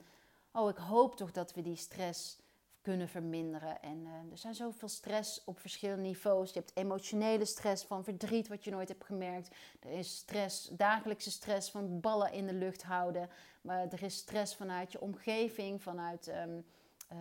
oh, 0.51 0.69
ik 0.69 0.77
hoop 0.77 1.15
toch 1.15 1.31
dat 1.31 1.53
we 1.53 1.61
die 1.61 1.75
stress 1.75 2.41
kunnen 2.83 3.09
verminderen. 3.09 3.81
En 3.81 3.97
uh, 4.05 4.31
er 4.31 4.37
zijn 4.37 4.55
zoveel 4.55 4.87
stress 4.87 5.43
op 5.45 5.59
verschillende 5.59 6.01
niveaus. 6.01 6.53
Je 6.53 6.59
hebt 6.59 6.77
emotionele 6.77 7.45
stress 7.45 7.83
van 7.83 8.03
verdriet 8.03 8.47
wat 8.47 8.63
je 8.63 8.71
nooit 8.71 8.87
hebt 8.87 9.05
gemerkt. 9.05 9.55
Er 9.79 9.91
is 9.91 10.15
stress, 10.15 10.67
dagelijkse 10.67 11.31
stress 11.31 11.71
van 11.71 11.99
ballen 11.99 12.31
in 12.31 12.47
de 12.47 12.53
lucht 12.53 12.83
houden. 12.83 13.29
Maar 13.61 13.87
er 13.87 14.03
is 14.03 14.15
stress 14.15 14.55
vanuit 14.55 14.91
je 14.91 15.01
omgeving, 15.01 15.81
vanuit 15.81 16.27
um, 16.27 16.65
uh, 17.11 17.17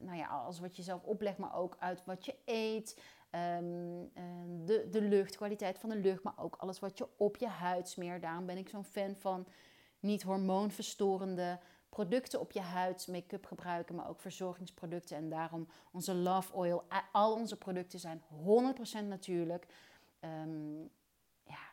nou 0.00 0.16
ja, 0.16 0.26
alles 0.26 0.60
wat 0.60 0.76
je 0.76 0.82
zelf 0.82 1.02
oplegt, 1.02 1.38
maar 1.38 1.56
ook 1.56 1.76
uit 1.78 2.04
wat 2.04 2.24
je 2.24 2.34
eet. 2.44 3.00
Um, 3.58 4.12
de, 4.64 4.88
de 4.90 5.00
lucht, 5.00 5.36
kwaliteit 5.36 5.78
van 5.78 5.88
de 5.88 5.96
lucht, 5.96 6.22
maar 6.22 6.38
ook 6.38 6.56
alles 6.56 6.78
wat 6.78 6.98
je 6.98 7.08
op 7.16 7.36
je 7.36 7.48
huid 7.48 7.88
smeert. 7.88 8.22
Daarom 8.22 8.46
ben 8.46 8.56
ik 8.56 8.68
zo'n 8.68 8.84
fan 8.84 9.16
van 9.16 9.46
niet 10.00 10.22
hormoonverstorende 10.22 11.58
producten 11.94 12.40
op 12.40 12.52
je 12.52 12.60
huid, 12.60 13.08
make-up 13.08 13.46
gebruiken, 13.46 13.94
maar 13.94 14.08
ook 14.08 14.20
verzorgingsproducten. 14.20 15.16
En 15.16 15.28
daarom 15.28 15.68
onze 15.92 16.14
Love 16.14 16.52
Oil, 16.52 16.84
al 17.12 17.34
onze 17.34 17.56
producten 17.56 17.98
zijn 17.98 18.22
100% 19.02 19.04
natuurlijk. 19.04 19.66
Um, 20.20 20.90
ja, 21.44 21.72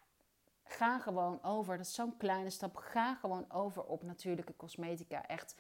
ga 0.64 1.00
gewoon 1.00 1.44
over, 1.44 1.78
dat 1.78 1.86
is 1.86 1.94
zo'n 1.94 2.18
kleine 2.18 2.50
stap, 2.50 2.76
ga 2.76 3.16
gewoon 3.16 3.52
over 3.52 3.84
op 3.84 4.04
natuurlijke 4.04 4.56
cosmetica. 4.56 5.28
Echt 5.28 5.56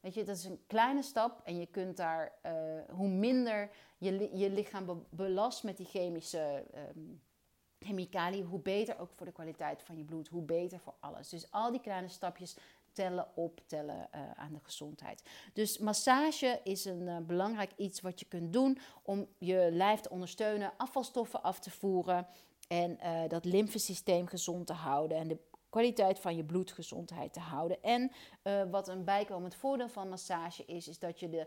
Weet 0.00 0.14
je, 0.14 0.24
dat 0.24 0.36
is 0.36 0.44
een 0.44 0.64
kleine 0.66 1.02
stap 1.02 1.40
en 1.44 1.58
je 1.58 1.66
kunt 1.66 1.96
daar, 1.96 2.32
uh, 2.46 2.52
hoe 2.90 3.08
minder 3.08 3.70
je, 3.98 4.36
je 4.38 4.50
lichaam 4.50 5.06
belast 5.10 5.64
met 5.64 5.76
die 5.76 5.86
chemische 5.86 6.64
um, 6.96 7.22
chemicaliën, 7.78 8.44
hoe 8.44 8.60
beter 8.60 8.98
ook 8.98 9.10
voor 9.12 9.26
de 9.26 9.32
kwaliteit 9.32 9.82
van 9.82 9.96
je 9.96 10.04
bloed, 10.04 10.28
hoe 10.28 10.42
beter 10.42 10.78
voor 10.78 10.94
alles. 11.00 11.28
Dus 11.28 11.50
al 11.50 11.70
die 11.70 11.80
kleine 11.80 12.08
stapjes 12.08 12.56
tellen 12.96 13.26
op, 13.34 13.60
tellen 13.66 14.08
uh, 14.14 14.20
aan 14.30 14.52
de 14.52 14.60
gezondheid. 14.62 15.22
Dus 15.52 15.78
massage 15.78 16.60
is 16.64 16.84
een 16.84 17.02
uh, 17.02 17.16
belangrijk 17.18 17.72
iets 17.76 18.00
wat 18.00 18.20
je 18.20 18.26
kunt 18.26 18.52
doen 18.52 18.78
om 19.02 19.28
je 19.38 19.68
lijf 19.72 20.00
te 20.00 20.10
ondersteunen, 20.10 20.72
afvalstoffen 20.76 21.42
af 21.42 21.58
te 21.60 21.70
voeren 21.70 22.26
en 22.68 22.98
uh, 23.02 23.28
dat 23.28 23.44
lymfesysteem 23.44 24.26
gezond 24.26 24.66
te 24.66 24.72
houden 24.72 25.18
en 25.18 25.28
de 25.28 25.38
kwaliteit 25.68 26.18
van 26.18 26.36
je 26.36 26.44
bloedgezondheid 26.44 27.32
te 27.32 27.40
houden. 27.40 27.82
En 27.82 28.10
wat 28.70 28.88
een 28.88 29.04
bijkomend 29.04 29.54
voordeel 29.54 29.88
van 29.88 30.08
massage 30.08 30.64
is, 30.64 30.88
is 30.88 30.98
dat 30.98 31.20
je 31.20 31.28
de 31.28 31.46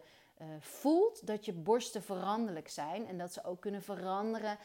voelt 0.60 1.28
dat 1.28 1.45
je 1.45 1.54
borsten 1.54 2.04
veranderlijk 2.04 2.68
zijn 2.68 3.08
en 3.08 3.18
dat 3.18 3.34
ze 3.34 3.43
ook 3.43 3.62
kunnen 3.62 3.82
veranderen 3.82 4.58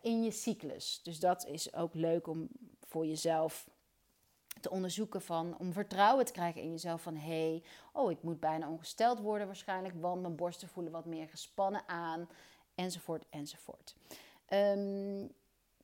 in 0.00 0.22
je 0.22 0.30
cyclus. 0.30 1.00
Dus 1.02 1.20
dat 1.20 1.46
is 1.46 1.74
ook 1.74 1.94
leuk 1.94 2.26
om 2.26 2.48
voor 2.86 3.06
jezelf 3.06 3.68
te 4.60 4.70
onderzoeken 4.70 5.22
van, 5.22 5.58
om 5.58 5.72
vertrouwen 5.72 6.24
te 6.24 6.32
krijgen 6.32 6.62
in 6.62 6.70
jezelf 6.70 7.02
van, 7.02 7.16
hé, 7.16 7.50
hey, 7.50 7.62
oh, 7.92 8.10
ik 8.10 8.22
moet 8.22 8.40
bijna 8.40 8.68
ongesteld 8.68 9.20
worden 9.20 9.46
waarschijnlijk, 9.46 9.94
want 10.00 10.22
mijn 10.22 10.36
borsten 10.36 10.68
voelen 10.68 10.92
wat 10.92 11.06
meer 11.06 11.28
gespannen 11.28 11.88
aan, 11.88 12.28
enzovoort, 12.74 13.24
enzovoort. 13.30 13.96
Um, 14.48 15.30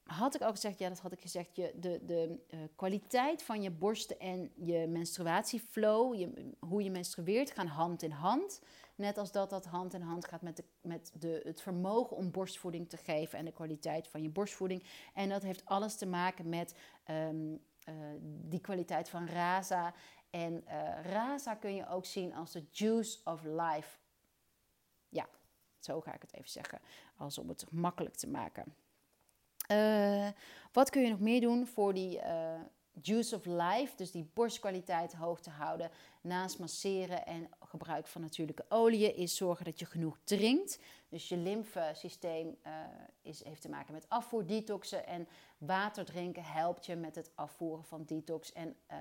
had 0.07 0.35
ik 0.35 0.41
al 0.41 0.51
gezegd, 0.51 0.79
ja, 0.79 0.89
dat 0.89 0.99
had 0.99 1.13
ik 1.13 1.21
gezegd, 1.21 1.57
je, 1.57 1.73
de, 1.81 2.01
de 2.05 2.39
uh, 2.51 2.61
kwaliteit 2.77 3.43
van 3.43 3.63
je 3.63 3.71
borsten 3.71 4.19
en 4.19 4.53
je 4.55 4.87
menstruatieflow, 4.87 6.15
je, 6.15 6.53
hoe 6.59 6.83
je 6.83 6.91
menstrueert, 6.91 7.51
gaan 7.51 7.67
hand 7.67 8.03
in 8.03 8.11
hand. 8.11 8.61
Net 8.95 9.19
als 9.19 9.33
dat 9.33 9.51
dat 9.51 9.65
hand 9.65 9.95
in 9.95 10.01
hand 10.01 10.27
gaat 10.27 10.43
met, 10.43 10.57
de, 10.57 10.65
met 10.81 11.13
de, 11.19 11.41
het 11.45 11.61
vermogen 11.61 12.17
om 12.17 12.31
borstvoeding 12.31 12.89
te 12.89 12.97
geven 12.97 13.39
en 13.39 13.45
de 13.45 13.53
kwaliteit 13.53 14.09
van 14.09 14.23
je 14.23 14.29
borstvoeding. 14.29 14.83
En 15.15 15.29
dat 15.29 15.43
heeft 15.43 15.65
alles 15.65 15.97
te 15.97 16.07
maken 16.07 16.49
met 16.49 16.75
uh, 17.11 17.57
die 18.23 18.61
kwaliteit 18.61 19.09
van 19.09 19.29
Raza. 19.29 19.95
En 20.31 20.65
uh, 20.69 21.13
Raza 21.13 21.55
kun 21.55 21.75
je 21.75 21.89
ook 21.89 22.05
zien 22.05 22.35
als 22.35 22.53
de 22.53 22.65
juice 22.71 23.19
of 23.25 23.43
life. 23.43 23.99
Ja, 25.09 25.29
zo 25.79 26.01
ga 26.01 26.15
ik 26.15 26.23
het 26.23 26.35
even 26.35 26.51
zeggen, 26.51 26.81
als 27.17 27.39
om 27.39 27.49
het 27.49 27.71
makkelijk 27.71 28.15
te 28.15 28.29
maken. 28.29 28.75
Uh, 29.71 30.29
wat 30.73 30.91
kun 30.91 31.03
je 31.03 31.11
nog 31.11 31.21
meer 31.21 31.41
doen 31.41 31.67
voor 31.67 31.95
die 31.95 32.21
juice 33.03 33.37
of 33.37 33.45
life, 33.45 33.97
dus 33.97 34.11
die 34.11 34.31
borstkwaliteit 34.35 35.15
hoog 35.15 35.41
te 35.41 35.51
houden, 35.51 35.91
naast 36.21 36.59
masseren 36.59 37.27
en 37.27 37.49
gebruik 37.61 38.07
van 38.07 38.21
natuurlijke 38.21 38.65
oliën, 38.69 39.17
is 39.17 39.37
zorgen 39.37 39.65
dat 39.65 39.79
je 39.79 39.87
genoeg 39.87 40.19
drinkt. 40.25 40.79
Dus 41.09 41.29
je 41.29 41.37
lymfesysteem 41.37 42.57
uh, 42.67 42.73
is, 43.23 43.45
heeft 43.45 43.63
te 43.63 43.69
maken 43.69 43.93
met 43.93 44.09
afvoer, 44.09 44.47
detoxen 44.47 45.07
en 45.07 45.29
water 45.59 46.05
drinken 46.05 46.45
helpt 46.45 46.87
je 46.87 46.97
met 46.97 47.15
het 47.15 47.31
afvoeren 47.35 47.85
van 47.85 48.05
detox. 48.05 48.53
En 48.53 48.77
uh, 48.91 48.97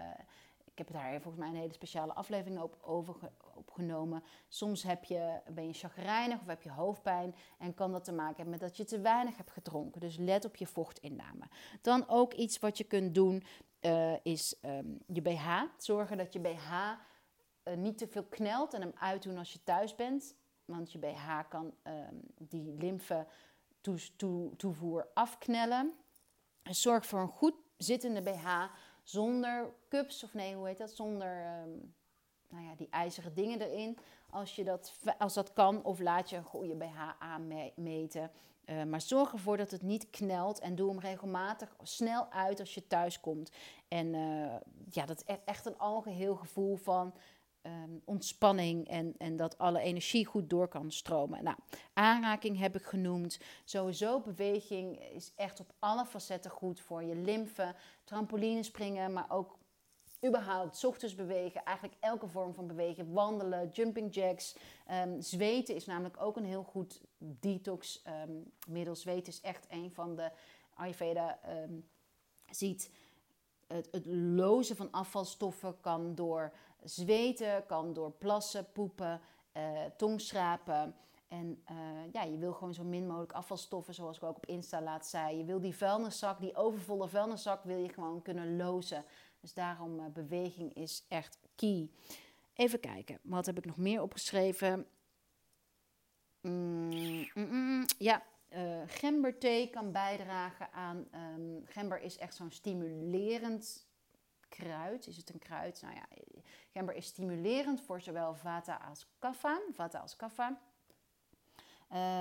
ik 0.66 0.78
heb 0.78 0.92
daar 0.92 1.22
volgens 1.22 1.44
mij 1.44 1.48
een 1.48 1.62
hele 1.62 1.74
speciale 1.74 2.14
aflevering 2.14 2.62
op 2.62 2.78
over 2.82 3.16
opgenomen. 3.56 4.24
Soms 4.48 4.84
heb 4.84 5.04
je, 5.04 5.40
ben 5.54 5.68
je 5.68 5.74
chagrijnig 5.74 6.40
of 6.40 6.48
heb 6.48 6.62
je 6.62 6.72
hoofdpijn 6.72 7.36
en 7.58 7.74
kan 7.74 7.92
dat 7.92 8.04
te 8.04 8.12
maken 8.12 8.36
hebben 8.36 8.50
met 8.50 8.60
dat 8.60 8.78
je 8.78 8.84
te 8.84 9.00
weinig 9.00 9.38
hebt 9.38 9.52
gedronken. 9.52 10.02
Dus 10.02 10.18
let 10.18 10.46
op 10.46 10.56
je 10.56 10.68
vochtinname. 10.68 11.46
Dan 11.82 12.08
ook 12.08 12.34
iets 12.34 12.60
wat 12.60 12.78
je 12.78 12.84
kunt 12.84 13.16
doen 13.16 13.44
uh, 13.86 14.14
is 14.24 14.56
um, 14.62 15.00
je 15.08 15.22
BH. 15.22 15.62
Zorgen 15.78 16.18
dat 16.18 16.34
je 16.34 16.40
BH 16.40 16.72
eh, 17.64 17.76
niet 17.76 17.98
te 17.98 18.08
veel 18.08 18.24
knelt 18.24 18.74
en 18.74 18.82
hem 18.82 18.94
uitdoen 18.96 19.38
als 19.38 19.54
je 19.54 19.64
thuis 19.64 19.96
bent. 19.96 20.36
Want 20.66 20.92
je 20.92 21.00
BH 21.00 21.40
kan 21.50 21.74
um, 21.84 22.22
die 22.38 22.76
lymfe 22.78 23.28
toevoer 24.58 25.08
afknellen. 25.14 25.94
En 26.64 26.76
zorg 26.76 27.06
voor 27.06 27.20
een 27.20 27.28
goed 27.28 27.56
zittende 27.78 28.22
BH 28.22 28.64
zonder 29.04 29.74
cups 29.90 30.24
of 30.24 30.34
nee, 30.34 30.56
hoe 30.56 30.68
heet 30.68 30.78
dat? 30.78 30.92
Zonder 30.92 31.62
um, 31.62 31.94
nou 32.50 32.64
ja, 32.64 32.76
die 32.76 32.90
ijzeren 32.90 33.34
dingen 33.34 33.62
erin. 33.62 33.98
Als, 34.30 34.56
je 34.56 34.64
dat, 34.64 34.94
als 35.18 35.34
dat 35.34 35.54
kan, 35.54 35.84
of 35.84 36.00
laat 36.00 36.30
je 36.30 36.36
een 36.36 36.44
goede 36.44 36.76
BH 36.76 37.10
aanmeten. 37.20 38.32
Uh, 38.66 38.84
maar 38.84 39.02
zorg 39.02 39.32
ervoor 39.32 39.58
dat 39.58 39.72
het 39.72 39.82
niet 39.82 40.10
knelt 40.10 40.60
en 40.60 40.76
doe 40.76 40.90
hem 40.90 41.00
regelmatig 41.00 41.76
snel 41.82 42.32
uit 42.32 42.60
als 42.60 42.74
je 42.74 42.88
thuis 42.88 43.20
komt. 43.20 43.52
En 43.88 44.14
uh, 44.14 44.56
ja, 44.90 45.06
dat 45.06 45.18
is 45.18 45.36
e-, 45.36 45.40
echt 45.46 45.66
een 45.66 45.78
algeheel 45.78 46.36
gevoel 46.36 46.76
van 46.76 47.14
um, 47.66 48.02
ontspanning 48.06 48.88
en, 48.88 49.16
en 49.18 49.36
dat 49.36 49.58
alle 49.58 49.80
energie 49.80 50.26
goed 50.26 50.50
door 50.50 50.68
kan 50.68 50.92
stromen. 50.92 51.44
Nou, 51.44 51.58
aanraking 51.94 52.60
heb 52.60 52.76
ik 52.76 52.84
genoemd. 52.84 53.40
Sowieso 53.64 54.20
beweging 54.20 55.00
is 55.00 55.32
echt 55.36 55.60
op 55.60 55.74
alle 55.80 56.06
facetten 56.06 56.52
goed 56.52 56.80
voor 56.80 57.04
je 57.04 57.16
lymfe. 57.16 57.76
Trampoline 58.04 58.64
springen, 58.64 59.14
maar 59.14 59.26
ook 59.30 59.58
überhaupt, 60.26 60.86
ochtends 60.86 61.16
bewegen, 61.16 61.66
eigenlijk 61.66 61.98
elke 62.00 62.28
vorm 62.28 62.54
van 62.54 62.68
bewegen, 62.68 63.14
wandelen, 63.14 63.70
jumping 63.70 64.16
jacks. 64.16 64.56
Um, 65.06 65.22
zweten 65.22 65.76
is 65.76 65.86
namelijk 65.86 66.22
ook 66.22 66.38
een 66.38 66.46
heel 66.46 66.64
goed 66.64 67.02
detox 67.18 68.04
um, 68.28 68.52
middel. 68.68 68.96
Zweten 68.96 69.34
is 69.34 69.42
echt 69.42 69.66
een 69.70 69.92
van 69.92 70.16
de 70.16 70.32
Ayurveda 70.74 71.40
um, 71.64 71.88
ziet. 72.50 72.92
Het, 73.68 73.88
het 73.92 74.06
lozen 74.06 74.76
van 74.76 74.92
afvalstoffen 74.92 75.80
kan 75.80 76.16
door 76.16 76.54
zweten, 76.84 77.66
kan 77.66 77.94
door 77.94 78.12
plassen, 78.12 78.72
poepen, 78.72 79.22
uh, 79.54 79.64
tongschrapen. 79.98 80.96
En 81.28 81.64
uh, 81.72 81.78
ja, 82.12 82.24
je 82.24 82.38
wil 82.38 82.54
gewoon 82.54 82.74
zo 82.74 82.84
min 82.84 83.08
mogelijk 83.08 83.32
afvalstoffen, 83.32 83.94
zoals 83.94 84.18
ik 84.18 84.24
ook 84.24 84.38
op 84.38 84.46
Insta 84.46 84.82
laat 84.82 85.08
zei. 85.08 85.38
Je 85.38 85.44
wil 85.44 85.60
die 85.60 85.76
vuilniszak, 85.76 86.40
die 86.40 86.56
overvolle 86.56 87.08
vuilniszak, 87.08 87.64
wil 87.64 87.78
je 87.78 87.90
gewoon 87.90 88.22
kunnen 88.22 88.58
lozen. 88.58 89.04
Dus 89.46 89.54
daarom 89.54 90.00
uh, 90.00 90.06
beweging 90.06 90.74
is 90.74 91.06
echt 91.08 91.38
key. 91.56 91.90
Even 92.54 92.80
kijken, 92.80 93.20
wat 93.22 93.46
heb 93.46 93.58
ik 93.58 93.66
nog 93.66 93.78
meer 93.78 94.02
opgeschreven? 94.02 94.88
Mm, 96.42 97.28
mm, 97.34 97.48
mm, 97.50 97.86
ja, 97.98 98.24
uh, 98.50 98.82
gemberthee 98.88 99.70
kan 99.70 99.92
bijdragen 99.92 100.72
aan. 100.74 101.08
Um, 101.38 101.64
gember 101.66 102.02
is 102.02 102.18
echt 102.18 102.36
zo'n 102.36 102.52
stimulerend 102.52 103.88
kruid. 104.50 105.08
Is 105.08 105.18
het 105.18 105.30
een 105.30 105.40
kruid? 105.40 105.82
Nou 105.82 105.96
ja, 105.96 106.06
gember 106.72 106.96
is 106.96 107.06
stimulerend 107.06 107.82
voor 107.82 108.02
zowel 108.02 108.36
vata 108.36 108.82
als 108.90 109.08
kapha. 109.20 109.62
Vata 109.72 110.00
als 110.00 110.16
kapha. 110.16 110.62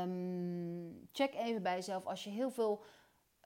Um, 0.03 1.09
check 1.13 1.35
even 1.35 1.63
bij 1.63 1.75
jezelf 1.75 2.07
als 2.07 2.25
je 2.25 2.31
heel 2.31 2.51
veel 2.51 2.85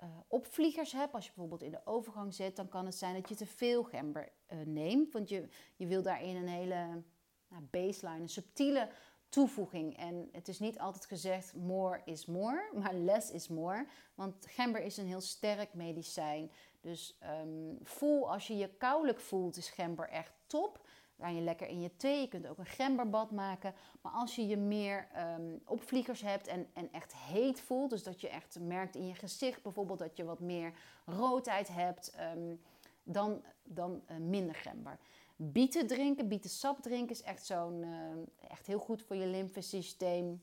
uh, 0.03 0.09
opvliegers 0.29 0.93
hebt, 0.93 1.15
als 1.15 1.25
je 1.25 1.33
bijvoorbeeld 1.35 1.63
in 1.63 1.71
de 1.71 1.87
overgang 1.87 2.35
zit, 2.35 2.57
dan 2.57 2.69
kan 2.69 2.87
het 2.87 2.95
zijn 2.95 3.15
dat 3.15 3.29
je 3.29 3.35
te 3.35 3.47
veel 3.47 3.83
gember 3.83 4.33
uh, 4.53 4.59
neemt. 4.65 5.13
Want 5.13 5.29
je, 5.29 5.49
je 5.77 5.87
wil 5.87 6.03
daarin 6.03 6.37
een 6.37 6.49
hele 6.49 7.03
nou, 7.49 7.63
baseline, 7.71 8.21
een 8.21 8.29
subtiele 8.29 8.89
toevoeging. 9.29 9.97
En 9.97 10.29
het 10.33 10.49
is 10.49 10.59
niet 10.59 10.79
altijd 10.79 11.07
gezegd 11.07 11.55
more 11.55 12.01
is 12.05 12.27
more, 12.27 12.71
maar 12.83 12.95
less 12.95 13.31
is 13.31 13.49
more. 13.49 13.87
Want 14.15 14.47
gember 14.47 14.83
is 14.83 14.97
een 14.97 15.07
heel 15.07 15.21
sterk 15.21 15.75
medicijn. 15.75 16.51
Dus 16.81 17.19
um, 17.41 17.79
voel 17.83 18.33
als 18.33 18.47
je 18.47 18.57
je 18.57 18.69
koudelijk 18.77 19.21
voelt, 19.21 19.57
is 19.57 19.71
gember 19.71 20.09
echt 20.09 20.33
top 20.47 20.88
kan 21.19 21.35
je 21.35 21.41
lekker 21.41 21.69
in 21.69 21.81
je 21.81 21.97
thee. 21.97 22.21
Je 22.21 22.29
kunt 22.29 22.47
ook 22.47 22.59
een 22.59 22.67
gemberbad 22.67 23.31
maken. 23.31 23.75
Maar 24.03 24.13
als 24.13 24.37
je 24.37 24.47
je 24.47 24.57
meer 24.57 25.09
um, 25.39 25.61
opvliegers 25.65 26.21
hebt 26.21 26.47
en, 26.47 26.67
en 26.73 26.93
echt 26.93 27.15
heet 27.15 27.61
voelt, 27.61 27.91
dus 27.91 28.03
dat 28.03 28.21
je 28.21 28.29
echt 28.29 28.61
merkt 28.61 28.97
in 28.97 29.07
je 29.07 29.15
gezicht 29.15 29.63
bijvoorbeeld 29.63 29.99
dat 29.99 30.17
je 30.17 30.25
wat 30.25 30.41
meer 30.41 30.73
roodheid 31.07 31.69
hebt, 31.69 32.15
um, 32.37 32.61
dan, 33.03 33.43
dan 33.63 34.03
uh, 34.11 34.17
minder 34.17 34.55
gember. 34.55 34.99
Bieten 35.37 35.87
drinken, 35.87 36.29
bietensap 36.29 36.83
drinken 36.83 37.15
is 37.15 37.23
echt, 37.23 37.47
zo'n, 37.47 37.83
uh, 37.83 38.51
echt 38.51 38.67
heel 38.67 38.79
goed 38.79 39.03
voor 39.03 39.17
je 39.17 39.27
lymfesysteem. 39.27 40.43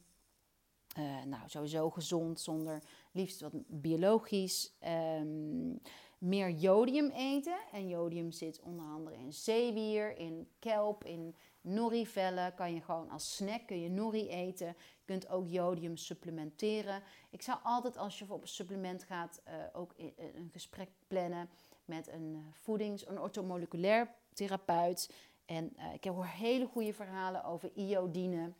Uh, 0.99 1.23
nou, 1.23 1.43
sowieso 1.45 1.89
gezond, 1.89 2.39
zonder 2.39 2.81
liefst 3.11 3.41
wat 3.41 3.53
biologisch. 3.67 4.73
Um, 5.19 5.81
meer 6.17 6.49
jodium 6.49 7.09
eten. 7.09 7.57
En 7.71 7.87
jodium 7.87 8.31
zit 8.31 8.59
onder 8.59 8.85
andere 8.85 9.15
in 9.15 9.33
zeewier, 9.33 10.17
in 10.17 10.47
kelp, 10.59 11.03
in 11.03 11.35
norivellen. 11.61 12.53
Kan 12.53 12.73
je 12.73 12.81
gewoon 12.81 13.09
als 13.09 13.35
snack 13.35 13.67
kun 13.67 13.81
je 13.81 13.89
nori 13.89 14.29
eten. 14.29 14.67
Je 14.67 15.05
kunt 15.05 15.29
ook 15.29 15.47
jodium 15.47 15.97
supplementeren. 15.97 17.01
Ik 17.29 17.41
zou 17.41 17.59
altijd 17.63 17.97
als 17.97 18.19
je 18.19 18.25
op 18.27 18.41
een 18.41 18.47
supplement 18.47 19.03
gaat 19.03 19.41
uh, 19.47 19.53
ook 19.73 19.93
een 19.97 20.49
gesprek 20.51 20.89
plannen 21.07 21.49
met 21.85 22.07
een 22.07 22.33
uh, 22.35 22.39
voedings- 22.51 23.07
een 23.07 23.19
ortomoleculair 23.19 24.13
therapeut. 24.33 25.13
En 25.45 25.73
uh, 25.77 25.93
ik 25.93 26.03
heb 26.03 26.15
hele 26.21 26.65
goede 26.65 26.93
verhalen 26.93 27.43
over 27.43 27.71
iodine 27.73 28.51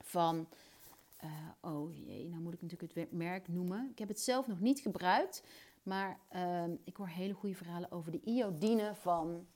van... 0.00 0.48
oh 1.60 1.96
jee, 2.06 2.28
nou 2.28 2.42
moet 2.42 2.54
ik 2.54 2.62
natuurlijk 2.62 2.94
het 2.94 3.12
merk 3.12 3.48
noemen. 3.48 3.88
Ik 3.90 3.98
heb 3.98 4.08
het 4.08 4.20
zelf 4.20 4.46
nog 4.46 4.60
niet 4.60 4.80
gebruikt, 4.80 5.42
maar 5.82 6.20
uh, 6.32 6.64
ik 6.84 6.96
hoor 6.96 7.08
hele 7.08 7.32
goede 7.32 7.54
verhalen 7.54 7.92
over 7.92 8.12
de 8.12 8.20
iodine 8.24 8.94
van, 8.94 9.46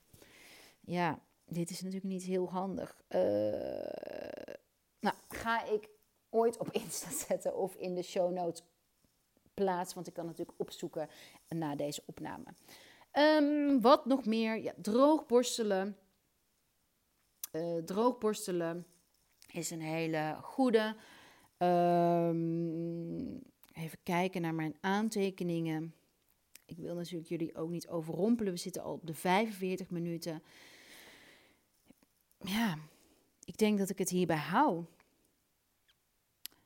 ja, 0.81 1.19
dit 1.45 1.71
is 1.71 1.81
natuurlijk 1.81 2.13
niet 2.13 2.23
heel 2.23 2.51
handig. 2.51 3.01
Uh, 3.09 3.21
nou, 5.01 5.17
ga 5.29 5.65
ik 5.65 5.89
ooit 6.31 6.59
op 6.59 6.71
Insta 6.71 7.11
zetten 7.27 7.57
of 7.57 7.75
in 7.75 7.95
de 7.95 8.03
show 8.03 8.33
notes 8.33 8.63
plaatsen, 9.55 9.95
want 9.95 10.07
ik 10.07 10.15
kan 10.15 10.27
natuurlijk 10.27 10.61
opzoeken 10.61 11.09
na 11.49 11.75
deze 11.75 12.03
opname. 12.07 12.45
Um, 13.13 13.81
wat 13.81 14.07
nog 14.07 14.25
meer? 14.25 14.63
Ja, 14.63 14.73
droogborstelen. 14.77 15.97
Uh, 17.53 17.83
droogborstelen 17.85 18.87
is 19.53 19.71
een 19.71 19.81
hele 19.81 20.37
goede. 20.43 20.97
Um, 21.59 23.43
even 23.73 23.99
kijken 24.03 24.41
naar 24.41 24.55
mijn 24.55 24.77
aantekeningen. 24.81 25.95
Ik 26.67 26.77
wil 26.77 26.95
natuurlijk 26.95 27.29
jullie 27.29 27.55
ook 27.55 27.71
niet 27.71 27.89
overrompelen. 27.89 28.53
We 28.53 28.59
zitten 28.59 28.83
al 28.83 28.93
op 28.93 29.07
de 29.07 29.15
45 29.15 29.91
minuten. 29.91 30.43
Ja, 32.39 32.79
ik 33.45 33.57
denk 33.57 33.79
dat 33.79 33.91
ik 33.91 33.99
het 33.99 34.11
hierbij 34.11 34.37
hou. 34.37 34.85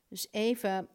Dus 0.07 0.27
even 0.31 0.89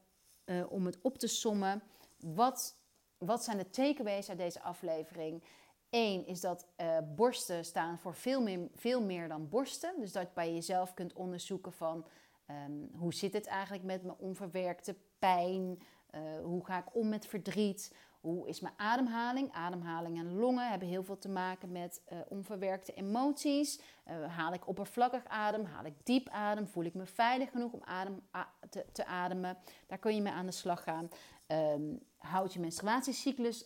uh, 0.44 0.72
om 0.72 0.86
het 0.86 0.98
op 1.00 1.18
te 1.18 1.26
sommen. 1.26 1.82
Wat, 2.20 2.76
wat 3.18 3.44
zijn 3.44 3.58
de 3.58 3.70
takeaways 3.70 4.28
uit 4.28 4.38
deze 4.38 4.62
aflevering? 4.62 5.42
Eén 5.90 6.26
is 6.26 6.40
dat 6.40 6.66
uh, 6.80 6.98
borsten 7.16 7.64
staan 7.64 7.98
voor 7.98 8.14
veel 8.14 8.42
meer, 8.42 8.68
veel 8.74 9.02
meer 9.02 9.28
dan 9.28 9.48
borsten. 9.48 10.00
Dus 10.00 10.12
dat 10.12 10.22
je 10.22 10.34
bij 10.34 10.54
jezelf 10.54 10.94
kunt 10.94 11.12
onderzoeken 11.12 11.72
van 11.72 12.06
um, 12.50 12.90
hoe 12.94 13.14
zit 13.14 13.32
het 13.32 13.46
eigenlijk 13.46 13.84
met 13.84 14.02
mijn 14.02 14.18
onverwerkte 14.18 14.96
pijn? 15.18 15.82
Uh, 16.14 16.20
hoe 16.42 16.64
ga 16.64 16.78
ik 16.78 16.94
om 16.94 17.08
met 17.08 17.26
verdriet? 17.26 17.94
Hoe 18.26 18.48
is 18.48 18.60
mijn 18.60 18.74
ademhaling? 18.76 19.52
Ademhaling 19.52 20.18
en 20.18 20.34
longen 20.34 20.68
hebben 20.68 20.88
heel 20.88 21.04
veel 21.04 21.18
te 21.18 21.28
maken 21.28 21.72
met 21.72 22.02
uh, 22.12 22.18
onverwerkte 22.28 22.92
emoties. 22.92 23.80
Uh, 24.08 24.36
haal 24.36 24.52
ik 24.52 24.68
oppervlakkig 24.68 25.24
adem? 25.24 25.64
Haal 25.64 25.84
ik 25.84 25.94
diep 26.02 26.28
adem? 26.28 26.66
Voel 26.66 26.84
ik 26.84 26.94
me 26.94 27.06
veilig 27.06 27.50
genoeg 27.50 27.72
om 27.72 27.82
adem, 27.84 28.22
te, 28.70 28.86
te, 28.92 29.04
ademen? 29.04 29.58
Daar 29.86 29.98
kun 29.98 30.14
je 30.14 30.22
mee 30.22 30.32
aan 30.32 30.46
de 30.46 30.52
slag 30.52 30.82
gaan. 30.82 31.08
Um, 31.46 32.02
houd 32.16 32.52
je 32.52 32.60
menstruatiecyclus 32.60 33.64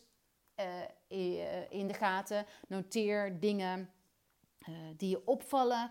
uh, 1.09 1.71
in 1.71 1.87
de 1.87 1.95
gaten. 1.95 2.47
Noteer 2.69 3.41
dingen. 3.41 3.91
die 4.97 5.09
je 5.09 5.27
opvallen, 5.27 5.91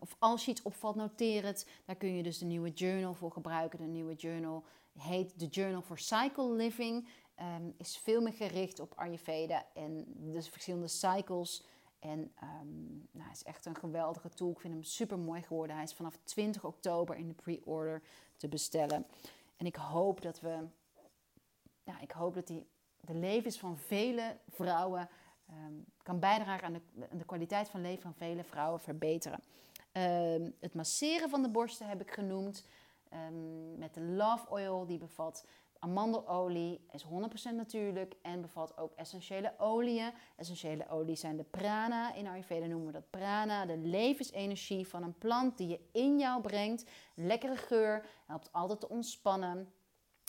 of 0.00 0.16
als 0.18 0.44
je 0.44 0.50
iets 0.50 0.62
opvalt, 0.62 0.96
noteer 0.96 1.44
het. 1.44 1.68
Daar 1.84 1.96
kun 1.96 2.16
je 2.16 2.22
dus 2.22 2.38
de 2.38 2.46
nieuwe 2.46 2.70
journal 2.70 3.14
voor 3.14 3.32
gebruiken. 3.32 3.78
De 3.78 3.84
nieuwe 3.84 4.14
journal 4.14 4.64
heet 4.98 5.38
de 5.38 5.46
Journal 5.46 5.82
for 5.82 5.98
Cycle 5.98 6.52
Living. 6.52 7.08
Um, 7.40 7.74
is 7.76 7.96
veel 7.96 8.20
meer 8.20 8.32
gericht 8.32 8.80
op 8.80 8.92
Ayurveda 8.94 9.66
en 9.74 10.04
de 10.32 10.42
verschillende 10.42 10.88
cycles. 10.88 11.64
En 11.98 12.32
um, 12.42 13.08
nou, 13.10 13.30
is 13.30 13.42
echt 13.42 13.66
een 13.66 13.76
geweldige 13.76 14.28
tool. 14.28 14.50
Ik 14.50 14.60
vind 14.60 14.72
hem 14.72 14.82
super 14.82 15.18
mooi 15.18 15.42
geworden. 15.42 15.76
Hij 15.76 15.84
is 15.84 15.94
vanaf 15.94 16.18
20 16.24 16.64
oktober 16.64 17.16
in 17.16 17.28
de 17.28 17.34
pre-order 17.34 18.02
te 18.36 18.48
bestellen. 18.48 19.06
En 19.56 19.66
ik 19.66 19.76
hoop 19.76 20.22
dat 20.22 20.40
we, 20.40 20.66
ja, 21.84 22.00
ik 22.00 22.10
hoop 22.10 22.34
dat 22.34 22.46
die 22.46 22.66
de 23.00 23.14
levens 23.14 23.58
van 23.58 23.78
vele 23.78 24.36
vrouwen 24.48 25.08
um, 25.50 25.84
kan 26.02 26.20
bijdragen 26.20 26.66
aan 26.66 26.72
de, 26.72 26.80
aan 27.10 27.18
de, 27.18 27.24
kwaliteit 27.24 27.68
van 27.68 27.80
leven 27.80 28.02
van 28.02 28.14
vele 28.14 28.44
vrouwen 28.44 28.80
verbeteren. 28.80 29.40
het 30.60 30.74
masseren 30.74 31.30
van 31.30 31.42
de 31.42 31.50
borsten 31.50 31.88
heb 31.88 32.00
ik 32.00 32.10
genoemd. 32.10 32.64
met 33.76 33.94
de 33.94 34.00
Love 34.00 34.48
Oil, 34.48 34.86
die 34.86 34.98
bevat 34.98 35.44
Amandelolie 35.78 36.80
is 36.92 37.04
100% 37.04 37.08
natuurlijk 37.54 38.14
en 38.22 38.40
bevat 38.40 38.78
ook 38.78 38.92
essentiële 38.94 39.52
oliën. 39.58 40.12
Essentiële 40.36 40.88
olie 40.88 41.16
zijn 41.16 41.36
de 41.36 41.44
prana. 41.44 42.14
In 42.14 42.26
Ayurveda 42.26 42.66
noemen 42.66 42.86
we 42.86 42.92
dat 42.92 43.10
prana, 43.10 43.66
de 43.66 43.76
levensenergie 43.78 44.88
van 44.88 45.02
een 45.02 45.18
plant 45.18 45.58
die 45.58 45.68
je 45.68 45.80
in 45.92 46.18
jou 46.18 46.42
brengt. 46.42 46.90
Lekkere 47.14 47.56
geur, 47.56 48.06
helpt 48.26 48.52
altijd 48.52 48.80
te 48.80 48.88
ontspannen. 48.88 49.72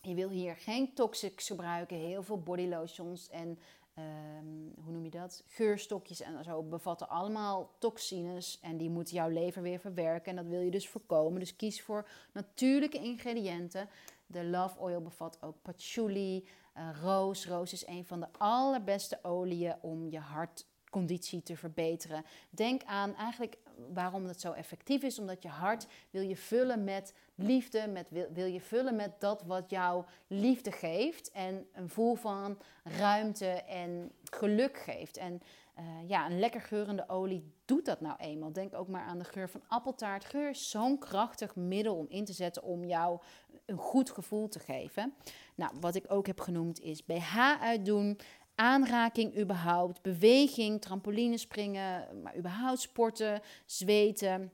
Je 0.01 0.13
wil 0.13 0.29
hier 0.29 0.55
geen 0.55 0.93
toxics 0.93 1.47
gebruiken, 1.47 1.97
heel 1.97 2.23
veel 2.23 2.41
body 2.41 2.67
lotions 2.67 3.29
en 3.29 3.59
um, 3.97 4.73
hoe 4.83 4.93
noem 4.93 5.03
je 5.03 5.09
dat? 5.09 5.43
Geurstokjes 5.47 6.21
en 6.21 6.43
zo 6.43 6.63
bevatten 6.63 7.09
allemaal 7.09 7.75
toxines 7.79 8.59
en 8.61 8.77
die 8.77 8.89
moeten 8.89 9.15
jouw 9.15 9.29
lever 9.29 9.61
weer 9.61 9.79
verwerken 9.79 10.29
en 10.29 10.35
dat 10.35 10.53
wil 10.53 10.61
je 10.61 10.71
dus 10.71 10.87
voorkomen. 10.87 11.39
Dus 11.39 11.55
kies 11.55 11.81
voor 11.81 12.07
natuurlijke 12.33 12.97
ingrediënten. 12.97 13.89
De 14.27 14.43
Love 14.43 14.79
Oil 14.79 15.01
bevat 15.01 15.37
ook 15.41 15.61
patchouli, 15.61 16.47
uh, 16.77 16.89
roos. 17.01 17.47
Roos 17.47 17.73
is 17.73 17.87
een 17.87 18.05
van 18.05 18.19
de 18.19 18.27
allerbeste 18.37 19.19
oliën 19.21 19.75
om 19.81 20.09
je 20.09 20.19
hartconditie 20.19 21.43
te 21.43 21.55
verbeteren. 21.57 22.23
Denk 22.49 22.83
aan 22.83 23.15
eigenlijk 23.15 23.57
waarom 23.93 24.25
het 24.25 24.41
zo 24.41 24.51
effectief 24.51 25.03
is. 25.03 25.19
Omdat 25.19 25.43
je 25.43 25.49
hart 25.49 25.87
wil 26.09 26.21
je 26.21 26.35
vullen 26.35 26.83
met 26.83 27.13
liefde, 27.35 27.87
met, 27.87 28.09
wil, 28.09 28.27
wil 28.33 28.45
je 28.45 28.61
vullen 28.61 28.95
met 28.95 29.19
dat 29.19 29.43
wat 29.43 29.69
jou 29.69 30.05
liefde 30.27 30.71
geeft. 30.71 31.31
En 31.31 31.67
een 31.73 31.87
gevoel 31.87 32.15
van 32.15 32.57
ruimte 32.83 33.47
en 33.51 34.11
geluk 34.23 34.77
geeft. 34.77 35.17
En 35.17 35.41
uh, 35.79 36.09
ja, 36.09 36.25
een 36.25 36.39
lekker 36.39 36.61
geurende 36.61 37.09
olie 37.09 37.53
doet 37.65 37.85
dat 37.85 38.01
nou 38.01 38.15
eenmaal. 38.17 38.53
Denk 38.53 38.73
ook 38.73 38.87
maar 38.87 39.03
aan 39.03 39.17
de 39.17 39.23
geur 39.23 39.49
van 39.49 39.63
appeltaart. 39.67 40.25
Geur 40.25 40.49
is 40.49 40.69
zo'n 40.69 40.99
krachtig 40.99 41.55
middel 41.55 41.95
om 41.95 42.05
in 42.09 42.25
te 42.25 42.33
zetten 42.33 42.63
om 42.63 42.83
jou 42.83 43.19
een 43.67 43.77
goed 43.77 44.09
gevoel 44.09 44.47
te 44.47 44.59
geven. 44.59 45.13
Nou, 45.55 45.71
wat 45.79 45.95
ik 45.95 46.05
ook 46.07 46.27
heb 46.27 46.39
genoemd 46.39 46.81
is 46.81 47.05
BH 47.05 47.37
uitdoen, 47.61 48.19
aanraking 48.55 49.37
überhaupt, 49.37 50.01
beweging, 50.01 50.81
trampoline 50.81 51.37
springen, 51.37 52.21
maar 52.21 52.37
überhaupt 52.37 52.79
sporten, 52.79 53.41
zweten. 53.65 54.51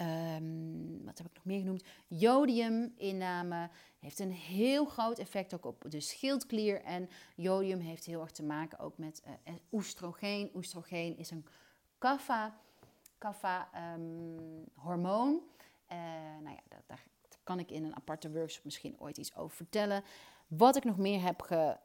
Um, 0.00 1.04
wat 1.04 1.18
heb 1.18 1.26
ik 1.26 1.34
nog 1.34 1.44
meer 1.44 1.58
genoemd? 1.58 1.84
Jodium 2.06 2.92
inname 2.96 3.70
heeft 3.98 4.18
een 4.18 4.32
heel 4.32 4.84
groot 4.84 5.18
effect 5.18 5.54
ook 5.54 5.64
op 5.64 5.84
de 5.88 6.00
schildklier. 6.00 6.82
En 6.82 7.08
jodium 7.36 7.80
heeft 7.80 8.04
heel 8.04 8.20
erg 8.20 8.30
te 8.30 8.44
maken 8.44 8.78
ook 8.78 8.98
met 8.98 9.22
uh, 9.26 9.54
oestrogeen. 9.72 10.50
Oestrogeen 10.54 11.16
is 11.16 11.30
een 11.30 11.46
kaffa, 11.98 12.60
kaffa 13.18 13.68
um, 13.94 14.64
hormoon. 14.74 15.42
Uh, 15.92 15.96
nou 16.42 16.54
ja, 16.54 16.62
dat, 16.68 16.82
daar 16.86 17.04
kan 17.48 17.58
ik 17.58 17.70
in 17.70 17.84
een 17.84 17.96
aparte 17.96 18.30
workshop 18.30 18.64
misschien 18.64 18.96
ooit 18.98 19.18
iets 19.18 19.36
over 19.36 19.56
vertellen. 19.56 20.04
Wat 20.46 20.76
ik 20.76 20.84
nog 20.84 20.96
meer 20.96 21.22
heb 21.22 21.42
ge 21.42 21.76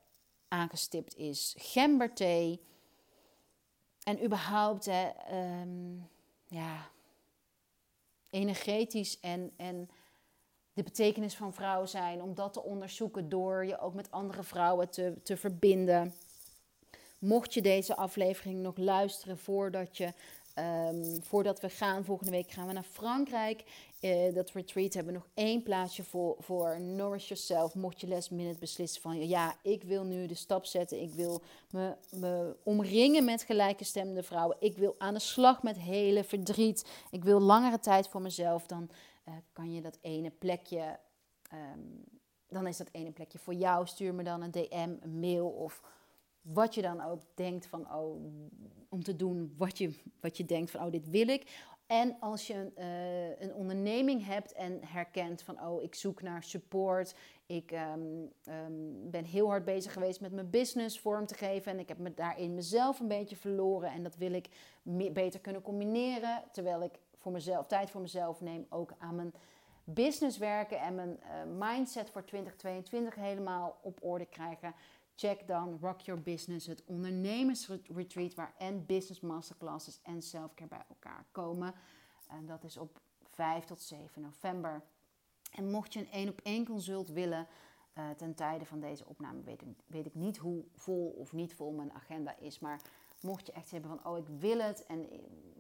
aangestipt 0.48 1.16
is 1.16 1.56
gemberthee. 1.58 2.62
En 4.04 4.24
überhaupt, 4.24 4.88
ehm, 4.88 5.96
ja, 6.46 6.90
energetisch 8.30 9.20
en, 9.20 9.52
en 9.56 9.90
de 10.74 10.84
betekenis 10.84 11.36
van 11.36 11.54
vrouw 11.54 11.86
zijn. 11.86 12.22
Om 12.22 12.34
dat 12.34 12.54
te 12.54 12.64
onderzoeken 12.64 13.30
door 13.30 13.66
je 13.66 13.80
ook 13.80 13.94
met 13.94 14.12
andere 14.12 14.44
vrouwen 14.44 14.90
te, 14.90 15.14
te 15.24 15.38
verbinden. 15.38 16.14
Mocht 17.20 17.54
je 17.54 17.62
deze 17.62 17.96
aflevering 17.96 18.60
nog 18.60 18.78
luisteren 18.78 19.38
voordat 19.38 19.98
je 19.98 20.14
Um, 20.56 21.24
voordat 21.24 21.60
we 21.60 21.70
gaan, 21.70 22.06
volgende 22.06 22.32
week 22.32 22.52
gaan 22.52 22.68
we 22.68 22.74
naar 22.74 22.84
Frankrijk. 22.84 23.64
Uh, 24.02 24.34
dat 24.34 24.52
retreat 24.52 24.94
hebben 24.94 25.14
we 25.14 25.20
nog 25.20 25.30
één 25.34 25.64
plaatsje 25.64 26.04
voor, 26.04 26.36
voor 26.40 26.82
Nourish 26.82 27.28
Yourself. 27.28 27.76
Mocht 27.76 28.02
je 28.02 28.08
last 28.08 28.32
minute 28.32 28.60
beslissen 28.60 29.02
van 29.02 29.28
ja, 29.28 29.56
ik 29.62 29.84
wil 29.84 30.04
nu 30.04 30.28
de 30.28 30.34
stap 30.34 30.66
zetten. 30.66 31.02
Ik 31.02 31.14
wil 31.14 31.42
me, 31.70 31.96
me 32.12 32.56
omringen 32.64 33.26
met 33.26 33.44
gelijkgestemde 33.44 34.24
vrouwen. 34.24 34.58
Ik 34.60 34.78
wil 34.78 34.96
aan 34.98 35.14
de 35.14 35.20
slag 35.20 35.64
met 35.64 35.78
hele 35.78 36.24
verdriet. 36.24 36.90
Ik 37.12 37.24
wil 37.24 37.40
langere 37.40 37.80
tijd 37.80 38.08
voor 38.08 38.22
mezelf. 38.22 38.66
Dan 38.66 38.90
uh, 39.28 39.34
kan 39.54 39.74
je 39.74 39.82
dat 39.82 39.98
ene 40.02 40.30
plekje, 40.30 41.00
um, 41.54 42.04
dan 42.48 42.68
is 42.68 42.78
dat 42.78 42.90
ene 42.92 43.12
plekje 43.12 43.40
voor 43.40 43.54
jou. 43.54 43.88
Stuur 43.88 44.14
me 44.14 44.24
dan 44.24 44.42
een 44.42 44.52
DM, 44.52 44.96
een 45.02 45.20
mail 45.20 45.48
of 45.48 45.82
wat 46.44 46.74
je 46.74 46.82
dan 46.82 47.02
ook 47.02 47.22
denkt 47.34 47.66
van, 47.66 47.94
oh, 47.94 48.24
om 48.90 49.04
te 49.04 49.16
doen 49.16 49.54
wat 49.58 49.78
je, 49.78 50.00
wat 50.20 50.38
je 50.38 50.46
denkt 50.46 50.72
van, 50.72 50.86
oh, 50.86 50.92
dit 50.92 51.10
wil 51.10 51.28
ik. 51.28 51.72
En 51.88 52.16
als 52.20 52.48
je 52.48 52.72
een 53.40 53.54
onderneming 53.54 54.26
hebt 54.26 54.54
en 54.54 54.80
herkent 54.86 55.42
van, 55.42 55.66
oh, 55.66 55.84
ik 55.84 55.96
zoek 55.96 56.22
naar 56.22 56.44
support. 56.44 57.16
Ik 57.46 57.72
um, 57.72 58.32
um, 58.48 59.10
ben 59.10 59.26
heel 59.26 59.48
hard 59.48 59.66
bezig 59.66 59.94
geweest 59.94 60.22
met 60.22 60.32
mijn 60.32 60.50
business 60.50 61.00
vorm 61.00 61.26
te 61.26 61.36
geven. 61.36 61.72
En 61.72 61.80
ik 61.80 61.88
heb 61.88 61.98
me 61.98 62.14
daarin 62.14 62.54
mezelf 62.54 63.00
een 63.00 63.08
beetje 63.08 63.36
verloren. 63.36 63.92
En 63.92 64.04
dat 64.04 64.16
wil 64.16 64.34
ik 64.34 64.50
beter 65.14 65.40
kunnen 65.40 65.62
combineren. 65.62 66.44
Terwijl 66.52 66.84
ik 66.84 67.00
voor 67.18 67.32
mezelf, 67.32 67.68
tijd 67.68 67.90
voor 67.90 68.02
mezelf 68.02 68.42
neem, 68.42 68.66
ook 68.70 68.94
aan 68.98 69.16
mijn 69.16 69.34
business 69.84 70.38
werken. 70.38 70.80
En 70.80 70.96
mijn 70.96 71.20
uh, 71.22 71.68
mindset 71.68 72.10
voor 72.10 72.26
2022 72.26 73.16
helemaal 73.16 73.78
op 73.82 74.04
orde 74.04 74.26
krijgen. 74.26 74.74
Check 75.16 75.48
dan 75.48 75.78
Rock 75.82 76.02
Your 76.02 76.22
Business, 76.22 76.68
het 76.68 76.84
ondernemersretreat 76.86 78.34
waar 78.34 78.54
en 78.58 78.86
business 78.86 79.20
masterclasses 79.20 80.00
en 80.04 80.22
selfcare 80.22 80.70
bij 80.70 80.84
elkaar 80.90 81.26
komen. 81.32 81.74
En 82.28 82.46
dat 82.46 82.64
is 82.64 82.78
op 82.78 83.02
5 83.24 83.66
tot 83.66 83.82
7 83.82 84.22
november. 84.22 84.84
En 85.52 85.72
mocht 85.72 85.94
je 85.94 86.00
een 86.00 86.12
één 86.12 86.30
op 86.30 86.42
één 86.44 86.66
consult 86.66 87.10
willen, 87.10 87.48
uh, 87.98 88.10
ten 88.10 88.36
tijde 88.36 88.66
van 88.66 88.80
deze 88.80 89.06
opname 89.06 89.42
weet 89.88 90.06
ik, 90.06 90.16
niet 90.16 90.38
hoe 90.38 90.64
vol 90.76 91.10
of 91.10 91.34
niet 91.34 91.54
vol 91.54 91.72
mijn 91.72 91.94
agenda 91.94 92.38
is. 92.38 92.60
Maar 92.60 92.82
Mocht 93.24 93.46
je 93.46 93.52
echt 93.52 93.72
hebben 93.72 93.90
van, 93.90 94.12
oh 94.12 94.18
ik 94.18 94.28
wil 94.28 94.60
het 94.60 94.86
en 94.86 95.10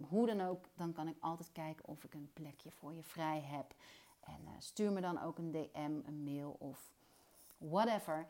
hoe 0.09 0.27
dan 0.27 0.41
ook, 0.41 0.65
dan 0.75 0.93
kan 0.93 1.07
ik 1.07 1.15
altijd 1.19 1.51
kijken 1.51 1.85
of 1.85 2.03
ik 2.03 2.13
een 2.13 2.29
plekje 2.33 2.71
voor 2.71 2.93
je 2.93 3.03
vrij 3.03 3.41
heb. 3.41 3.75
En 4.19 4.39
uh, 4.43 4.49
stuur 4.57 4.91
me 4.91 5.01
dan 5.01 5.21
ook 5.21 5.37
een 5.37 5.51
DM, 5.51 5.99
een 6.05 6.23
mail 6.23 6.55
of 6.59 6.91
whatever. 7.57 8.27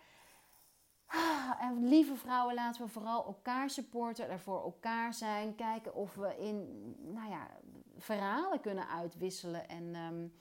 En 1.59 1.87
lieve 1.87 2.15
vrouwen, 2.15 2.55
laten 2.55 2.85
we 2.85 2.91
vooral 2.91 3.25
elkaar 3.25 3.69
supporten, 3.69 4.29
er 4.29 4.39
voor 4.39 4.63
elkaar 4.63 5.13
zijn. 5.13 5.55
Kijken 5.55 5.95
of 5.95 6.15
we 6.15 6.37
in, 6.37 6.67
nou 7.13 7.29
ja, 7.29 7.47
verhalen 7.97 8.61
kunnen 8.61 8.87
uitwisselen. 8.87 9.67
En 9.67 9.95
um, 9.95 10.33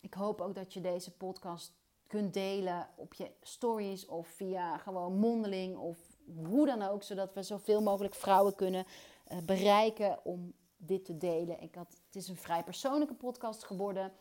ik 0.00 0.14
hoop 0.14 0.40
ook 0.40 0.54
dat 0.54 0.72
je 0.72 0.80
deze 0.80 1.16
podcast 1.16 1.72
kunt 2.06 2.34
delen 2.34 2.88
op 2.96 3.14
je 3.14 3.30
stories 3.40 4.06
of 4.06 4.28
via 4.28 4.78
gewoon 4.78 5.18
mondeling 5.18 5.76
of 5.76 5.98
hoe 6.46 6.66
dan 6.66 6.82
ook, 6.82 7.02
zodat 7.02 7.34
we 7.34 7.42
zoveel 7.42 7.82
mogelijk 7.82 8.14
vrouwen 8.14 8.54
kunnen 8.54 8.86
uh, 9.32 9.38
bereiken 9.38 10.24
om 10.24 10.52
dit 10.76 11.04
te 11.04 11.16
delen. 11.16 11.62
Ik 11.62 11.74
had, 11.74 12.00
het 12.06 12.16
is 12.16 12.28
een 12.28 12.36
vrij 12.36 12.64
persoonlijke 12.64 13.14
podcast 13.14 13.64
geworden. 13.64 14.12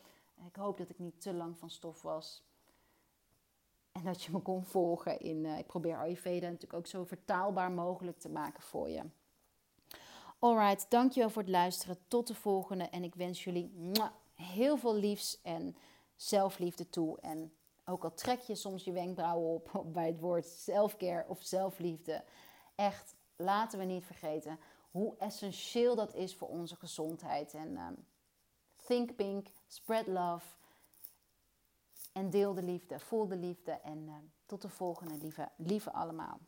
Ik 0.45 0.55
hoop 0.55 0.77
dat 0.77 0.89
ik 0.89 0.99
niet 0.99 1.21
te 1.21 1.33
lang 1.33 1.57
van 1.57 1.69
stof 1.69 2.01
was. 2.01 2.43
En 3.93 4.03
dat 4.03 4.23
je 4.23 4.31
me 4.31 4.39
kon 4.39 4.63
volgen 4.63 5.19
in. 5.19 5.45
Uh, 5.45 5.57
ik 5.57 5.67
probeer 5.67 5.97
Ayurveda 5.97 6.45
natuurlijk 6.45 6.73
ook 6.73 6.87
zo 6.87 7.03
vertaalbaar 7.03 7.71
mogelijk 7.71 8.19
te 8.19 8.29
maken 8.29 8.63
voor 8.63 8.89
je. 8.89 9.01
Alright, 10.39 10.85
dankjewel 10.89 11.29
voor 11.29 11.41
het 11.41 11.51
luisteren. 11.51 11.97
Tot 12.07 12.27
de 12.27 12.35
volgende. 12.35 12.83
En 12.83 13.03
ik 13.03 13.15
wens 13.15 13.43
jullie 13.43 13.91
heel 14.33 14.77
veel 14.77 14.95
liefs 14.95 15.41
en 15.41 15.75
zelfliefde 16.15 16.89
toe. 16.89 17.19
En 17.19 17.53
ook 17.85 18.03
al 18.03 18.13
trek 18.13 18.39
je 18.39 18.55
soms 18.55 18.83
je 18.83 18.91
wenkbrauwen 18.91 19.61
op 19.73 19.93
bij 19.93 20.07
het 20.07 20.19
woord 20.19 20.45
selfcare 20.45 21.25
of 21.27 21.41
zelfliefde. 21.41 22.23
Echt, 22.75 23.15
laten 23.35 23.79
we 23.79 23.85
niet 23.85 24.03
vergeten 24.03 24.59
hoe 24.91 25.15
essentieel 25.17 25.95
dat 25.95 26.13
is 26.13 26.35
voor 26.35 26.47
onze 26.47 26.75
gezondheid. 26.75 27.53
En 27.53 27.77
um, 27.77 28.05
think 28.85 29.15
pink, 29.15 29.47
spread 29.67 30.07
love. 30.07 30.45
En 32.13 32.29
deel 32.29 32.53
de 32.53 32.63
liefde, 32.63 32.99
voel 32.99 33.27
de 33.27 33.35
liefde. 33.35 33.71
En 33.71 34.07
uh, 34.07 34.13
tot 34.45 34.61
de 34.61 34.69
volgende, 34.69 35.17
lieve, 35.17 35.49
lieve 35.57 35.93
allemaal. 35.93 36.39